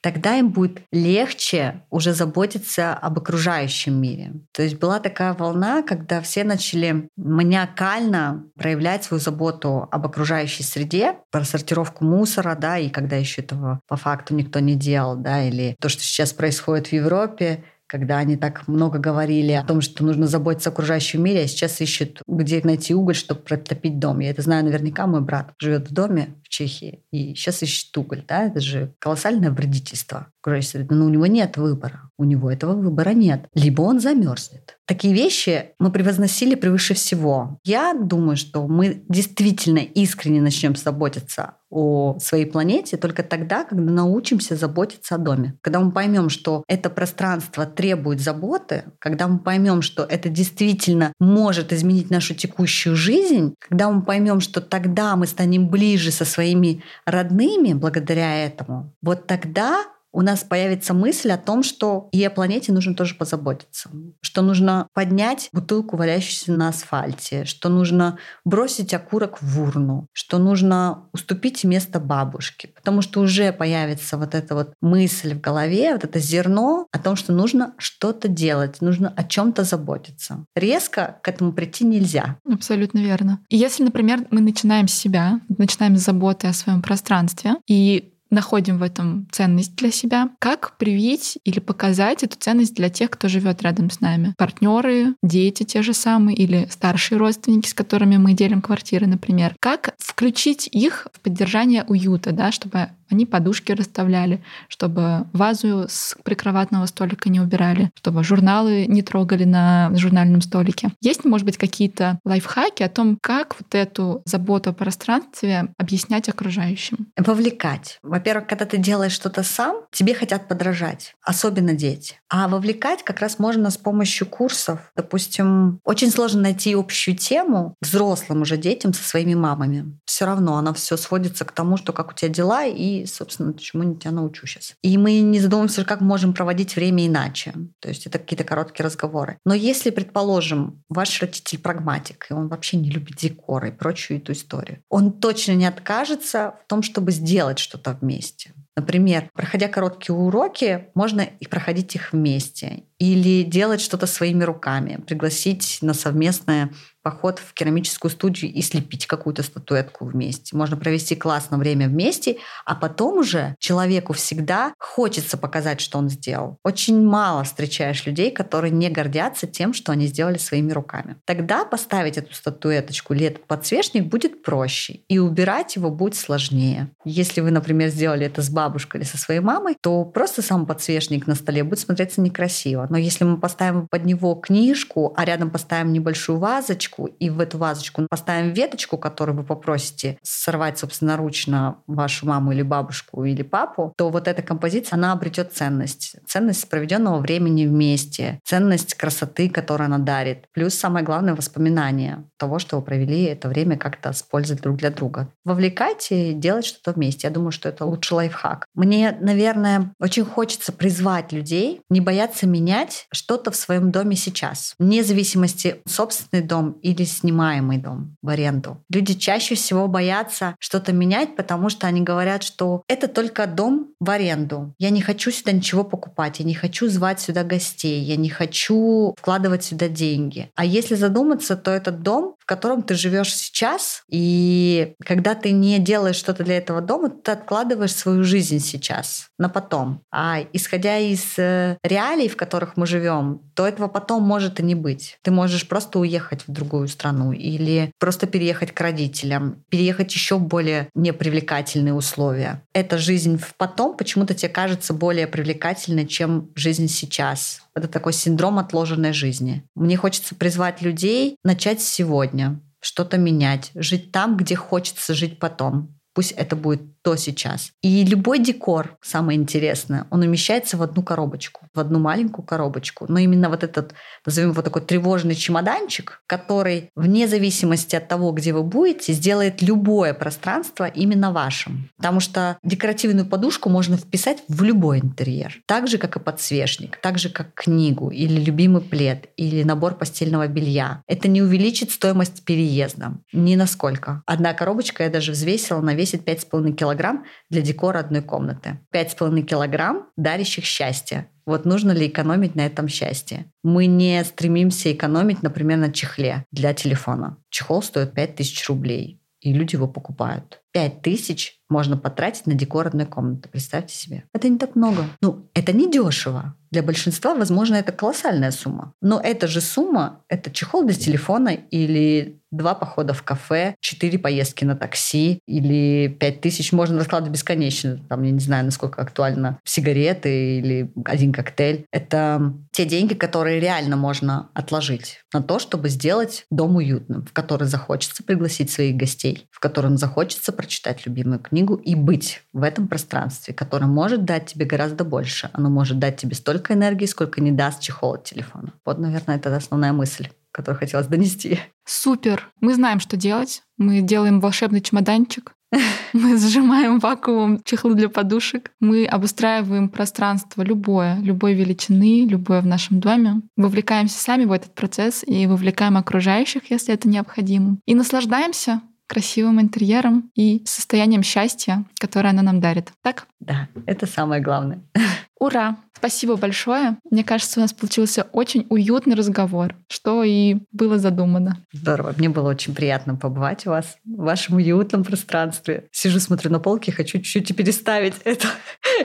Тогда 0.00 0.36
им 0.36 0.50
будет 0.50 0.82
легче 0.92 1.82
уже 1.90 2.12
заботиться 2.12 2.94
об 2.94 3.18
окружающем 3.18 4.00
мире. 4.00 4.32
То 4.52 4.62
есть 4.62 4.78
была 4.78 5.00
такая 5.00 5.32
волна, 5.34 5.82
когда 5.82 6.20
все 6.20 6.44
начали 6.44 7.08
маниакально 7.16 8.44
проявлять 8.56 9.04
свою 9.04 9.20
заботу 9.20 9.88
об 9.90 10.06
окружающей 10.06 10.62
среде, 10.62 11.16
про 11.30 11.44
сортировку 11.44 12.04
мусора, 12.04 12.54
да, 12.54 12.78
и 12.78 12.90
когда 12.90 13.16
еще 13.16 13.42
этого 13.42 13.80
по 13.88 13.96
факту 13.96 14.34
никто 14.34 14.60
не 14.60 14.74
делал, 14.74 15.16
да, 15.16 15.42
или 15.42 15.76
то, 15.80 15.88
что 15.88 16.02
сейчас 16.02 16.32
происходит 16.32 16.88
в 16.88 16.92
Европе, 16.92 17.64
когда 17.92 18.16
они 18.16 18.38
так 18.38 18.66
много 18.68 18.98
говорили 18.98 19.52
о 19.52 19.62
том, 19.62 19.82
что 19.82 20.02
нужно 20.02 20.26
заботиться 20.26 20.70
о 20.70 20.72
окружающем 20.72 21.22
мире, 21.22 21.42
а 21.42 21.46
сейчас 21.46 21.78
ищут, 21.82 22.22
где 22.26 22.62
найти 22.64 22.94
уголь, 22.94 23.14
чтобы 23.14 23.42
протопить 23.42 23.98
дом. 23.98 24.20
Я 24.20 24.30
это 24.30 24.40
знаю 24.40 24.64
наверняка, 24.64 25.06
мой 25.06 25.20
брат 25.20 25.52
живет 25.58 25.90
в 25.90 25.92
доме 25.92 26.36
в 26.42 26.48
Чехии 26.48 27.04
и 27.10 27.34
сейчас 27.34 27.62
ищет 27.62 27.94
уголь. 27.98 28.24
Да? 28.26 28.46
Это 28.46 28.60
же 28.60 28.94
колоссальное 28.98 29.50
вредительство 29.50 30.28
окружающей 30.40 30.68
среды. 30.68 30.94
Но 30.94 31.04
у 31.04 31.10
него 31.10 31.26
нет 31.26 31.58
выбора. 31.58 32.08
У 32.16 32.24
него 32.24 32.50
этого 32.50 32.72
выбора 32.72 33.10
нет. 33.10 33.46
Либо 33.54 33.82
он 33.82 34.00
замерзнет. 34.00 34.78
Такие 34.86 35.12
вещи 35.12 35.72
мы 35.78 35.92
превозносили 35.92 36.54
превыше 36.54 36.94
всего. 36.94 37.58
Я 37.62 37.92
думаю, 37.92 38.38
что 38.38 38.66
мы 38.66 39.04
действительно 39.10 39.78
искренне 39.78 40.40
начнем 40.40 40.74
заботиться 40.76 41.56
о 41.72 42.18
своей 42.20 42.44
планете 42.44 42.96
только 42.96 43.22
тогда, 43.22 43.64
когда 43.64 43.90
научимся 43.90 44.56
заботиться 44.56 45.14
о 45.14 45.18
доме. 45.18 45.56
Когда 45.62 45.80
мы 45.80 45.90
поймем, 45.90 46.28
что 46.28 46.64
это 46.68 46.90
пространство 46.90 47.64
требует 47.64 48.20
заботы, 48.20 48.84
когда 48.98 49.26
мы 49.26 49.38
поймем, 49.38 49.80
что 49.80 50.04
это 50.04 50.28
действительно 50.28 51.12
может 51.18 51.72
изменить 51.72 52.10
нашу 52.10 52.34
текущую 52.34 52.94
жизнь, 52.94 53.54
когда 53.58 53.90
мы 53.90 54.02
поймем, 54.02 54.40
что 54.40 54.60
тогда 54.60 55.16
мы 55.16 55.26
станем 55.26 55.68
ближе 55.68 56.10
со 56.10 56.26
своими 56.26 56.82
родными 57.06 57.72
благодаря 57.72 58.44
этому, 58.44 58.92
вот 59.00 59.26
тогда 59.26 59.84
у 60.12 60.22
нас 60.22 60.44
появится 60.44 60.94
мысль 60.94 61.30
о 61.30 61.38
том, 61.38 61.62
что 61.62 62.08
и 62.12 62.22
о 62.24 62.30
планете 62.30 62.72
нужно 62.72 62.94
тоже 62.94 63.14
позаботиться, 63.14 63.90
что 64.20 64.42
нужно 64.42 64.88
поднять 64.94 65.48
бутылку, 65.52 65.96
валяющуюся 65.96 66.52
на 66.52 66.68
асфальте, 66.68 67.44
что 67.44 67.68
нужно 67.68 68.18
бросить 68.44 68.94
окурок 68.94 69.40
в 69.40 69.60
урну, 69.60 70.06
что 70.12 70.38
нужно 70.38 71.04
уступить 71.12 71.64
место 71.64 72.00
бабушке, 72.00 72.68
потому 72.68 73.02
что 73.02 73.20
уже 73.20 73.52
появится 73.52 74.16
вот 74.16 74.34
эта 74.34 74.54
вот 74.54 74.74
мысль 74.80 75.34
в 75.34 75.40
голове, 75.40 75.92
вот 75.92 76.04
это 76.04 76.18
зерно 76.18 76.86
о 76.92 76.98
том, 76.98 77.16
что 77.16 77.32
нужно 77.32 77.74
что-то 77.78 78.28
делать, 78.28 78.80
нужно 78.80 79.12
о 79.16 79.24
чем-то 79.24 79.64
заботиться. 79.64 80.44
Резко 80.54 81.18
к 81.22 81.28
этому 81.28 81.52
прийти 81.52 81.84
нельзя. 81.84 82.36
Абсолютно 82.50 82.98
верно. 82.98 83.40
Если, 83.48 83.82
например, 83.82 84.26
мы 84.30 84.40
начинаем 84.40 84.88
с 84.88 84.94
себя, 84.94 85.40
начинаем 85.48 85.96
с 85.96 86.04
заботы 86.04 86.46
о 86.46 86.52
своем 86.52 86.82
пространстве, 86.82 87.56
и 87.66 88.11
находим 88.32 88.78
в 88.78 88.82
этом 88.82 89.28
ценность 89.30 89.76
для 89.76 89.92
себя. 89.92 90.30
Как 90.40 90.76
привить 90.78 91.38
или 91.44 91.60
показать 91.60 92.24
эту 92.24 92.36
ценность 92.36 92.74
для 92.74 92.88
тех, 92.88 93.10
кто 93.10 93.28
живет 93.28 93.62
рядом 93.62 93.90
с 93.90 94.00
нами? 94.00 94.34
Партнеры, 94.36 95.14
дети 95.22 95.62
те 95.62 95.82
же 95.82 95.94
самые 95.94 96.36
или 96.36 96.66
старшие 96.70 97.18
родственники, 97.18 97.68
с 97.68 97.74
которыми 97.74 98.16
мы 98.16 98.32
делим 98.32 98.62
квартиры, 98.62 99.06
например. 99.06 99.54
Как 99.60 99.94
включить 99.98 100.68
их 100.72 101.06
в 101.12 101.20
поддержание 101.20 101.84
уюта, 101.84 102.32
да, 102.32 102.50
чтобы 102.50 102.88
они 103.12 103.26
подушки 103.26 103.72
расставляли, 103.72 104.42
чтобы 104.68 105.26
вазу 105.32 105.86
с 105.88 106.16
прикроватного 106.24 106.86
столика 106.86 107.28
не 107.28 107.40
убирали, 107.40 107.90
чтобы 107.94 108.24
журналы 108.24 108.86
не 108.86 109.02
трогали 109.02 109.44
на 109.44 109.90
журнальном 109.94 110.40
столике. 110.40 110.90
Есть, 111.00 111.24
может 111.24 111.44
быть, 111.44 111.58
какие-то 111.58 112.18
лайфхаки 112.24 112.82
о 112.82 112.88
том, 112.88 113.18
как 113.20 113.56
вот 113.58 113.74
эту 113.74 114.22
заботу 114.24 114.70
о 114.70 114.72
пространстве 114.72 115.68
объяснять 115.78 116.28
окружающим? 116.28 117.08
Вовлекать. 117.16 117.98
Во-первых, 118.02 118.46
когда 118.46 118.64
ты 118.64 118.78
делаешь 118.78 119.12
что-то 119.12 119.42
сам, 119.42 119.76
тебе 119.92 120.14
хотят 120.14 120.48
подражать, 120.48 121.14
особенно 121.22 121.74
дети. 121.74 122.16
А 122.28 122.48
вовлекать 122.48 123.02
как 123.02 123.20
раз 123.20 123.38
можно 123.38 123.70
с 123.70 123.76
помощью 123.76 124.26
курсов. 124.26 124.90
Допустим, 124.96 125.80
очень 125.84 126.10
сложно 126.10 126.42
найти 126.42 126.74
общую 126.74 127.16
тему 127.16 127.76
взрослым 127.80 128.42
уже 128.42 128.56
детям 128.56 128.94
со 128.94 129.02
своими 129.02 129.34
мамами. 129.34 129.98
Все 130.06 130.24
равно 130.24 130.56
она 130.56 130.72
все 130.72 130.96
сводится 130.96 131.44
к 131.44 131.52
тому, 131.52 131.76
что 131.76 131.92
как 131.92 132.10
у 132.10 132.14
тебя 132.14 132.30
дела 132.30 132.64
и 132.64 133.01
собственно, 133.06 133.54
чему-нибудь 133.54 134.02
тебя 134.02 134.12
научу 134.12 134.46
сейчас. 134.46 134.74
И 134.82 134.96
мы 134.98 135.20
не 135.20 135.40
задумываемся, 135.40 135.84
как 135.84 136.00
можем 136.00 136.34
проводить 136.34 136.76
время 136.76 137.06
иначе. 137.06 137.52
То 137.80 137.88
есть 137.88 138.06
это 138.06 138.18
какие-то 138.18 138.44
короткие 138.44 138.86
разговоры. 138.86 139.38
Но 139.44 139.54
если, 139.54 139.90
предположим, 139.90 140.82
ваш 140.88 141.20
родитель 141.20 141.58
прагматик, 141.58 142.26
и 142.30 142.34
он 142.34 142.48
вообще 142.48 142.76
не 142.76 142.90
любит 142.90 143.16
декор 143.16 143.64
и 143.66 143.70
прочую 143.70 144.18
эту 144.18 144.32
историю, 144.32 144.82
он 144.88 145.12
точно 145.12 145.52
не 145.52 145.66
откажется 145.66 146.54
в 146.64 146.68
том, 146.68 146.82
чтобы 146.82 147.12
сделать 147.12 147.58
что-то 147.58 147.96
вместе. 148.00 148.52
Например, 148.74 149.28
проходя 149.34 149.68
короткие 149.68 150.16
уроки, 150.16 150.86
можно 150.94 151.20
и 151.20 151.46
проходить 151.46 151.94
их 151.94 152.12
вместе. 152.12 152.84
Или 152.98 153.42
делать 153.42 153.82
что-то 153.82 154.06
своими 154.06 154.44
руками, 154.44 154.98
пригласить 155.06 155.78
на 155.82 155.92
совместное 155.92 156.72
поход 157.02 157.38
в 157.38 157.52
керамическую 157.54 158.10
студию 158.10 158.52
и 158.52 158.62
слепить 158.62 159.06
какую-то 159.06 159.42
статуэтку 159.42 160.04
вместе. 160.04 160.56
Можно 160.56 160.76
провести 160.76 161.16
классное 161.16 161.58
время 161.58 161.88
вместе, 161.88 162.36
а 162.64 162.74
потом 162.74 163.18
уже 163.18 163.54
человеку 163.58 164.12
всегда 164.12 164.72
хочется 164.78 165.36
показать, 165.36 165.80
что 165.80 165.98
он 165.98 166.08
сделал. 166.08 166.58
Очень 166.64 167.04
мало 167.04 167.44
встречаешь 167.44 168.06
людей, 168.06 168.30
которые 168.30 168.70
не 168.70 168.88
гордятся 168.88 169.46
тем, 169.46 169.72
что 169.72 169.92
они 169.92 170.06
сделали 170.06 170.38
своими 170.38 170.72
руками. 170.72 171.16
Тогда 171.24 171.64
поставить 171.64 172.18
эту 172.18 172.34
статуэточку 172.34 173.14
или 173.14 173.26
этот 173.26 173.46
подсвечник 173.46 174.06
будет 174.06 174.42
проще, 174.42 175.00
и 175.08 175.18
убирать 175.18 175.76
его 175.76 175.90
будет 175.90 176.14
сложнее. 176.14 176.90
Если 177.04 177.40
вы, 177.40 177.50
например, 177.50 177.88
сделали 177.88 178.26
это 178.26 178.42
с 178.42 178.50
бабушкой 178.50 179.00
или 179.00 179.08
со 179.08 179.18
своей 179.18 179.40
мамой, 179.40 179.76
то 179.80 180.04
просто 180.04 180.42
сам 180.42 180.66
подсвечник 180.66 181.26
на 181.26 181.34
столе 181.34 181.64
будет 181.64 181.80
смотреться 181.80 182.20
некрасиво. 182.20 182.86
Но 182.88 182.96
если 182.96 183.24
мы 183.24 183.38
поставим 183.38 183.88
под 183.88 184.04
него 184.04 184.34
книжку, 184.34 185.12
а 185.16 185.24
рядом 185.24 185.50
поставим 185.50 185.92
небольшую 185.92 186.38
вазочку, 186.38 186.91
вазочку, 186.92 187.06
и 187.06 187.30
в 187.30 187.40
эту 187.40 187.58
вазочку 187.58 188.06
поставим 188.08 188.52
веточку, 188.52 188.98
которую 188.98 189.36
вы 189.36 189.44
попросите 189.44 190.18
сорвать 190.22 190.78
собственноручно 190.78 191.76
вашу 191.86 192.26
маму 192.26 192.52
или 192.52 192.62
бабушку 192.62 193.24
или 193.24 193.42
папу, 193.42 193.92
то 193.96 194.10
вот 194.10 194.28
эта 194.28 194.42
композиция, 194.42 194.96
она 194.96 195.12
обретет 195.12 195.52
ценность. 195.52 196.16
Ценность 196.26 196.68
проведенного 196.68 197.18
времени 197.18 197.66
вместе, 197.66 198.40
ценность 198.44 198.94
красоты, 198.94 199.48
которую 199.48 199.86
она 199.86 199.98
дарит. 199.98 200.44
Плюс 200.52 200.74
самое 200.74 201.04
главное 201.04 201.34
воспоминание 201.34 202.24
того, 202.36 202.58
что 202.58 202.76
вы 202.76 202.82
провели 202.82 203.24
это 203.24 203.48
время 203.48 203.76
как-то 203.76 204.12
с 204.12 204.22
пользой 204.22 204.56
друг 204.56 204.76
для 204.76 204.90
друга. 204.90 205.28
Вовлекайте, 205.44 206.32
делать 206.32 206.64
что-то 206.64 206.92
вместе. 206.92 207.26
Я 207.26 207.32
думаю, 207.32 207.52
что 207.52 207.68
это 207.68 207.84
лучший 207.84 208.14
лайфхак. 208.14 208.66
Мне, 208.74 209.16
наверное, 209.20 209.92
очень 210.00 210.24
хочется 210.24 210.72
призвать 210.72 211.32
людей 211.32 211.80
не 211.90 212.00
бояться 212.00 212.46
менять 212.46 213.06
что-то 213.12 213.50
в 213.50 213.56
своем 213.56 213.90
доме 213.90 214.16
сейчас. 214.16 214.74
Вне 214.78 215.04
зависимости, 215.04 215.76
собственный 215.86 216.42
дом 216.42 216.78
или 216.82 217.04
снимаемый 217.04 217.78
дом 217.78 218.16
в 218.22 218.28
аренду. 218.28 218.82
Люди 218.90 219.14
чаще 219.14 219.54
всего 219.54 219.88
боятся 219.88 220.56
что-то 220.58 220.92
менять, 220.92 221.36
потому 221.36 221.68
что 221.68 221.86
они 221.86 222.00
говорят, 222.00 222.42
что 222.42 222.82
это 222.88 223.08
только 223.08 223.46
дом 223.46 223.88
в 224.00 224.10
аренду. 224.10 224.74
Я 224.78 224.90
не 224.90 225.00
хочу 225.00 225.30
сюда 225.30 225.52
ничего 225.52 225.84
покупать, 225.84 226.40
я 226.40 226.44
не 226.44 226.54
хочу 226.54 226.88
звать 226.88 227.20
сюда 227.20 227.44
гостей, 227.44 228.02
я 228.02 228.16
не 228.16 228.28
хочу 228.28 229.14
вкладывать 229.18 229.64
сюда 229.64 229.88
деньги. 229.88 230.50
А 230.54 230.64
если 230.64 230.94
задуматься, 230.94 231.56
то 231.56 231.70
этот 231.70 232.02
дом, 232.02 232.36
в 232.38 232.46
котором 232.46 232.82
ты 232.82 232.94
живешь 232.94 233.34
сейчас, 233.34 234.02
и 234.08 234.94
когда 235.04 235.34
ты 235.34 235.52
не 235.52 235.78
делаешь 235.78 236.16
что-то 236.16 236.44
для 236.44 236.56
этого 236.56 236.80
дома, 236.80 237.10
ты 237.10 237.32
откладываешь 237.32 237.94
свою 237.94 238.24
жизнь 238.24 238.58
сейчас 238.58 239.28
на 239.38 239.48
потом. 239.48 240.00
А 240.10 240.40
исходя 240.52 240.98
из 240.98 241.38
э, 241.38 241.76
реалий, 241.84 242.28
в 242.28 242.36
которых 242.36 242.76
мы 242.76 242.86
живем, 242.86 243.40
то 243.54 243.66
этого 243.66 243.88
потом 243.88 244.22
может 244.22 244.60
и 244.60 244.62
не 244.62 244.74
быть. 244.74 245.18
Ты 245.22 245.30
можешь 245.30 245.68
просто 245.68 245.98
уехать 245.98 246.42
в 246.46 246.52
другую 246.52 246.71
другую 246.72 246.88
страну 246.88 247.32
или 247.32 247.92
просто 247.98 248.26
переехать 248.26 248.72
к 248.72 248.80
родителям, 248.80 249.62
переехать 249.68 250.12
еще 250.14 250.36
в 250.36 250.42
более 250.42 250.88
непривлекательные 250.94 251.92
условия. 251.92 252.62
Эта 252.72 252.96
жизнь 252.96 253.36
в 253.36 253.54
потом 253.56 253.94
почему-то 253.94 254.32
тебе 254.34 254.48
кажется 254.48 254.94
более 254.94 255.26
привлекательной, 255.26 256.06
чем 256.06 256.50
жизнь 256.54 256.88
сейчас. 256.88 257.60
Это 257.74 257.88
такой 257.88 258.14
синдром 258.14 258.58
отложенной 258.58 259.12
жизни. 259.12 259.64
Мне 259.74 259.98
хочется 259.98 260.34
призвать 260.34 260.80
людей 260.80 261.36
начать 261.44 261.82
сегодня, 261.82 262.58
что-то 262.80 263.18
менять, 263.18 263.70
жить 263.74 264.10
там, 264.10 264.38
где 264.38 264.56
хочется 264.56 265.12
жить 265.12 265.38
потом. 265.38 265.94
Пусть 266.14 266.32
это 266.32 266.56
будет 266.56 266.82
то 267.02 267.16
сейчас. 267.16 267.72
И 267.82 268.04
любой 268.04 268.38
декор, 268.38 268.96
самое 269.02 269.38
интересное, 269.38 270.06
он 270.10 270.20
умещается 270.20 270.76
в 270.76 270.82
одну 270.82 271.02
коробочку, 271.02 271.66
в 271.74 271.80
одну 271.80 271.98
маленькую 271.98 272.46
коробочку. 272.46 273.06
Но 273.08 273.18
именно 273.18 273.48
вот 273.48 273.64
этот, 273.64 273.94
назовем 274.24 274.50
его 274.50 274.62
такой 274.62 274.82
тревожный 274.82 275.34
чемоданчик, 275.34 276.22
который 276.26 276.90
вне 276.94 277.26
зависимости 277.26 277.96
от 277.96 278.08
того, 278.08 278.30
где 278.32 278.52
вы 278.52 278.62
будете, 278.62 279.12
сделает 279.12 279.62
любое 279.62 280.14
пространство 280.14 280.86
именно 280.86 281.32
вашим. 281.32 281.88
Потому 281.96 282.20
что 282.20 282.58
декоративную 282.62 283.26
подушку 283.26 283.68
можно 283.68 283.96
вписать 283.96 284.38
в 284.48 284.62
любой 284.62 285.00
интерьер. 285.00 285.60
Так 285.66 285.88
же, 285.88 285.98
как 285.98 286.16
и 286.16 286.20
подсвечник, 286.20 286.98
так 286.98 287.18
же, 287.18 287.30
как 287.30 287.54
книгу 287.54 288.10
или 288.10 288.40
любимый 288.40 288.82
плед, 288.82 289.30
или 289.36 289.62
набор 289.62 289.94
постельного 289.94 290.46
белья. 290.46 291.02
Это 291.08 291.26
не 291.26 291.42
увеличит 291.42 291.90
стоимость 291.90 292.44
переезда. 292.44 293.14
Ни 293.32 293.56
насколько. 293.56 294.22
Одна 294.26 294.54
коробочка, 294.54 295.02
я 295.02 295.10
даже 295.10 295.32
взвесила, 295.32 295.80
она 295.80 295.94
весит 296.02 296.28
5,5 296.28 296.72
килограмм 296.72 297.24
для 297.48 297.62
декора 297.62 298.00
одной 298.00 298.22
комнаты. 298.22 298.80
5,5 298.92 299.42
килограмм 299.42 300.08
дарящих 300.16 300.64
счастье. 300.64 301.28
Вот 301.46 301.64
нужно 301.64 301.92
ли 301.92 302.08
экономить 302.08 302.56
на 302.56 302.66
этом 302.66 302.88
счастье? 302.88 303.46
Мы 303.62 303.86
не 303.86 304.22
стремимся 304.24 304.92
экономить, 304.92 305.42
например, 305.42 305.78
на 305.78 305.92
чехле 305.92 306.44
для 306.50 306.74
телефона. 306.74 307.38
Чехол 307.50 307.82
стоит 307.82 308.14
5000 308.14 308.68
рублей 308.68 309.22
и 309.42 309.52
люди 309.52 309.74
его 309.74 309.88
покупают. 309.88 310.60
5 310.72 311.02
тысяч 311.02 311.58
можно 311.72 311.96
потратить 311.96 312.46
на 312.46 312.54
декор 312.54 312.86
одной 312.86 313.06
комнаты. 313.06 313.48
Представьте 313.48 313.94
себе. 313.94 314.24
Это 314.32 314.48
не 314.48 314.58
так 314.58 314.76
много. 314.76 315.04
Ну, 315.20 315.48
это 315.54 315.72
не 315.72 315.90
дешево. 315.90 316.54
Для 316.70 316.82
большинства, 316.82 317.34
возможно, 317.34 317.74
это 317.74 317.92
колоссальная 317.92 318.50
сумма. 318.50 318.94
Но 319.02 319.20
эта 319.22 319.46
же 319.46 319.60
сумма– 319.60 320.20
это 320.28 320.50
чехол 320.50 320.84
для 320.84 320.94
телефона 320.94 321.50
или 321.50 322.38
два 322.52 322.74
похода 322.74 323.12
в 323.14 323.22
кафе, 323.22 323.74
четыре 323.80 324.18
поездки 324.18 324.64
на 324.64 324.76
такси 324.76 325.40
или 325.46 326.08
пять 326.08 326.40
тысяч 326.40 326.72
можно 326.72 326.98
раскладывать 326.98 327.32
бесконечно. 327.32 327.98
Там, 328.08 328.22
я 328.22 328.30
не 328.30 328.40
знаю, 328.40 328.64
насколько 328.64 329.02
актуально 329.02 329.58
сигареты 329.64 330.58
или 330.58 330.92
один 331.04 331.32
коктейль. 331.32 331.86
Это 331.92 332.54
те 332.70 332.84
деньги, 332.84 333.14
которые 333.14 333.60
реально 333.60 333.96
можно 333.96 334.50
отложить 334.54 335.20
на 335.32 335.42
то, 335.42 335.58
чтобы 335.58 335.88
сделать 335.88 336.46
дом 336.50 336.76
уютным, 336.76 337.24
в 337.24 337.32
который 337.32 337.66
захочется 337.66 338.22
пригласить 338.22 338.70
своих 338.70 338.96
гостей, 338.96 339.46
в 339.50 339.60
котором 339.60 339.96
захочется 339.96 340.52
прочитать 340.52 341.04
любимую 341.06 341.40
книгу 341.40 341.61
и 341.66 341.94
быть 341.94 342.42
в 342.52 342.62
этом 342.62 342.88
пространстве, 342.88 343.54
которое 343.54 343.86
может 343.86 344.24
дать 344.24 344.46
тебе 344.46 344.64
гораздо 344.64 345.04
больше. 345.04 345.50
Оно 345.52 345.70
может 345.70 345.98
дать 345.98 346.16
тебе 346.16 346.34
столько 346.34 346.74
энергии, 346.74 347.06
сколько 347.06 347.40
не 347.40 347.52
даст 347.52 347.80
чехол 347.80 348.14
от 348.14 348.24
телефона. 348.24 348.72
Вот, 348.84 348.98
наверное, 348.98 349.36
это 349.36 349.54
основная 349.54 349.92
мысль 349.92 350.28
которую 350.52 350.78
хотелось 350.78 351.06
донести. 351.06 351.58
Супер! 351.86 352.50
Мы 352.60 352.74
знаем, 352.74 353.00
что 353.00 353.16
делать. 353.16 353.62
Мы 353.78 354.02
делаем 354.02 354.38
волшебный 354.38 354.82
чемоданчик. 354.82 355.54
Мы 356.12 356.36
сжимаем 356.36 356.98
вакуум 356.98 357.60
чехлы 357.64 357.94
для 357.94 358.10
подушек. 358.10 358.70
Мы 358.78 359.06
обустраиваем 359.06 359.88
пространство 359.88 360.62
любое, 360.62 361.18
любой 361.20 361.54
величины, 361.54 362.26
любое 362.26 362.60
в 362.60 362.66
нашем 362.66 363.00
доме. 363.00 363.40
Вовлекаемся 363.56 364.18
сами 364.18 364.44
в 364.44 364.52
этот 364.52 364.74
процесс 364.74 365.24
и 365.26 365.46
вовлекаем 365.46 365.96
окружающих, 365.96 366.70
если 366.70 366.92
это 366.92 367.08
необходимо. 367.08 367.78
И 367.86 367.94
наслаждаемся 367.94 368.82
красивым 369.12 369.60
интерьером 369.60 370.30
и 370.34 370.62
состоянием 370.64 371.22
счастья, 371.22 371.84
которое 371.98 372.30
она 372.30 372.40
нам 372.40 372.60
дарит. 372.60 372.92
Так? 373.02 373.26
Да, 373.40 373.68
это 373.84 374.06
самое 374.06 374.40
главное. 374.40 374.80
Ура! 375.38 375.76
Спасибо 375.94 376.36
большое. 376.36 376.96
Мне 377.10 377.22
кажется, 377.22 377.60
у 377.60 377.62
нас 377.62 377.72
получился 377.72 378.26
очень 378.32 378.66
уютный 378.70 379.14
разговор, 379.14 379.76
что 379.88 380.24
и 380.24 380.56
было 380.72 380.98
задумано. 380.98 381.58
Здорово. 381.72 382.14
Мне 382.16 382.28
было 382.28 382.48
очень 382.48 382.74
приятно 382.74 383.14
побывать 383.14 383.66
у 383.66 383.70
вас 383.70 383.96
в 384.04 384.22
вашем 384.22 384.56
уютном 384.56 385.04
пространстве. 385.04 385.88
Сижу, 385.92 386.18
смотрю 386.18 386.50
на 386.50 386.58
полки, 386.58 386.90
хочу 386.90 387.18
чуть-чуть 387.18 387.54
переставить 387.54 388.14
это. 388.24 388.48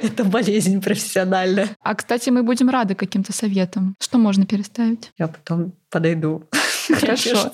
Это 0.01 0.23
болезнь 0.23 0.81
профессиональная. 0.81 1.67
А, 1.81 1.95
кстати, 1.95 2.29
мы 2.29 2.43
будем 2.43 2.69
рады 2.69 2.95
каким-то 2.95 3.33
советам. 3.33 3.95
Что 3.99 4.17
можно 4.17 4.45
переставить? 4.45 5.11
Я 5.19 5.27
потом 5.27 5.73
подойду. 5.89 6.45
Хорошо. 6.99 7.51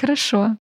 Хорошо. 0.00 0.56